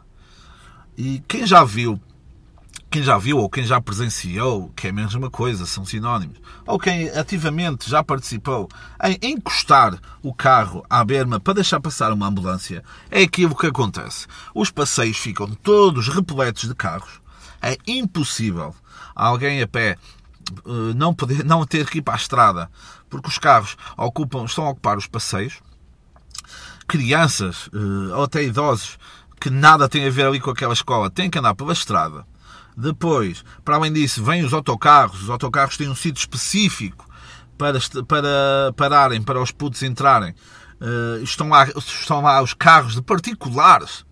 E 0.94 1.22
quem 1.26 1.46
já 1.46 1.64
viu, 1.64 1.98
quem 2.90 3.02
já 3.02 3.16
viu 3.16 3.38
ou 3.38 3.48
quem 3.48 3.64
já 3.64 3.80
presenciou, 3.80 4.68
que 4.76 4.88
é 4.88 4.90
a 4.90 4.92
mesma 4.92 5.30
coisa, 5.30 5.64
são 5.64 5.86
sinónimos, 5.86 6.38
ou 6.66 6.78
quem 6.78 7.08
ativamente 7.08 7.88
já 7.88 8.04
participou 8.04 8.68
em 9.02 9.30
encostar 9.30 9.98
o 10.22 10.34
carro 10.34 10.84
à 10.90 11.02
berma 11.02 11.40
para 11.40 11.54
deixar 11.54 11.80
passar 11.80 12.12
uma 12.12 12.26
ambulância, 12.26 12.84
é 13.10 13.22
aquilo 13.22 13.56
que 13.56 13.68
acontece. 13.68 14.26
Os 14.54 14.70
passeios 14.70 15.16
ficam 15.16 15.46
todos 15.62 16.08
repletos 16.08 16.68
de 16.68 16.74
carros. 16.74 17.22
É 17.62 17.78
impossível 17.86 18.74
alguém 19.14 19.62
a 19.62 19.66
pé 19.66 19.96
não, 20.94 21.14
poder, 21.14 21.42
não 21.46 21.64
ter 21.64 21.88
que 21.88 21.98
ir 21.98 22.02
para 22.02 22.14
a 22.14 22.16
estrada, 22.16 22.70
porque 23.08 23.28
os 23.28 23.38
carros 23.38 23.76
ocupam, 23.96 24.44
estão 24.44 24.66
a 24.66 24.70
ocupar 24.70 24.96
os 24.96 25.06
passeios, 25.06 25.60
crianças 26.86 27.70
eh, 27.72 28.14
ou 28.14 28.24
até 28.24 28.42
idosos 28.42 28.98
que 29.40 29.48
nada 29.48 29.88
têm 29.88 30.06
a 30.06 30.10
ver 30.10 30.26
ali 30.26 30.40
com 30.40 30.50
aquela 30.50 30.74
escola 30.74 31.08
têm 31.08 31.30
que 31.30 31.38
andar 31.38 31.54
pela 31.54 31.72
estrada. 31.72 32.26
Depois, 32.76 33.44
para 33.64 33.76
além 33.76 33.92
disso, 33.92 34.22
vêm 34.22 34.44
os 34.44 34.52
autocarros. 34.52 35.22
Os 35.22 35.30
autocarros 35.30 35.76
têm 35.76 35.88
um 35.88 35.94
sítio 35.94 36.20
específico 36.20 37.06
para, 37.56 37.78
para 38.06 38.72
pararem, 38.76 39.22
para 39.22 39.40
os 39.40 39.50
putos 39.50 39.82
entrarem. 39.82 40.34
Uh, 40.80 41.22
estão, 41.22 41.48
lá, 41.48 41.68
estão 41.68 42.22
lá 42.22 42.42
os 42.42 42.54
carros 42.54 42.94
de 42.94 43.02
particulares 43.02 44.04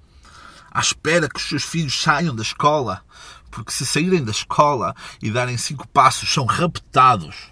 à 0.70 0.80
espera 0.80 1.28
que 1.28 1.40
os 1.40 1.48
seus 1.48 1.64
filhos 1.64 2.00
saiam 2.00 2.34
da 2.34 2.42
escola 2.42 3.02
porque 3.50 3.72
se 3.72 3.86
saírem 3.86 4.24
da 4.24 4.30
escola 4.30 4.94
e 5.22 5.30
darem 5.30 5.56
cinco 5.56 5.86
passos, 5.88 6.32
são 6.32 6.44
raptados 6.44 7.50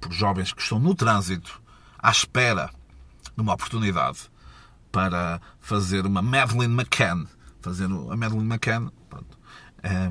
por 0.00 0.12
jovens 0.12 0.52
que 0.52 0.62
estão 0.62 0.78
no 0.78 0.94
trânsito 0.94 1.60
à 1.98 2.10
espera 2.10 2.70
de 3.36 3.42
uma 3.42 3.54
oportunidade 3.54 4.18
para 4.90 5.40
fazer 5.60 6.06
uma 6.06 6.22
Madeleine 6.22 6.74
McCann. 6.74 7.26
Fazer 7.60 7.84
a 7.84 8.16
Madeleine 8.16 8.48
McCann 8.48 8.90
pronto, 9.08 9.38
é, 9.82 10.10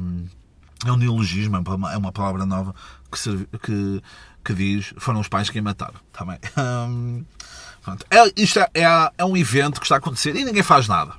é 0.86 0.92
um 0.92 0.98
neologismo, 0.98 1.58
é 1.58 1.98
uma 1.98 2.12
palavra 2.12 2.46
nova 2.46 2.76
que, 3.12 3.18
serve, 3.18 3.48
que, 3.62 4.04
que 4.44 4.54
diz 4.54 4.94
foram 4.98 5.20
os 5.20 5.28
pais 5.28 5.50
quem 5.50 5.62
mataram. 5.62 6.00
Também. 6.12 6.38
Hum, 6.58 7.26
pronto. 7.82 8.06
É, 8.12 8.42
isto 8.42 8.60
é, 8.60 8.70
é, 8.74 9.12
é 9.18 9.26
um 9.26 9.36
evento 9.36 9.80
que 9.80 9.86
está 9.86 9.96
a 9.96 10.00
acontecer 10.00 10.36
e 10.36 10.44
ninguém 10.44 10.64
faz 10.64 10.88
nada. 10.88 11.14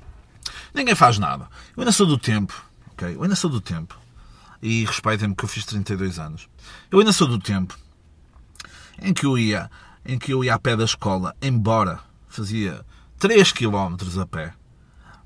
Ninguém 0.73 0.95
faz 0.95 1.17
nada. 1.17 1.47
Eu 1.75 1.81
ainda 1.81 1.91
sou 1.91 2.05
do 2.05 2.17
tempo 2.17 2.68
ok? 2.99 3.15
Eu 3.15 3.23
ainda 3.23 3.35
sou 3.35 3.49
do 3.49 3.61
tempo. 3.61 3.97
E 4.61 4.83
respeitem-me 4.83 5.33
que 5.33 5.45
eu 5.45 5.49
fiz 5.49 5.65
32 5.65 6.19
anos. 6.19 6.49
Eu 6.91 6.99
ainda 6.99 7.13
sou 7.13 7.27
do 7.27 7.39
tempo 7.39 7.77
em 9.01 9.13
que 9.13 9.25
eu 9.25 9.37
ia, 9.37 9.71
em 10.05 10.19
que 10.19 10.33
eu 10.33 10.43
ia 10.43 10.53
a 10.53 10.59
pé 10.59 10.75
da 10.75 10.83
escola, 10.83 11.33
embora 11.41 11.99
fazia 12.27 12.85
3 13.17 13.53
km 13.53 13.95
a 14.21 14.25
pé 14.25 14.53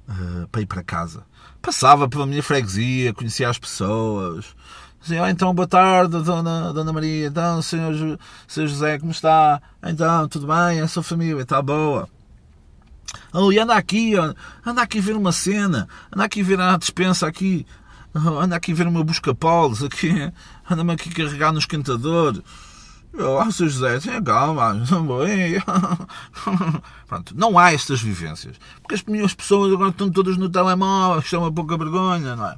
uh, 0.07 0.47
para 0.49 0.61
ir 0.61 0.67
para 0.67 0.83
casa. 0.83 1.25
Passava 1.59 2.07
pela 2.07 2.27
minha 2.27 2.43
freguesia, 2.43 3.13
conhecia 3.13 3.49
as 3.49 3.57
pessoas. 3.57 4.55
Dizia, 5.01 5.23
ah, 5.23 5.31
então, 5.31 5.53
boa 5.53 5.67
tarde, 5.67 6.21
dona, 6.21 6.71
dona 6.71 6.93
Maria. 6.93 7.27
Então, 7.27 7.61
senhor, 7.61 8.19
senhor 8.47 8.67
José, 8.67 8.99
como 8.99 9.11
está? 9.11 9.61
Então, 9.83 10.27
tudo 10.27 10.45
bem? 10.45 10.79
A 10.79 10.87
sua 10.87 11.01
família 11.01 11.41
está 11.41 11.61
boa? 11.61 12.07
E 13.51 13.59
anda 13.59 13.75
aqui, 13.75 14.13
anda 14.63 14.81
aqui 14.81 14.99
ver 14.99 15.15
uma 15.15 15.31
cena, 15.31 15.87
anda 16.11 16.23
aqui 16.23 16.43
ver 16.43 16.59
a 16.59 16.77
despensa 16.77 17.27
aqui, 17.27 17.65
anda 18.13 18.55
aqui 18.55 18.73
ver 18.73 18.87
uma 18.87 19.03
busca-polos, 19.03 19.83
aqui, 19.83 20.31
anda-me 20.69 20.93
aqui 20.93 21.09
carregar 21.09 21.51
no 21.51 21.59
esquentador. 21.59 22.41
Eu, 23.11 23.37
oh, 23.37 23.51
Sr. 23.51 23.69
José, 23.69 23.99
tenha 23.99 24.21
calma. 24.21 24.73
Pronto, 27.07 27.35
não 27.35 27.57
há 27.57 27.71
estas 27.71 28.01
vivências. 28.01 28.55
Porque 28.81 28.95
as 28.95 29.03
minhas 29.03 29.33
pessoas 29.33 29.71
agora 29.71 29.89
estão 29.89 30.11
todas 30.11 30.37
no 30.37 30.49
telemóvel, 30.49 31.19
isto 31.19 31.35
é 31.35 31.39
uma 31.39 31.51
pouca 31.51 31.77
vergonha, 31.77 32.35
não 32.35 32.47
é? 32.47 32.57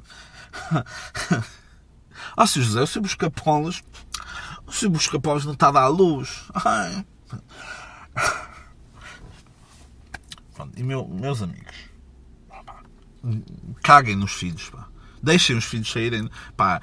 Ah, 2.36 2.46
Sr. 2.46 2.62
José, 2.62 2.82
o 2.82 2.86
seu 2.86 3.02
busca-polos, 3.02 3.82
o 4.66 4.72
seu 4.72 4.90
busca-polos 4.90 5.44
não 5.44 5.52
está 5.52 5.68
a 5.68 5.72
dar 5.72 5.88
luz. 5.88 6.44
Ai. 6.54 7.04
Pronto, 10.56 10.72
e 10.74 10.82
meu, 10.82 11.06
meus 11.06 11.42
amigos, 11.42 11.76
caguem 13.82 14.16
nos 14.16 14.32
filhos, 14.32 14.70
pá. 14.70 14.88
Deixem 15.22 15.54
os 15.54 15.64
filhos 15.64 15.90
saírem 15.90 16.30
pá, 16.56 16.80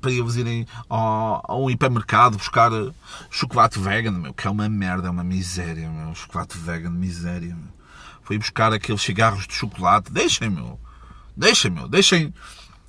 para 0.00 0.10
eles 0.10 0.34
irem 0.34 0.66
ao, 0.88 1.70
hipermercado 1.70 2.36
buscar 2.36 2.72
eh, 2.72 2.92
chocolate 3.30 3.78
vegan, 3.78 4.10
meu, 4.10 4.34
que 4.34 4.48
é 4.48 4.50
uma 4.50 4.68
merda, 4.68 5.06
é 5.06 5.10
uma 5.10 5.22
miséria, 5.22 5.88
meu. 5.88 6.14
Chocolate 6.16 6.58
vegan, 6.58 6.90
miséria, 6.90 7.54
meu. 7.54 7.72
Foi 8.22 8.38
buscar 8.38 8.72
aqueles 8.72 9.02
cigarros 9.02 9.46
de 9.46 9.54
chocolate. 9.54 10.10
Deixem, 10.10 10.50
meu. 10.50 10.80
Deixem, 11.36 11.70
meu. 11.70 11.88
Deixem, 11.88 12.34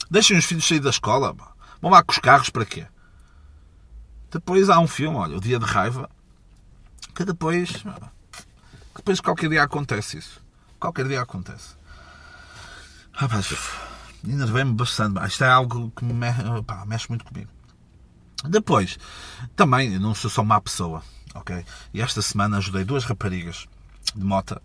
deixem 0.10 0.36
os 0.36 0.46
filhos 0.46 0.68
sair 0.68 0.80
da 0.80 0.90
escola. 0.90 1.36
Pá. 1.36 1.52
Vão 1.80 1.92
lá 1.92 2.02
com 2.02 2.12
os 2.12 2.18
carros 2.18 2.50
para 2.50 2.66
quê? 2.66 2.88
Depois 4.32 4.68
há 4.70 4.80
um 4.80 4.88
filme, 4.88 5.16
olha, 5.16 5.38
O 5.38 5.42
Dia 5.42 5.60
de 5.60 5.66
Raiva, 5.66 6.10
que 7.14 7.24
depois 7.24 7.84
depois 8.98 9.20
qualquer 9.20 9.50
dia 9.50 9.64
acontece 9.64 10.18
isso. 10.18 10.42
Qualquer 10.80 11.08
dia 11.08 11.22
acontece. 11.22 11.76
Rapaz, 13.14 13.54
enervei-me 14.28 14.74
bastante. 14.74 15.20
Isto 15.26 15.44
é 15.44 15.50
algo 15.50 15.92
que 15.96 16.06
me 16.06 16.14
pá, 16.64 16.86
mexe 16.86 17.10
muito 17.10 17.26
comigo. 17.26 17.50
Depois, 18.44 19.00
também, 19.56 19.98
não 19.98 20.14
sou 20.14 20.30
só 20.30 20.44
má 20.44 20.62
pessoa, 20.62 21.02
ok? 21.34 21.66
E 21.94 22.02
esta 22.02 22.22
semana 22.22 22.58
ajudei 22.58 22.84
duas 22.84 23.04
raparigas 23.04 23.68
de 24.16 24.24
moto. 24.24 24.62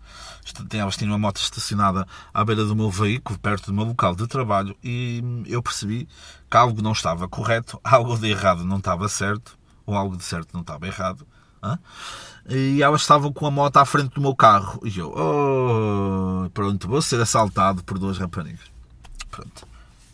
Elas 0.71 0.95
tinham 0.95 1.11
uma 1.11 1.19
moto 1.19 1.37
estacionada 1.37 2.07
à 2.33 2.45
beira 2.45 2.65
do 2.65 2.75
meu 2.75 2.89
veículo, 2.89 3.39
perto 3.39 3.67
do 3.67 3.73
meu 3.73 3.85
local 3.85 4.15
de 4.15 4.27
trabalho, 4.27 4.75
e 4.83 5.23
eu 5.47 5.61
percebi 5.61 6.07
que 6.49 6.57
algo 6.57 6.81
não 6.81 6.91
estava 6.91 7.27
correto, 7.27 7.79
algo 7.83 8.17
de 8.17 8.29
errado 8.29 8.63
não 8.63 8.77
estava 8.77 9.09
certo, 9.09 9.57
ou 9.85 9.95
algo 9.95 10.15
de 10.15 10.23
certo 10.23 10.53
não 10.53 10.61
estava 10.61 10.87
errado. 10.87 11.27
E 12.49 12.83
elas 12.83 13.01
estavam 13.01 13.31
com 13.31 13.45
a 13.45 13.51
moto 13.51 13.77
à 13.77 13.85
frente 13.85 14.13
do 14.15 14.21
meu 14.21 14.35
carro. 14.35 14.81
E 14.83 14.99
eu, 14.99 15.13
oh, 15.15 16.49
pronto, 16.49 16.87
vou 16.87 17.01
ser 17.01 17.19
assaltado 17.21 17.83
por 17.83 17.97
duas 17.97 18.17
raparigas. 18.17 18.71
Pronto. 19.31 19.67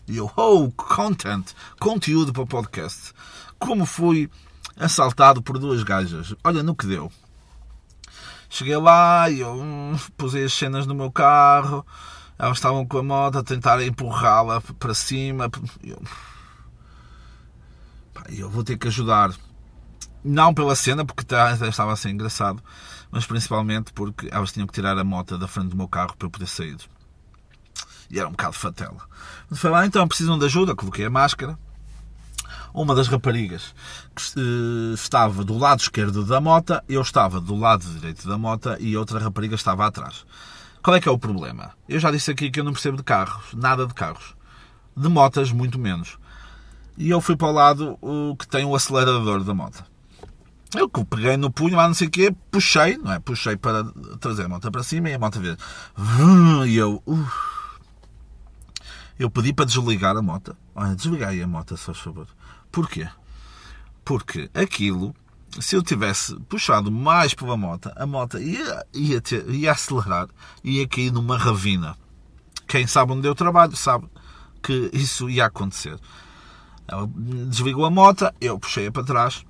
E 0.07 0.17
eu, 0.17 0.31
oh, 0.35 0.71
content, 0.71 1.45
conteúdo 1.79 2.31
para 2.31 2.43
o 2.43 2.47
podcast. 2.47 3.13
Como 3.57 3.85
fui 3.85 4.29
assaltado 4.77 5.41
por 5.41 5.57
duas 5.57 5.83
gajas? 5.83 6.35
Olha 6.43 6.61
no 6.61 6.75
que 6.75 6.85
deu. 6.85 7.11
Cheguei 8.49 8.77
lá 8.77 9.29
e 9.29 9.41
eu 9.41 9.53
hum, 9.53 9.97
pusei 10.17 10.45
as 10.45 10.53
cenas 10.53 10.87
no 10.87 10.95
meu 10.95 11.11
carro. 11.11 11.85
Elas 12.37 12.57
estavam 12.57 12.85
com 12.85 12.99
a 12.99 13.03
moto 13.03 13.39
a 13.39 13.43
tentar 13.43 13.83
empurrá-la 13.83 14.61
para 14.61 14.93
cima. 14.93 15.49
E 15.83 15.89
eu, 15.89 16.01
eu 18.29 18.49
vou 18.49 18.63
ter 18.63 18.77
que 18.77 18.87
ajudar 18.87 19.31
Não 20.23 20.53
pela 20.53 20.75
cena, 20.75 21.05
porque 21.05 21.23
tá, 21.23 21.51
estava 21.67 21.93
a 21.93 21.95
ser 21.95 22.09
engraçado, 22.09 22.61
mas 23.09 23.25
principalmente 23.25 23.93
porque 23.93 24.27
elas 24.31 24.51
tinham 24.51 24.67
que 24.67 24.73
tirar 24.73 24.97
a 24.97 25.03
moto 25.03 25.37
da 25.37 25.47
frente 25.47 25.69
do 25.69 25.77
meu 25.77 25.87
carro 25.87 26.15
para 26.17 26.25
eu 26.25 26.31
poder 26.31 26.47
sair. 26.47 26.77
E 28.09 28.19
era 28.19 28.27
um 28.27 28.31
bocado 28.31 28.53
fatela. 28.53 28.99
Foi 29.51 29.69
lá, 29.69 29.85
então 29.85 30.07
precisam 30.07 30.37
de 30.37 30.45
ajuda, 30.45 30.75
coloquei 30.75 31.05
a 31.05 31.09
máscara. 31.09 31.57
Uma 32.73 32.93
das 32.93 33.07
raparigas 33.07 33.73
que 34.15 34.39
uh, 34.39 34.93
estava 34.93 35.43
do 35.43 35.57
lado 35.57 35.79
esquerdo 35.79 36.23
da 36.23 36.39
moto, 36.39 36.79
eu 36.87 37.01
estava 37.01 37.39
do 37.39 37.55
lado 37.55 37.83
direito 37.85 38.27
da 38.27 38.37
moto 38.37 38.75
e 38.79 38.95
outra 38.95 39.19
rapariga 39.19 39.55
estava 39.55 39.85
atrás. 39.85 40.25
Qual 40.83 40.95
é 40.95 41.01
que 41.01 41.09
é 41.09 41.11
o 41.11 41.17
problema? 41.17 41.71
Eu 41.87 41.99
já 41.99 42.11
disse 42.11 42.31
aqui 42.31 42.49
que 42.49 42.59
eu 42.59 42.63
não 42.63 42.73
percebo 42.73 42.97
de 42.97 43.03
carros, 43.03 43.53
nada 43.53 43.85
de 43.85 43.93
carros. 43.93 44.35
De 44.95 45.07
motas, 45.07 45.51
muito 45.51 45.79
menos. 45.79 46.17
E 46.97 47.09
eu 47.09 47.21
fui 47.21 47.35
para 47.35 47.47
o 47.47 47.51
lado 47.51 47.97
que 48.37 48.47
tem 48.47 48.65
o 48.65 48.75
acelerador 48.75 49.43
da 49.43 49.53
moto. 49.53 49.83
Eu 50.75 50.87
que 50.87 51.03
peguei 51.03 51.35
no 51.35 51.51
punho, 51.51 51.75
lá 51.75 51.87
não 51.87 51.95
sei 51.95 52.07
o 52.07 52.11
quê, 52.11 52.35
puxei, 52.51 52.97
não 52.97 53.11
é? 53.11 53.19
Puxei 53.19 53.57
para 53.57 53.83
trazer 54.19 54.45
a 54.45 54.49
moto 54.49 54.71
para 54.71 54.83
cima 54.83 55.09
e 55.09 55.13
a 55.15 55.19
moto 55.19 55.39
veio. 55.39 55.57
E 56.67 56.75
eu. 56.75 57.03
Eu 59.17 59.29
pedi 59.31 59.51
para 59.51 59.65
desligar 59.65 60.15
a 60.15 60.21
moto. 60.21 60.55
Olha, 60.75 60.95
desliga 60.95 61.29
aí 61.29 61.41
a 61.41 61.47
moto, 61.47 61.75
se 61.75 61.85
faz 61.85 61.97
favor. 61.97 62.27
Porquê? 62.71 63.09
Porque 64.05 64.49
aquilo, 64.53 65.13
se 65.59 65.75
eu 65.75 65.81
tivesse 65.81 66.39
puxado 66.41 66.91
mais 66.91 67.33
pela 67.33 67.57
moto, 67.57 67.91
a 67.95 68.05
moto 68.05 68.37
ia, 68.37 68.85
ia, 68.93 69.19
ter, 69.19 69.49
ia 69.49 69.71
acelerar, 69.71 70.27
ia 70.63 70.87
cair 70.87 71.11
numa 71.11 71.37
ravina. 71.37 71.97
Quem 72.67 72.85
sabe 72.85 73.13
onde 73.13 73.27
eu 73.27 73.33
trabalho 73.33 73.75
sabe 73.75 74.07
que 74.61 74.91
isso 74.93 75.29
ia 75.29 75.47
acontecer. 75.47 75.99
Ela 76.87 77.09
desligou 77.47 77.85
a 77.85 77.89
moto, 77.89 78.31
eu 78.39 78.59
puxei-a 78.59 78.91
para 78.91 79.03
trás 79.03 79.43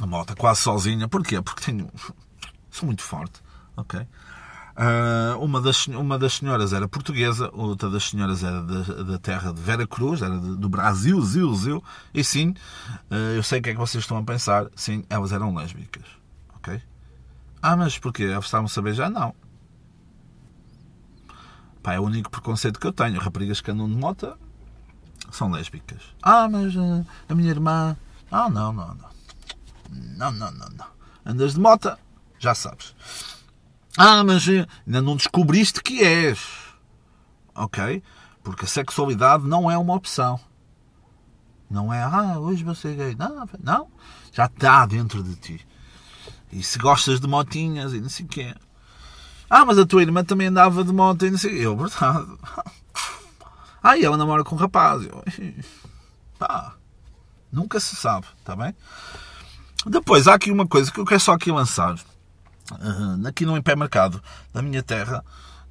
a 0.00 0.06
moto 0.06 0.36
quase 0.36 0.60
sozinha. 0.60 1.08
Porquê? 1.08 1.40
Porque 1.40 1.64
tenho. 1.64 1.88
Sou 2.70 2.86
muito 2.86 3.02
forte. 3.02 3.40
Ok? 3.76 4.00
Uh, 4.00 5.38
uma, 5.44 5.60
das, 5.60 5.86
uma 5.88 6.18
das 6.18 6.34
senhoras 6.34 6.72
era 6.72 6.88
portuguesa, 6.88 7.50
outra 7.52 7.90
das 7.90 8.04
senhoras 8.04 8.42
era 8.42 8.62
da, 8.62 9.02
da 9.02 9.18
terra 9.18 9.52
de 9.52 9.60
Vera 9.60 9.86
Cruz, 9.86 10.22
era 10.22 10.38
de, 10.38 10.56
do 10.56 10.68
Brasil, 10.68 11.20
Zil, 11.20 11.54
Zil. 11.54 11.84
E 12.14 12.24
sim, 12.24 12.54
uh, 13.10 13.14
eu 13.36 13.42
sei 13.42 13.58
o 13.58 13.62
que 13.62 13.70
é 13.70 13.72
que 13.72 13.78
vocês 13.78 14.02
estão 14.02 14.16
a 14.16 14.22
pensar. 14.22 14.68
Sim, 14.74 15.04
elas 15.10 15.32
eram 15.32 15.54
lésbicas. 15.54 16.06
Ok? 16.54 16.80
Ah, 17.60 17.76
mas 17.76 17.98
porquê? 17.98 18.24
Elas 18.24 18.46
estavam 18.46 18.66
a 18.66 18.68
saber 18.68 18.94
já? 18.94 19.10
Não. 19.10 19.34
Pá, 21.82 21.94
é 21.94 22.00
o 22.00 22.04
único 22.04 22.30
preconceito 22.30 22.78
que 22.78 22.86
eu 22.86 22.92
tenho. 22.92 23.20
Raparigas 23.20 23.60
que 23.60 23.70
andam 23.70 23.88
de 23.88 23.96
moto 23.96 24.34
são 25.30 25.50
lésbicas. 25.50 26.02
Ah, 26.22 26.48
mas 26.48 26.74
uh, 26.74 27.04
a 27.28 27.34
minha 27.34 27.50
irmã. 27.50 27.96
Ah, 28.30 28.48
não, 28.48 28.72
não, 28.72 28.94
não. 28.94 29.10
Não, 29.90 30.30
não, 30.30 30.50
não, 30.52 30.68
não. 30.68 30.86
Andas 31.24 31.54
de 31.54 31.60
moto, 31.60 31.96
já 32.38 32.54
sabes. 32.54 32.94
Ah, 33.96 34.22
mas 34.24 34.46
eh, 34.48 34.66
ainda 34.86 35.02
não 35.02 35.16
descobriste 35.16 35.82
que 35.82 36.02
és. 36.02 36.40
Ok? 37.54 38.02
Porque 38.42 38.64
a 38.64 38.68
sexualidade 38.68 39.46
não 39.46 39.70
é 39.70 39.76
uma 39.76 39.94
opção. 39.94 40.40
Não 41.68 41.92
é, 41.92 42.02
ah, 42.02 42.38
hoje 42.38 42.64
você 42.64 42.88
é 42.88 42.94
gay. 42.94 43.16
Não, 43.16 43.48
não. 43.62 43.88
Já 44.32 44.46
está 44.46 44.86
dentro 44.86 45.22
de 45.22 45.36
ti. 45.36 45.66
E 46.52 46.62
se 46.62 46.78
gostas 46.78 47.20
de 47.20 47.28
motinhas 47.28 47.92
e 47.92 48.00
não 48.00 48.08
sei 48.08 48.26
o 48.26 48.28
quê. 48.28 48.54
Ah, 49.48 49.64
mas 49.64 49.78
a 49.78 49.86
tua 49.86 50.02
irmã 50.02 50.24
também 50.24 50.48
andava 50.48 50.82
de 50.82 50.92
moto 50.92 51.26
e 51.26 51.30
não 51.30 51.38
sei 51.38 51.50
o 51.50 51.54
quê. 51.54 51.66
Eu, 51.66 51.76
verdade. 51.76 52.32
Ah, 53.82 53.96
e 53.96 54.04
ela 54.04 54.18
namora 54.18 54.44
com 54.44 54.54
um 54.54 54.58
rapaz. 54.58 55.02
Eu, 55.04 55.24
ah, 56.38 56.74
nunca 57.50 57.80
se 57.80 57.96
sabe, 57.96 58.26
está 58.38 58.54
bem? 58.54 58.74
Depois, 59.86 60.28
há 60.28 60.34
aqui 60.34 60.50
uma 60.50 60.66
coisa 60.66 60.92
que 60.92 61.00
eu 61.00 61.04
quero 61.04 61.20
só 61.20 61.32
aqui 61.32 61.50
lançar. 61.50 61.94
Uh, 62.72 63.26
aqui 63.26 63.44
no 63.44 63.56
hipermercado 63.56 64.22
da 64.52 64.62
minha 64.62 64.82
terra, 64.82 65.24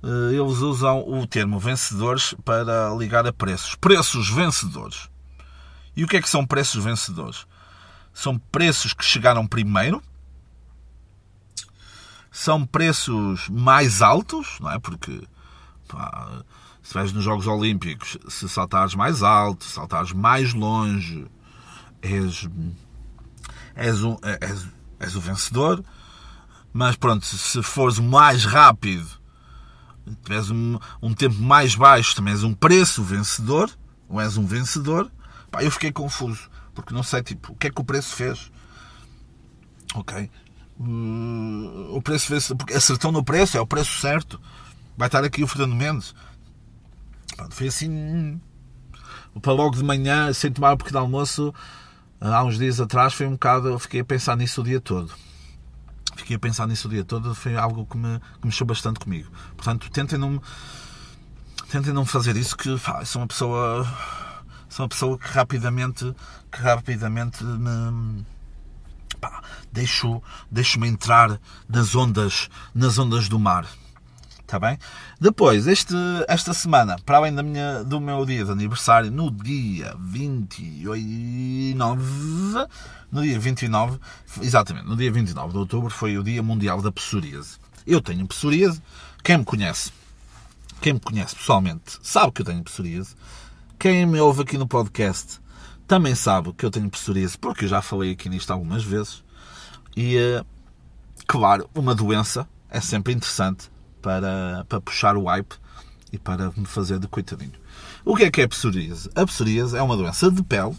uh, 0.03 0.31
eles 0.31 0.57
usam 0.57 1.07
o 1.07 1.25
termo 1.27 1.59
vencedores 1.59 2.33
para 2.43 2.93
ligar 2.95 3.25
a 3.27 3.31
preços. 3.31 3.75
Preços 3.75 4.29
vencedores. 4.29 5.09
E 5.95 6.03
o 6.03 6.07
que 6.07 6.17
é 6.17 6.21
que 6.21 6.29
são 6.29 6.45
preços 6.45 6.83
vencedores? 6.83 7.45
São 8.13 8.37
preços 8.37 8.93
que 8.93 9.05
chegaram 9.05 9.47
primeiro, 9.47 10.01
são 12.31 12.65
preços 12.65 13.47
mais 13.49 14.01
altos, 14.01 14.57
não 14.59 14.71
é? 14.71 14.79
Porque 14.79 15.21
pá, 15.87 16.43
se 16.81 16.93
vais 16.93 17.11
nos 17.11 17.23
Jogos 17.23 17.47
Olímpicos, 17.47 18.17
se 18.27 18.47
saltares 18.49 18.95
mais 18.95 19.23
alto, 19.23 19.63
saltares 19.65 20.11
mais 20.11 20.53
longe, 20.53 21.27
és 22.01 22.47
és, 23.79 24.03
um, 24.03 24.17
é, 24.21 24.37
és, 24.41 24.67
és 24.99 25.15
o 25.15 25.21
vencedor. 25.21 25.83
Mas 26.71 26.95
pronto, 26.95 27.25
se 27.25 27.63
fores 27.63 27.97
mais 27.97 28.45
rápido, 28.45 29.07
tiveres 30.23 30.51
um, 30.51 30.77
um 31.01 31.13
tempo 31.13 31.41
mais 31.41 31.75
baixo, 31.75 32.15
também 32.15 32.33
és 32.33 32.43
um 32.43 32.53
preço 32.53 33.03
vencedor, 33.03 33.71
ou 34.07 34.21
és 34.21 34.37
um 34.37 34.45
vencedor. 34.45 35.09
Pá, 35.49 35.63
eu 35.63 35.71
fiquei 35.71 35.91
confuso, 35.91 36.49
porque 36.75 36.93
não 36.93 37.01
sei 37.01 37.23
tipo, 37.23 37.53
o 37.53 37.55
que 37.55 37.67
é 37.67 37.69
que 37.71 37.81
o 37.81 37.83
preço 37.83 38.15
fez. 38.15 38.51
Ok? 39.95 40.29
Uh, 40.79 41.95
o 41.95 42.01
preço 42.01 42.27
fez, 42.27 42.47
porque 42.49 42.73
acertou 42.73 43.11
no 43.11 43.23
preço, 43.23 43.57
é 43.57 43.61
o 43.61 43.67
preço 43.67 43.99
certo. 43.99 44.39
Vai 44.95 45.07
estar 45.07 45.23
aqui 45.23 45.43
o 45.43 45.47
Fernando 45.47 45.75
Mendes. 45.75 46.13
Pronto, 47.35 47.55
foi 47.55 47.67
assim. 47.67 48.39
Para 49.41 49.53
logo 49.53 49.75
de 49.75 49.83
manhã, 49.83 50.31
sem 50.33 50.51
tomar 50.51 50.73
um 50.73 50.77
pequeno 50.77 50.99
almoço, 50.99 51.53
há 52.19 52.43
uns 52.43 52.57
dias 52.57 52.79
atrás 52.79 53.13
foi 53.13 53.25
um 53.25 53.31
bocado, 53.31 53.69
eu 53.69 53.79
fiquei 53.79 54.01
a 54.01 54.05
pensar 54.05 54.35
nisso 54.35 54.61
o 54.61 54.63
dia 54.63 54.81
todo. 54.81 55.13
Fiquei 56.15 56.35
a 56.35 56.39
pensar 56.39 56.67
nisso 56.67 56.87
o 56.87 56.91
dia 56.91 57.03
todo, 57.03 57.33
foi 57.33 57.55
algo 57.55 57.85
que 57.85 57.97
me, 57.97 58.19
que 58.41 58.45
mexeu 58.45 58.65
bastante 58.65 58.99
comigo. 58.99 59.31
Portanto, 59.55 59.89
tentem 59.89 60.19
não, 60.19 60.41
tentem 61.69 61.93
não 61.93 62.05
fazer 62.05 62.35
isso, 62.35 62.57
que 62.57 62.77
pá, 62.79 63.05
sou 63.05 63.21
uma 63.21 63.27
pessoa, 63.27 63.87
sou 64.67 64.83
uma 64.83 64.89
pessoa 64.89 65.17
que 65.17 65.27
rapidamente, 65.29 66.13
que 66.51 66.61
rapidamente 66.61 67.43
me, 67.43 68.25
pá, 69.21 69.41
deixo, 69.71 70.21
deixo-me 70.51 70.87
entrar 70.87 71.39
nas 71.67 71.95
ondas, 71.95 72.49
nas 72.75 72.97
ondas 72.97 73.29
do 73.29 73.39
mar. 73.39 73.65
Está 74.49 74.57
bem? 74.57 74.79
Depois, 75.21 75.67
este, 75.67 75.93
esta 76.27 76.55
semana, 76.55 76.97
para 77.05 77.17
além 77.17 77.35
da 77.35 77.43
minha, 77.43 77.83
do 77.83 78.01
meu 78.01 78.25
dia 78.25 78.43
de 78.43 78.49
aniversário, 78.49 79.11
no 79.11 79.29
dia 79.29 79.95
29, 79.99 82.01
no 83.11 83.21
dia 83.21 83.39
29, 83.39 83.99
exatamente, 84.41 84.87
no 84.87 84.97
dia 84.97 85.11
29 85.11 85.51
de 85.51 85.57
outubro, 85.59 85.91
foi 85.91 86.17
o 86.17 86.23
Dia 86.23 86.41
Mundial 86.41 86.81
da 86.81 86.91
Psoríase. 86.91 87.59
Eu 87.85 88.01
tenho 88.01 88.25
psoríase, 88.25 88.81
quem 89.23 89.37
me 89.37 89.45
conhece, 89.45 89.91
quem 90.81 90.93
me 90.93 90.99
conhece 90.99 91.35
pessoalmente, 91.35 91.99
sabe 92.01 92.31
que 92.31 92.41
eu 92.41 92.45
tenho 92.47 92.63
psoríase. 92.63 93.15
Quem 93.77 94.03
me 94.07 94.19
ouve 94.19 94.41
aqui 94.41 94.57
no 94.57 94.67
podcast 94.67 95.39
também 95.87 96.15
sabe 96.15 96.53
que 96.53 96.65
eu 96.65 96.71
tenho 96.71 96.89
psoríase, 96.89 97.37
porque 97.37 97.65
eu 97.65 97.69
já 97.69 97.83
falei 97.83 98.13
aqui 98.13 98.27
nisto 98.27 98.51
algumas 98.51 98.83
vezes. 98.83 99.23
E, 99.95 100.17
eh, 100.17 100.43
claro, 101.27 101.69
uma 101.75 101.93
doença 101.93 102.49
é 102.67 102.81
sempre 102.81 103.13
interessante 103.13 103.69
para, 104.01 104.65
para 104.67 104.81
puxar 104.81 105.15
o 105.15 105.25
hype 105.25 105.55
e 106.11 106.17
para 106.17 106.51
me 106.55 106.65
fazer 106.65 106.99
de 106.99 107.07
coitadinho. 107.07 107.53
O 108.03 108.15
que 108.15 108.23
é 108.23 108.31
que 108.31 108.41
é 108.41 108.45
a 108.45 108.47
psoríase? 108.47 109.09
A 109.15 109.25
psoríase 109.25 109.77
é 109.77 109.81
uma 109.81 109.95
doença 109.95 110.31
de 110.31 110.41
pele, 110.43 110.75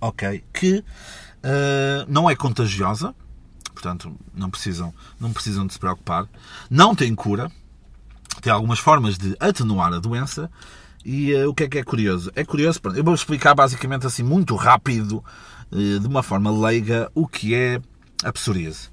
ok, 0.00 0.44
que 0.52 0.78
uh, 0.78 2.04
não 2.08 2.28
é 2.28 2.36
contagiosa, 2.36 3.14
portanto 3.72 4.14
não 4.34 4.50
precisam, 4.50 4.92
não 5.18 5.32
precisam 5.32 5.66
de 5.66 5.72
se 5.72 5.78
preocupar, 5.78 6.28
não 6.68 6.94
tem 6.94 7.14
cura, 7.14 7.50
tem 8.40 8.52
algumas 8.52 8.78
formas 8.78 9.16
de 9.16 9.36
atenuar 9.40 9.92
a 9.92 9.98
doença 9.98 10.50
e 11.04 11.32
uh, 11.34 11.48
o 11.48 11.54
que 11.54 11.64
é 11.64 11.68
que 11.68 11.78
é 11.78 11.84
curioso? 11.84 12.30
É 12.34 12.44
curioso, 12.44 12.80
eu 12.94 13.04
vou 13.04 13.14
explicar 13.14 13.54
basicamente 13.54 14.06
assim 14.06 14.22
muito 14.22 14.54
rápido, 14.56 15.24
uh, 15.70 16.00
de 16.00 16.06
uma 16.06 16.22
forma 16.22 16.50
leiga, 16.50 17.10
o 17.14 17.26
que 17.26 17.54
é 17.54 17.80
a 18.24 18.32
psoríase 18.32 18.90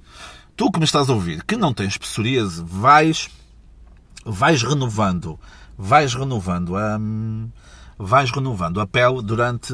tu 0.60 0.70
que 0.70 0.78
me 0.78 0.84
estás 0.84 1.08
a 1.08 1.14
ouvir, 1.14 1.42
que 1.44 1.56
não 1.56 1.72
tens 1.72 1.96
psoríase, 1.96 2.62
vais, 2.62 3.30
vais 4.26 4.62
renovando, 4.62 5.40
vais 5.78 6.12
renovando 6.12 6.76
a, 6.76 7.00
vais 7.98 8.30
renovando 8.30 8.78
a 8.78 8.86
pele 8.86 9.22
durante, 9.22 9.72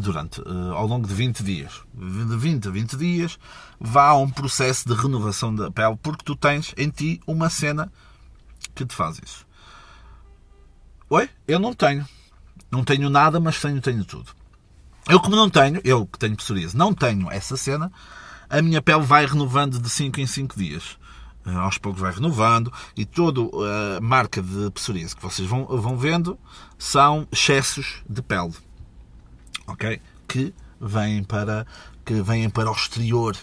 durante 0.00 0.40
uh, 0.42 0.74
ao 0.74 0.86
longo 0.86 1.08
de 1.08 1.12
20 1.12 1.42
dias. 1.42 1.82
De 1.92 2.36
20 2.36 2.68
a 2.68 2.70
20 2.70 2.96
dias 2.96 3.36
vá 3.80 4.10
a 4.10 4.16
um 4.16 4.30
processo 4.30 4.86
de 4.86 4.94
renovação 4.94 5.52
da 5.52 5.72
pele, 5.72 5.98
porque 6.00 6.22
tu 6.24 6.36
tens 6.36 6.72
em 6.76 6.88
ti 6.88 7.20
uma 7.26 7.50
cena 7.50 7.90
que 8.76 8.86
te 8.86 8.94
faz 8.94 9.18
isso. 9.18 9.44
Oi? 11.10 11.28
Eu 11.48 11.58
não 11.58 11.74
tenho. 11.74 12.06
Não 12.70 12.84
tenho 12.84 13.10
nada, 13.10 13.40
mas 13.40 13.60
tenho, 13.60 13.80
tenho 13.80 14.04
tudo. 14.04 14.30
Eu 15.08 15.18
como 15.18 15.34
não 15.34 15.50
tenho, 15.50 15.80
eu 15.82 16.06
que 16.06 16.16
tenho 16.16 16.36
psoríase, 16.36 16.76
não 16.76 16.94
tenho 16.94 17.28
essa 17.28 17.56
cena, 17.56 17.90
a 18.48 18.62
minha 18.62 18.80
pele 18.82 19.02
vai 19.02 19.26
renovando 19.26 19.78
de 19.78 19.90
5 19.90 20.20
em 20.20 20.26
5 20.26 20.58
dias. 20.58 20.98
Eh, 21.46 21.54
aos 21.54 21.78
poucos 21.78 22.00
vai 22.00 22.12
renovando 22.12 22.72
e 22.96 23.04
toda 23.04 23.40
a 23.40 23.96
eh, 23.96 24.00
marca 24.00 24.42
de 24.42 24.70
psoríase 24.70 25.16
que 25.16 25.22
vocês 25.22 25.48
vão, 25.48 25.64
vão 25.66 25.96
vendo 25.96 26.38
são 26.78 27.26
excessos 27.32 28.02
de 28.08 28.22
pele. 28.22 28.54
Ok? 29.66 30.00
Que 30.26 30.54
vêm 30.80 31.22
para, 31.22 31.66
que 32.04 32.20
vêm 32.22 32.50
para 32.50 32.70
o 32.70 32.74
exterior. 32.74 33.36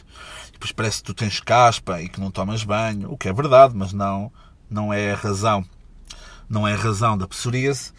E 0.49 0.51
depois 0.51 0.71
parece 0.71 0.97
que 0.97 1.03
tu 1.05 1.13
tens 1.13 1.39
caspa 1.39 2.01
e 2.01 2.09
que 2.09 2.19
não 2.19 2.31
tomas 2.31 2.63
banho, 2.63 3.11
o 3.11 3.17
que 3.17 3.27
é 3.27 3.33
verdade, 3.33 3.75
mas 3.75 3.93
não, 3.93 4.31
não 4.69 4.93
é 4.93 5.11
a 5.11 5.15
razão. 5.15 5.65
Não 6.49 6.67
é 6.67 6.73
a 6.73 6.77
razão 6.77 7.17
da 7.17 7.27
psoríase. 7.27 7.91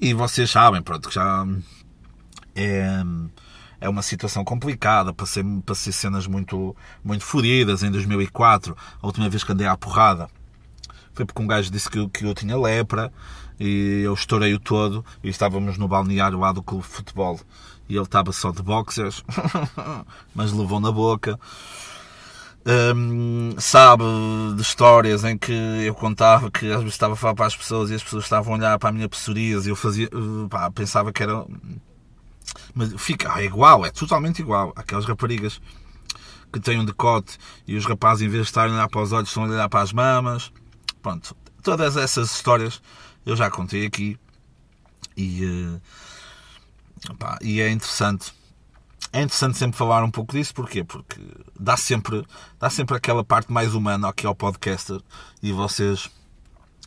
E 0.00 0.12
vocês 0.12 0.50
sabem, 0.50 0.82
pronto, 0.82 1.08
que 1.08 1.14
já 1.14 1.46
é, 2.54 3.02
é 3.84 3.88
uma 3.88 4.02
situação 4.02 4.42
complicada, 4.44 5.12
passei, 5.12 5.44
passei 5.64 5.92
cenas 5.92 6.26
muito, 6.26 6.74
muito 7.04 7.22
furidas 7.22 7.82
em 7.82 7.90
2004, 7.90 8.74
a 9.02 9.06
última 9.06 9.28
vez 9.28 9.44
que 9.44 9.52
andei 9.52 9.66
à 9.66 9.76
porrada 9.76 10.28
foi 11.14 11.24
porque 11.24 11.40
um 11.40 11.46
gajo 11.46 11.70
disse 11.70 11.88
que, 11.88 12.08
que 12.08 12.24
eu 12.24 12.34
tinha 12.34 12.58
lepra 12.58 13.12
e 13.58 14.02
eu 14.04 14.14
estourei 14.14 14.52
o 14.52 14.58
todo 14.58 15.04
e 15.22 15.28
estávamos 15.28 15.78
no 15.78 15.86
balneário 15.86 16.38
lá 16.38 16.50
do 16.50 16.62
clube 16.62 16.82
de 16.84 16.90
futebol 16.90 17.38
e 17.88 17.94
ele 17.94 18.04
estava 18.04 18.32
só 18.32 18.50
de 18.50 18.62
boxers, 18.62 19.22
mas 20.34 20.52
levou 20.52 20.80
na 20.80 20.90
boca. 20.90 21.38
Um, 22.66 23.54
sabe 23.58 24.04
de 24.56 24.62
histórias 24.62 25.22
em 25.22 25.36
que 25.36 25.52
eu 25.52 25.94
contava 25.94 26.50
que 26.50 26.70
às 26.70 26.78
vezes 26.78 26.94
estava 26.94 27.12
a 27.12 27.16
falar 27.16 27.34
para 27.34 27.44
as 27.44 27.54
pessoas 27.54 27.90
e 27.90 27.94
as 27.94 28.02
pessoas 28.02 28.24
estavam 28.24 28.54
a 28.54 28.56
olhar 28.56 28.78
para 28.78 28.88
a 28.88 28.92
minha 28.92 29.06
psoríase 29.06 29.68
e 29.68 29.70
eu 29.70 29.76
fazia, 29.76 30.08
pá, 30.48 30.70
pensava 30.70 31.12
que 31.12 31.22
era 31.22 31.44
mas 32.74 32.92
fica 33.00 33.40
é 33.40 33.44
igual, 33.44 33.86
é 33.86 33.90
totalmente 33.90 34.40
igual. 34.40 34.72
Aquelas 34.74 35.04
raparigas 35.04 35.60
que 36.52 36.60
têm 36.60 36.80
um 36.80 36.84
decote 36.84 37.38
e 37.66 37.76
os 37.76 37.84
rapazes, 37.84 38.22
em 38.22 38.28
vez 38.28 38.42
de 38.42 38.48
estarem 38.48 38.72
a 38.72 38.76
olhar 38.76 38.88
para 38.88 39.02
os 39.02 39.12
olhos, 39.12 39.28
estão 39.28 39.44
a 39.44 39.48
olhar 39.48 39.68
para 39.68 39.80
as 39.80 39.92
mamas. 39.92 40.52
Pronto, 41.00 41.36
todas 41.62 41.96
essas 41.96 42.32
histórias 42.32 42.82
eu 43.24 43.36
já 43.36 43.50
contei 43.50 43.86
aqui 43.86 44.18
e, 45.16 45.78
pá, 47.18 47.38
e 47.40 47.60
é 47.60 47.70
interessante. 47.70 48.32
É 49.12 49.22
interessante 49.22 49.56
sempre 49.56 49.76
falar 49.76 50.02
um 50.02 50.10
pouco 50.10 50.32
disso, 50.32 50.52
porquê? 50.52 50.82
Porque 50.82 51.20
dá 51.58 51.76
sempre, 51.76 52.26
dá 52.58 52.68
sempre 52.68 52.96
aquela 52.96 53.22
parte 53.22 53.52
mais 53.52 53.72
humana 53.72 54.08
aqui 54.08 54.26
ao 54.26 54.34
podcaster 54.34 55.00
e 55.40 55.52
vocês, 55.52 56.10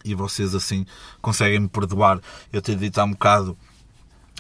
e 0.04 0.14
vocês 0.14 0.54
assim 0.54 0.86
conseguem 1.22 1.62
me 1.62 1.70
perdoar 1.70 2.20
eu 2.52 2.62
ter 2.62 2.76
dito 2.76 3.00
há 3.00 3.06
um 3.06 3.12
bocado 3.12 3.58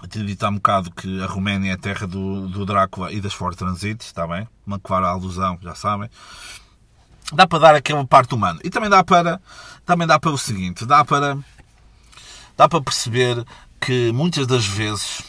tinha 0.06 0.24
dito 0.24 0.45
há 0.45 0.50
um 0.50 0.56
bocado 0.56 0.91
que 0.91 1.22
a 1.22 1.26
Roménia 1.26 1.72
é 1.72 1.74
a 1.74 1.78
terra 1.78 2.06
do, 2.06 2.48
do 2.48 2.66
Drácula 2.66 3.12
e 3.12 3.20
das 3.20 3.34
Fortransites, 3.34 4.08
está 4.08 4.28
bem? 4.28 4.48
Uma 4.66 4.80
clara 4.80 5.08
alusão, 5.08 5.58
já 5.62 5.74
sabem. 5.74 6.10
Dá 7.34 7.48
para 7.48 7.60
dar 7.60 7.76
aquela 7.76 8.06
parte 8.06 8.36
humana. 8.36 8.60
E 8.64 8.70
também 8.70 8.89
dá 8.89 9.04
para, 9.04 9.41
também 9.86 10.08
dá 10.08 10.20
para 10.20 10.30
o 10.30 10.38
seguinte, 10.38 10.86
dá 10.86 11.04
para, 11.04 11.38
dá 12.56 12.70
para 12.70 12.82
perceber 12.82 13.43
que 13.82 14.12
muitas 14.12 14.45
das 14.45 14.66
vezes, 14.66 15.22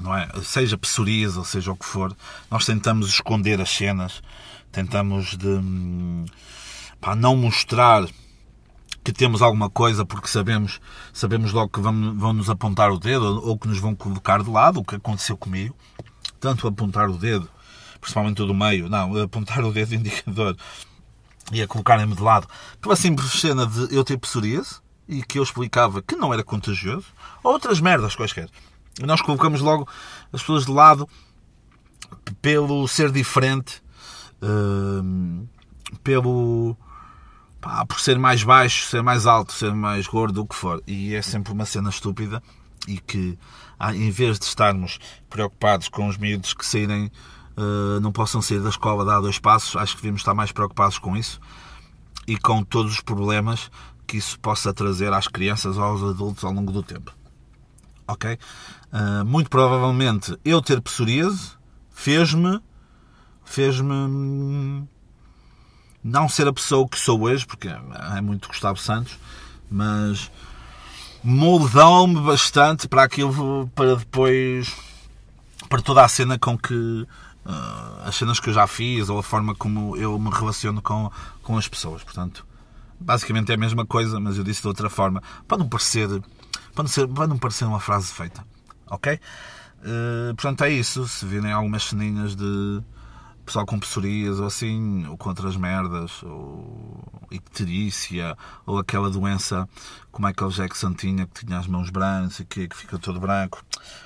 não 0.00 0.16
é? 0.16 0.28
Seja 0.42 0.78
psoríase 0.78 1.36
ou 1.36 1.44
seja 1.44 1.72
o 1.72 1.76
que 1.76 1.84
for, 1.84 2.16
nós 2.50 2.64
tentamos 2.64 3.08
esconder 3.08 3.60
as 3.60 3.70
cenas, 3.70 4.22
tentamos 4.70 5.36
de, 5.36 5.48
hum, 5.48 6.24
não 7.16 7.36
mostrar 7.36 8.04
que 9.02 9.12
temos 9.12 9.42
alguma 9.42 9.70
coisa 9.70 10.04
porque 10.04 10.28
sabemos, 10.28 10.80
sabemos 11.12 11.52
logo 11.52 11.70
que 11.70 11.80
vão, 11.80 12.16
vão 12.16 12.32
nos 12.32 12.50
apontar 12.50 12.90
o 12.90 12.98
dedo 12.98 13.46
ou, 13.46 13.58
que 13.58 13.68
nos 13.68 13.78
vão 13.78 13.94
colocar 13.94 14.42
de 14.42 14.50
lado, 14.50 14.80
o 14.80 14.84
que 14.84 14.96
aconteceu 14.96 15.36
comigo. 15.36 15.74
Tanto 16.38 16.66
apontar 16.66 17.08
o 17.08 17.16
dedo, 17.16 17.48
principalmente 18.00 18.42
o 18.42 18.46
do 18.46 18.54
meio, 18.54 18.88
não, 18.88 19.16
apontar 19.22 19.64
o 19.64 19.72
dedo 19.72 19.94
indicador 19.96 20.56
e 21.52 21.60
a 21.62 21.66
colocarem-me 21.66 22.14
de 22.14 22.22
lado 22.22 22.46
pela 22.80 22.96
simples 22.96 23.32
cena 23.32 23.66
de 23.66 23.94
eu 23.94 24.04
ter 24.04 24.16
psoríase 24.18 24.80
e 25.08 25.22
que 25.22 25.38
eu 25.38 25.42
explicava 25.42 26.00
que 26.00 26.14
não 26.14 26.32
era 26.32 26.44
contagioso, 26.44 27.06
ou 27.42 27.52
outras 27.52 27.80
merdas 27.80 28.14
quaisquer. 28.14 28.48
E 29.00 29.04
nós 29.04 29.20
colocamos 29.20 29.60
logo 29.60 29.88
as 30.32 30.40
pessoas 30.40 30.66
de 30.66 30.70
lado 30.70 31.08
pelo 32.40 32.86
ser 32.86 33.10
diferente, 33.10 33.82
uh, 34.42 35.48
pelo 36.04 36.76
pá, 37.60 37.84
por 37.84 38.00
ser 38.00 38.18
mais 38.18 38.42
baixo, 38.42 38.86
ser 38.86 39.02
mais 39.02 39.26
alto, 39.26 39.52
ser 39.52 39.74
mais 39.74 40.06
gordo, 40.06 40.42
o 40.42 40.46
que 40.46 40.54
for. 40.54 40.82
E 40.86 41.14
é 41.14 41.22
sempre 41.22 41.52
uma 41.52 41.64
cena 41.64 41.90
estúpida 41.90 42.42
e 42.88 42.98
que, 42.98 43.38
em 43.94 44.10
vez 44.10 44.38
de 44.38 44.46
estarmos 44.46 44.98
preocupados 45.28 45.88
com 45.88 46.08
os 46.08 46.16
miúdos 46.16 46.54
que 46.54 46.64
saírem, 46.64 47.10
uh, 47.56 48.00
não 48.00 48.12
possam 48.12 48.40
sair 48.40 48.60
da 48.60 48.70
escola 48.70 49.04
dar 49.04 49.20
dois 49.20 49.38
passos, 49.38 49.76
acho 49.76 49.94
que 49.96 50.02
devemos 50.02 50.22
estar 50.22 50.34
mais 50.34 50.52
preocupados 50.52 50.98
com 50.98 51.16
isso 51.16 51.40
e 52.26 52.36
com 52.36 52.62
todos 52.62 52.92
os 52.92 53.00
problemas 53.00 53.70
que 54.06 54.16
isso 54.16 54.38
possa 54.40 54.72
trazer 54.72 55.12
às 55.12 55.28
crianças 55.28 55.76
ou 55.76 55.84
aos 55.84 56.02
adultos 56.02 56.42
ao 56.44 56.52
longo 56.52 56.72
do 56.72 56.82
tempo. 56.82 57.12
Ok? 58.06 58.38
Uh, 58.92 59.24
muito 59.24 59.48
provavelmente 59.48 60.36
eu 60.44 60.60
ter 60.60 60.80
psoríase 60.80 61.52
fez-me 61.90 62.60
fez-me 63.44 63.92
hum, 63.92 64.86
não 66.02 66.28
ser 66.28 66.48
a 66.48 66.52
pessoa 66.52 66.88
que 66.88 66.98
sou 66.98 67.22
hoje, 67.22 67.46
porque 67.46 67.68
é 67.68 68.20
muito 68.20 68.48
Gustavo 68.48 68.78
Santos, 68.78 69.18
mas 69.70 70.30
moldou-me 71.22 72.20
bastante 72.20 72.88
para 72.88 73.02
aquilo, 73.02 73.70
para 73.74 73.96
depois, 73.96 74.74
para 75.68 75.82
toda 75.82 76.04
a 76.04 76.08
cena 76.08 76.38
com 76.38 76.56
que, 76.56 76.74
uh, 76.74 77.06
as 78.04 78.16
cenas 78.16 78.40
que 78.40 78.48
eu 78.48 78.54
já 78.54 78.66
fiz, 78.66 79.08
ou 79.08 79.18
a 79.18 79.22
forma 79.22 79.54
como 79.54 79.96
eu 79.96 80.18
me 80.18 80.30
relaciono 80.30 80.80
com, 80.80 81.10
com 81.42 81.58
as 81.58 81.68
pessoas, 81.68 82.02
portanto, 82.02 82.46
basicamente 82.98 83.52
é 83.52 83.54
a 83.54 83.58
mesma 83.58 83.84
coisa, 83.84 84.18
mas 84.18 84.38
eu 84.38 84.44
disse 84.44 84.62
de 84.62 84.68
outra 84.68 84.88
forma, 84.88 85.22
para 85.46 85.58
não 85.58 85.68
parecer, 85.68 86.08
para 86.74 86.82
não, 86.82 86.88
ser, 86.88 87.06
para 87.06 87.26
não 87.26 87.38
parecer 87.38 87.66
uma 87.66 87.80
frase 87.80 88.12
feita, 88.12 88.44
ok? 88.88 89.20
Uh, 89.80 90.34
portanto, 90.34 90.64
é 90.64 90.70
isso, 90.70 91.06
se 91.06 91.24
virem 91.26 91.52
algumas 91.52 91.84
ceninhas 91.84 92.34
de 92.34 92.82
pessoal 93.50 93.66
com 93.66 93.80
psoríase 93.80 94.40
ou 94.40 94.46
assim, 94.46 95.04
ou 95.08 95.16
com 95.16 95.28
outras 95.28 95.56
merdas, 95.56 96.22
ou 96.22 97.02
icterícia, 97.32 98.36
ou 98.64 98.78
aquela 98.78 99.10
doença 99.10 99.68
que 100.12 100.44
o 100.44 100.50
Jackson 100.50 100.94
tinha, 100.94 101.26
que 101.26 101.44
tinha 101.44 101.58
as 101.58 101.66
mãos 101.66 101.90
brancas 101.90 102.38
e 102.38 102.44
que, 102.44 102.68
que 102.68 102.76
fica 102.76 102.96
todo 102.96 103.18
branco. 103.18 103.64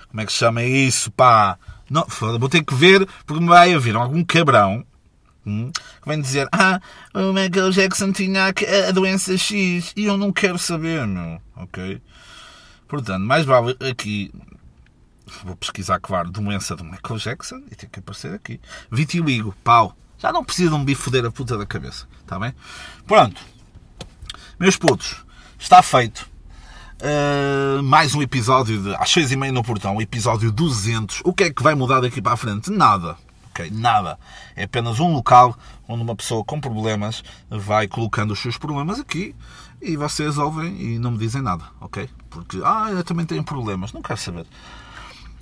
Como 0.08 0.20
é 0.22 0.24
que 0.24 0.32
se 0.32 0.38
chama 0.38 0.62
isso, 0.62 1.10
pá? 1.10 1.58
Não, 1.90 2.06
vou 2.38 2.48
ter 2.48 2.64
que 2.64 2.74
ver, 2.74 3.06
porque 3.26 3.42
me 3.42 3.48
vai 3.48 3.74
haver 3.74 3.94
algum 3.96 4.24
cabrão 4.24 4.82
hum, 5.46 5.70
que 5.70 6.08
vem 6.08 6.22
dizer: 6.22 6.48
Ah, 6.50 6.80
o 7.12 7.32
Michael 7.34 7.70
Jackson 7.70 8.12
tinha 8.12 8.46
a 8.46 8.92
doença 8.92 9.36
X 9.36 9.92
e 9.94 10.06
eu 10.06 10.16
não 10.16 10.32
quero 10.32 10.58
saber, 10.58 11.06
meu. 11.06 11.38
Ok? 11.56 12.00
Portanto, 12.88 13.24
mais 13.24 13.44
vale 13.44 13.76
aqui 13.90 14.32
Vou 15.44 15.56
pesquisar, 15.56 15.98
claro, 16.00 16.30
doença 16.30 16.76
do 16.76 16.84
Michael 16.84 17.18
Jackson 17.18 17.62
e 17.70 17.74
tem 17.74 17.88
que 17.88 17.98
aparecer 17.98 18.34
aqui. 18.34 18.60
Vitiligo, 18.90 19.54
pau. 19.64 19.96
Já 20.18 20.32
não 20.32 20.44
precisam 20.44 20.78
me 20.78 20.94
foder 20.94 21.24
a 21.24 21.30
puta 21.30 21.56
da 21.56 21.66
cabeça. 21.66 22.06
Está 22.20 22.38
bem? 22.38 22.54
Pronto. 23.06 23.40
Meus 24.58 24.76
putos, 24.76 25.16
está 25.58 25.82
feito. 25.82 26.28
Uh, 27.00 27.82
mais 27.82 28.14
um 28.14 28.22
episódio 28.22 28.82
de 28.82 28.94
às 28.94 29.10
seis 29.10 29.32
e 29.32 29.36
meia 29.36 29.52
no 29.52 29.62
portão, 29.62 30.00
episódio 30.00 30.52
200. 30.52 31.22
O 31.24 31.32
que 31.32 31.44
é 31.44 31.52
que 31.52 31.62
vai 31.62 31.74
mudar 31.74 32.00
daqui 32.00 32.22
para 32.22 32.32
a 32.32 32.36
frente? 32.36 32.70
Nada. 32.70 33.16
Ok, 33.50 33.70
nada. 33.70 34.18
É 34.56 34.64
apenas 34.64 35.00
um 35.00 35.12
local 35.12 35.56
onde 35.88 36.02
uma 36.02 36.16
pessoa 36.16 36.44
com 36.44 36.60
problemas 36.60 37.22
vai 37.50 37.86
colocando 37.86 38.32
os 38.32 38.38
seus 38.38 38.56
problemas 38.56 38.98
aqui 38.98 39.34
e 39.80 39.96
vocês 39.96 40.38
ouvem 40.38 40.80
e 40.80 40.98
não 40.98 41.10
me 41.10 41.18
dizem 41.18 41.42
nada, 41.42 41.64
ok? 41.80 42.08
Porque, 42.30 42.60
ah, 42.64 42.88
eu 42.90 43.04
também 43.04 43.26
tenho 43.26 43.44
problemas. 43.44 43.92
Não 43.92 44.02
quero 44.02 44.18
saber. 44.18 44.46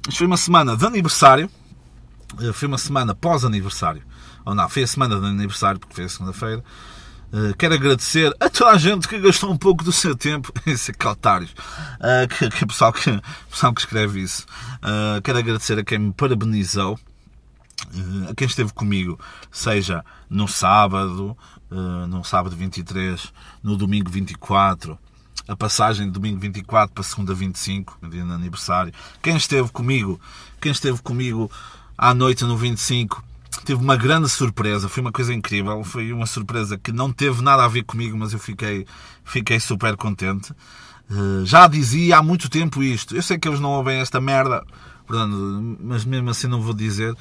Isto 0.08 0.18
foi 0.18 0.26
uma 0.26 0.36
semana 0.36 0.76
de 0.76 0.84
aniversário. 0.84 1.48
Eh, 2.40 2.52
foi 2.52 2.66
uma 2.66 2.78
semana 2.78 3.14
pós-aniversário. 3.14 4.02
Ou 4.44 4.54
não, 4.54 4.68
foi 4.68 4.82
a 4.82 4.86
semana 4.86 5.20
de 5.20 5.26
aniversário, 5.26 5.78
porque 5.78 5.94
foi 5.94 6.04
a 6.04 6.08
segunda-feira. 6.08 6.64
Uh, 7.32 7.56
quero 7.56 7.72
agradecer 7.72 8.30
a 8.38 8.50
toda 8.50 8.72
a 8.72 8.76
gente 8.76 9.08
que 9.08 9.18
gastou 9.18 9.50
um 9.50 9.56
pouco 9.56 9.82
do 9.82 9.90
seu 9.90 10.14
tempo 10.14 10.52
em 10.66 10.76
ser 10.76 10.94
caltários. 10.94 11.50
Uh, 11.52 12.28
que, 12.28 12.50
que, 12.50 12.66
pessoal 12.66 12.92
que, 12.92 13.10
pessoal 13.48 13.72
que 13.72 13.80
escreve 13.80 14.20
isso. 14.20 14.44
Quero 15.22 15.38
agradecer 15.38 15.78
a 15.78 15.84
quem 15.84 15.98
me 15.98 16.12
parabenizou. 16.12 16.98
a 18.28 18.34
quem 18.34 18.46
esteve 18.46 18.72
comigo, 18.74 19.18
seja 19.50 20.04
no 20.28 20.46
sábado, 20.46 21.36
no 22.08 22.22
sábado 22.22 22.54
23, 22.54 23.32
no 23.62 23.76
domingo 23.76 24.10
24, 24.10 24.98
a 25.46 25.56
passagem 25.56 26.06
de 26.06 26.12
domingo 26.12 26.38
24 26.38 26.94
para 26.94 27.02
segunda 27.02 27.34
25, 27.34 27.98
no 28.00 28.10
dia 28.10 28.24
do 28.24 28.32
aniversário. 28.32 28.92
Quem 29.22 29.36
esteve 29.36 29.70
comigo, 29.70 30.20
quem 30.60 30.72
esteve 30.72 31.00
comigo 31.02 31.50
à 31.96 32.14
noite 32.14 32.44
no 32.44 32.56
25, 32.56 33.22
teve 33.64 33.80
uma 33.80 33.96
grande 33.96 34.28
surpresa, 34.28 34.88
foi 34.88 35.02
uma 35.02 35.12
coisa 35.12 35.32
incrível, 35.32 35.82
foi 35.84 36.12
uma 36.12 36.26
surpresa 36.26 36.78
que 36.78 36.92
não 36.92 37.12
teve 37.12 37.42
nada 37.42 37.64
a 37.64 37.68
ver 37.68 37.84
comigo, 37.84 38.16
mas 38.16 38.32
eu 38.32 38.38
fiquei, 38.38 38.86
fiquei 39.24 39.60
super 39.60 39.96
contente. 39.96 40.52
Uh, 41.10 41.44
já 41.44 41.66
dizia 41.66 42.18
há 42.18 42.22
muito 42.22 42.48
tempo 42.48 42.82
isto. 42.82 43.14
Eu 43.14 43.22
sei 43.22 43.38
que 43.38 43.46
eles 43.46 43.60
não 43.60 43.70
ouvem 43.70 43.98
esta 43.98 44.20
merda, 44.20 44.64
mas 45.80 46.04
mesmo 46.04 46.30
assim 46.30 46.46
não 46.46 46.60
vou 46.60 46.74
dizer. 46.74 47.14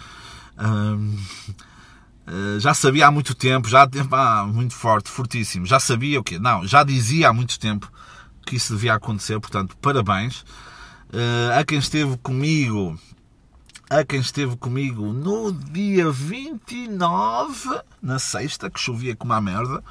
Uh, 2.28 2.60
já 2.60 2.74
sabia 2.74 3.08
há 3.08 3.12
muito 3.12 3.34
tempo, 3.34 3.68
já 3.68 3.88
ah, 4.12 4.46
muito 4.46 4.74
forte, 4.74 5.10
fortíssimo. 5.10 5.66
Já 5.66 5.80
sabia 5.80 6.20
o 6.20 6.24
quê? 6.24 6.38
Não, 6.40 6.66
já 6.66 6.84
dizia 6.84 7.30
há 7.30 7.34
muito 7.34 7.60
tempo 7.60 7.92
que 8.46 8.56
isso 8.56 8.74
devia 8.74 8.94
acontecer, 8.94 9.40
portanto, 9.40 9.76
parabéns. 9.78 10.42
Uh, 11.14 11.60
a 11.60 11.64
quem 11.64 11.78
esteve 11.80 12.18
comigo 12.18 12.98
a 13.92 14.06
quem 14.06 14.22
esteve 14.22 14.56
comigo 14.56 15.12
no 15.12 15.52
dia 15.52 16.10
29, 16.10 17.82
na 18.02 18.18
sexta, 18.20 18.70
que 18.70 18.80
chovia 18.80 19.14
como 19.18 19.34
a 19.34 19.42
merda. 19.42 19.84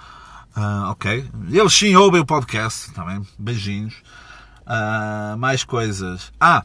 Uh, 0.56 0.90
ok. 0.90 1.30
Eles 1.50 1.74
sim 1.74 1.94
ouvem 1.94 2.22
o 2.22 2.24
podcast, 2.24 2.92
também. 2.92 3.20
Beijinhos. 3.38 3.94
Uh, 4.62 5.36
mais 5.36 5.64
coisas. 5.64 6.32
Ah, 6.40 6.64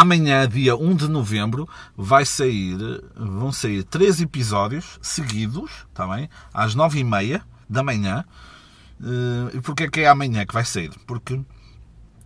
amanhã, 0.00 0.48
dia 0.48 0.74
1 0.74 0.94
de 0.96 1.08
novembro, 1.08 1.68
vai 1.94 2.24
sair, 2.24 2.76
vão 3.14 3.52
sair 3.52 3.84
três 3.84 4.20
episódios 4.20 4.98
seguidos, 5.02 5.70
tá 5.92 6.06
bem? 6.06 6.30
Às 6.52 6.74
9h30 6.74 7.42
da 7.68 7.82
manhã. 7.82 8.24
Uh, 8.98 9.54
e 9.56 9.60
porquê 9.60 9.90
que 9.90 10.00
é 10.00 10.08
amanhã 10.08 10.46
que 10.46 10.54
vai 10.54 10.64
sair? 10.64 10.90
Porque 11.06 11.38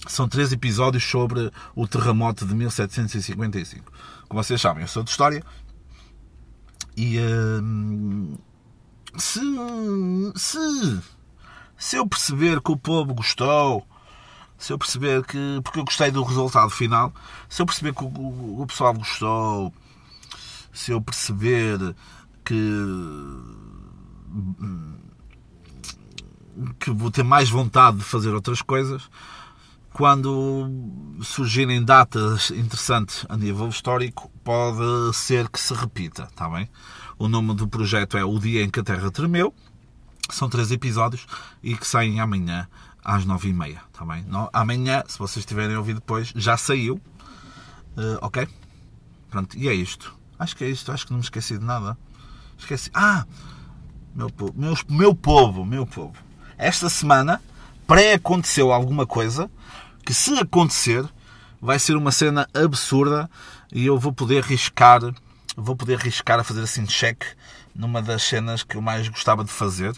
são 0.07 0.29
três 0.29 0.53
episódios 0.53 1.03
sobre 1.03 1.51
o 1.75 1.89
terremoto 1.89 2.47
de 2.47 2.55
1755. 2.55 3.93
Como 4.29 4.43
vocês 4.43 4.61
sabem, 4.61 4.83
eu 4.83 4.89
sou 4.89 5.03
de 5.03 5.11
história 5.11 5.43
e 6.97 7.19
uh, 7.19 8.39
se, 9.19 9.41
se, 10.37 11.01
se 11.77 11.97
eu 11.97 12.07
perceber 12.07 12.61
que 12.61 12.71
o 12.71 12.77
povo 12.77 13.13
gostou, 13.13 13.85
se 14.59 14.73
eu 14.73 14.79
perceber 14.79 15.25
que. 15.25 15.61
porque 15.63 15.81
eu 15.81 15.85
gostei 15.85 16.11
do 16.11 16.23
resultado 16.23 16.71
final, 16.71 17.13
se 17.49 17.63
eu 17.63 17.67
perceber 17.67 17.95
que 17.95 18.05
o, 18.05 18.63
o 18.63 18.67
pessoal 18.67 18.95
gostou, 18.95 19.73
se 20.73 20.91
eu 20.93 21.01
perceber 21.01 21.95
que 22.45 22.55
que 26.81 26.91
vou 26.91 27.11
ter 27.11 27.23
mais 27.23 27.51
vontade 27.51 27.99
de 27.99 28.05
fazer 28.05 28.35
outras 28.35 28.63
coisas, 28.63 29.11
quando 29.93 30.71
surgirem 31.23 31.85
datas 31.85 32.51
interessantes 32.51 33.25
a 33.29 33.37
nível 33.37 33.69
histórico, 33.69 34.31
pode 34.45 35.15
ser 35.15 35.49
que 35.49 35.61
se 35.61 35.75
repita, 35.75 36.25
está 36.25 36.49
bem? 36.49 36.69
O 37.19 37.29
nome 37.29 37.55
do 37.55 37.67
projeto 37.67 38.17
é 38.17 38.25
O 38.25 38.39
Dia 38.39 38.63
em 38.63 38.71
que 38.71 38.81
a 38.81 38.85
Terra 38.85 39.11
Tremeu. 39.11 39.55
São 40.29 40.49
três 40.49 40.73
episódios 40.73 41.25
e 41.63 41.77
que 41.77 41.87
saem 41.87 42.21
amanhã 42.21 42.69
às 43.07 43.25
nove 43.25 43.51
e 43.51 43.53
meia, 43.53 43.81
está 43.93 44.05
bem? 44.05 44.27
Amanhã, 44.53 45.05
se 45.07 45.17
vocês 45.17 45.47
tiverem 45.47 45.77
ouvido 45.77 46.01
depois, 46.01 46.33
já 46.35 46.57
saiu. 46.57 46.97
Uh, 47.97 48.19
ok? 48.21 48.49
Pronto, 49.31 49.57
e 49.57 49.69
é 49.69 49.73
isto. 49.73 50.13
Acho 50.37 50.57
que 50.57 50.65
é 50.65 50.69
isto. 50.69 50.91
Acho 50.91 51.07
que 51.07 51.13
não 51.13 51.19
me 51.19 51.25
esqueci 51.25 51.57
de 51.57 51.65
nada. 51.65 51.97
Esqueci. 52.59 52.91
Ah! 52.93 53.25
Meu 54.13 54.29
povo, 54.29 54.53
meu, 54.57 54.75
meu 54.89 55.15
povo, 55.15 55.65
meu 55.65 55.87
povo. 55.87 56.15
Esta 56.59 56.89
semana 56.89 57.41
pré-aconteceu 57.87 58.73
alguma 58.73 59.07
coisa 59.07 59.49
que 60.05 60.13
se 60.13 60.37
acontecer 60.39 61.09
vai 61.63 61.79
ser 61.79 61.97
uma 61.97 62.11
cena 62.11 62.49
absurda 62.53 63.31
e 63.73 63.87
eu 63.87 63.99
vou 63.99 64.13
poder 64.13 64.43
riscar, 64.43 65.01
vou 65.57 65.77
poder 65.77 65.99
riscar 65.99 66.41
a 66.41 66.45
fazer 66.45 66.63
assim 66.63 66.85
check 66.87 67.23
numa 67.75 68.03
das 68.03 68.25
cenas 68.25 68.65
que 68.65 68.77
eu 68.77 68.83
mais 68.83 69.09
gostava 69.09 69.45
de 69.45 69.51
fazer. 69.51 69.95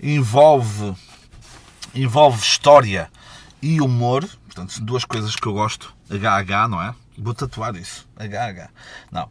Envolve 0.00 0.94
envolve 1.94 2.42
história 2.42 3.10
e 3.62 3.80
humor, 3.80 4.28
portanto, 4.46 4.80
duas 4.80 5.04
coisas 5.04 5.36
que 5.36 5.46
eu 5.46 5.52
gosto, 5.52 5.94
HH, 6.08 6.68
não 6.68 6.82
é? 6.82 6.94
Vou 7.18 7.34
tatuar 7.34 7.76
isso, 7.76 8.08
HH. 8.16 8.70
Não, 9.10 9.28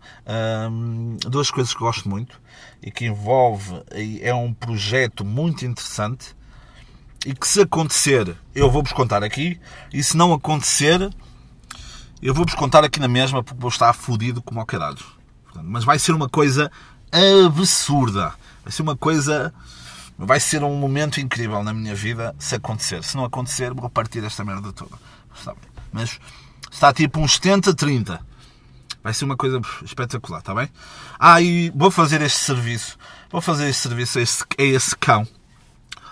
hum, 0.71 1.17
duas 1.21 1.49
coisas 1.49 1.73
que 1.73 1.79
gosto 1.79 2.07
muito 2.07 2.39
e 2.81 2.91
que 2.91 3.05
envolve, 3.05 3.81
é 4.21 4.33
um 4.33 4.53
projeto 4.53 5.25
muito 5.25 5.65
interessante 5.65 6.35
e 7.25 7.33
que 7.33 7.47
se 7.47 7.61
acontecer, 7.61 8.35
eu 8.55 8.69
vou-vos 8.71 8.93
contar 8.93 9.23
aqui, 9.23 9.59
e 9.91 10.01
se 10.01 10.15
não 10.15 10.31
acontecer, 10.31 11.13
eu 12.21 12.33
vou-vos 12.33 12.55
contar 12.55 12.83
aqui 12.83 12.99
na 12.99 13.07
mesma, 13.07 13.43
porque 13.43 13.59
vou 13.59 13.69
estar 13.69 13.91
fodido 13.93 14.41
como 14.41 14.59
ao 14.59 14.65
caralho. 14.65 15.03
Mas 15.63 15.83
vai 15.83 15.99
ser 15.99 16.13
uma 16.13 16.29
coisa 16.29 16.71
absurda. 17.45 18.33
Vai 18.63 18.71
ser 18.71 18.81
uma 18.81 18.95
coisa. 18.95 19.53
Vai 20.19 20.39
ser 20.39 20.63
um 20.63 20.75
momento 20.75 21.19
incrível 21.19 21.63
na 21.63 21.73
minha 21.73 21.95
vida 21.95 22.35
se 22.37 22.55
acontecer. 22.55 23.03
Se 23.03 23.15
não 23.15 23.23
acontecer, 23.23 23.73
vou 23.73 23.89
partir 23.89 24.23
esta 24.23 24.43
merda 24.43 24.73
toda. 24.73 24.97
Mas 25.91 26.19
está 26.71 26.93
tipo 26.93 27.19
uns 27.19 27.39
70-30. 27.39 28.19
Vai 29.01 29.13
ser 29.13 29.25
uma 29.25 29.37
coisa 29.37 29.61
espetacular, 29.83 30.39
está 30.39 30.53
bem? 30.53 30.69
Ah, 31.17 31.41
e 31.41 31.69
vou 31.73 31.89
fazer 31.89 32.21
este 32.21 32.39
serviço. 32.39 32.97
Vou 33.31 33.41
fazer 33.41 33.69
este 33.69 33.83
serviço 33.83 34.19
a 34.19 34.21
esse, 34.21 34.43
a 34.57 34.63
esse 34.63 34.95
cão 34.97 35.25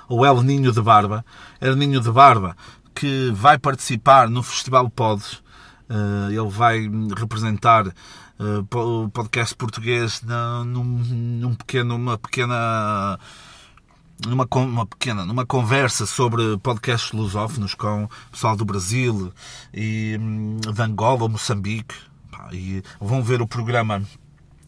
o 0.10 0.26
El 0.26 0.42
Ninho 0.42 0.72
de 0.72 0.82
Barba. 0.82 1.26
El 1.60 1.76
Ninho 1.76 2.00
de 2.00 2.12
Barba, 2.12 2.56
que 2.96 3.32
vai 3.32 3.58
participar 3.58 4.30
no 4.30 4.42
Festival 4.42 4.90
Pods. 4.90 5.42
Eh, 5.90 6.34
ele 6.34 6.50
vai 6.50 6.90
representar 7.16 7.88
eh, 7.88 8.76
o 8.76 9.10
podcast 9.10 9.56
português 9.56 10.22
num, 10.66 10.84
num 10.84 11.56
pequeno, 11.56 11.96
uma 11.96 12.18
pequena 12.18 13.20
numa, 14.26 14.48
uma 14.52 14.86
pequena 14.86 15.26
numa 15.26 15.46
conversa 15.46 16.06
sobre 16.06 16.58
podcasts 16.58 17.12
lusófonos 17.12 17.76
com 17.76 18.06
o 18.06 18.10
pessoal 18.32 18.56
do 18.56 18.66
Brasil 18.66 19.32
e 19.74 20.18
hum, 20.20 20.58
de 20.58 20.82
Angola, 20.82 21.28
Moçambique 21.28 21.96
e 22.52 22.82
vão 23.00 23.22
ver 23.22 23.42
o 23.42 23.48
programa 23.48 24.02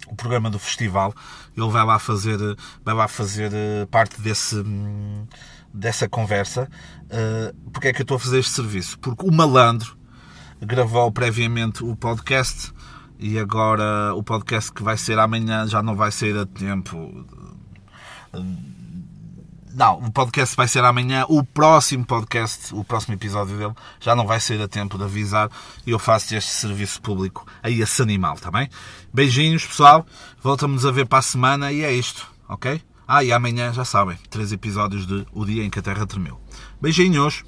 o 0.08 0.16
programa 0.16 0.50
do 0.50 0.58
festival. 0.58 1.14
Ele 1.56 1.70
vai 1.70 1.86
lá 1.86 2.00
fazer, 2.00 2.40
vai 2.84 2.96
lá 2.96 3.08
fazer 3.08 3.52
eh, 3.54 3.86
parte 3.92 4.20
desse, 4.20 4.56
hum, 4.56 5.28
dessa 5.72 6.10
conversa. 6.10 6.68
Eh, 7.10 7.54
porque 7.72 7.90
é 7.90 7.94
que 7.94 8.02
eu 8.02 8.04
estou 8.04 8.18
a 8.18 8.20
fazer 8.20 8.40
este 8.40 8.54
serviço? 8.54 8.98
Porque 8.98 9.24
o 9.24 9.32
malandro 9.32 9.96
gravou 10.60 11.12
previamente 11.12 11.84
o 11.84 11.96
podcast 11.96 12.74
e 13.20 13.38
agora 13.38 14.14
o 14.16 14.24
podcast 14.24 14.72
que 14.72 14.82
vai 14.82 14.98
ser 14.98 15.20
amanhã 15.20 15.68
já 15.68 15.84
não 15.84 15.96
vai 15.96 16.12
ser 16.12 16.36
a 16.38 16.46
tempo. 16.46 17.26
Não, 19.74 20.00
o 20.00 20.12
podcast 20.12 20.56
vai 20.56 20.68
ser 20.68 20.84
amanhã. 20.84 21.26
O 21.30 21.44
próximo 21.44 22.06
podcast, 22.06 22.74
o 22.74 22.84
próximo 22.84 23.14
episódio 23.14 23.58
dele, 23.58 23.74
já 24.00 24.16
não 24.16 24.26
vai 24.26 24.40
ser 24.40 24.62
a 24.62 24.68
tempo 24.68 24.98
de 24.98 25.04
avisar. 25.04 25.50
E 25.86 25.92
eu 25.92 26.00
faço 26.00 26.36
este 26.36 26.52
serviço 26.52 27.02
público 27.02 27.46
a 27.62 27.70
esse 27.70 28.02
animal, 28.02 28.36
tá 28.38 28.50
bem? 28.50 28.70
Beijinhos, 29.14 29.66
pessoal. 29.66 30.06
Voltamos 30.42 30.86
a 30.86 30.92
ver 30.92 31.08
para 31.08 31.20
a 31.20 31.24
semana 31.24 31.72
e 31.72 31.84
é 31.84 31.94
isto, 31.94 32.28
ok? 32.48 32.82
Ah, 33.08 33.24
e 33.24 33.32
amanhã, 33.32 33.74
já 33.74 33.86
sabem, 33.86 34.18
três 34.30 34.52
episódios 34.52 35.08
de 35.08 35.26
O 35.32 35.46
Dia 35.46 35.64
em 35.64 35.70
que 35.70 35.80
a 35.80 35.82
Terra 35.82 36.06
Tremeu. 36.06 36.40
Beijinhos! 36.80 37.44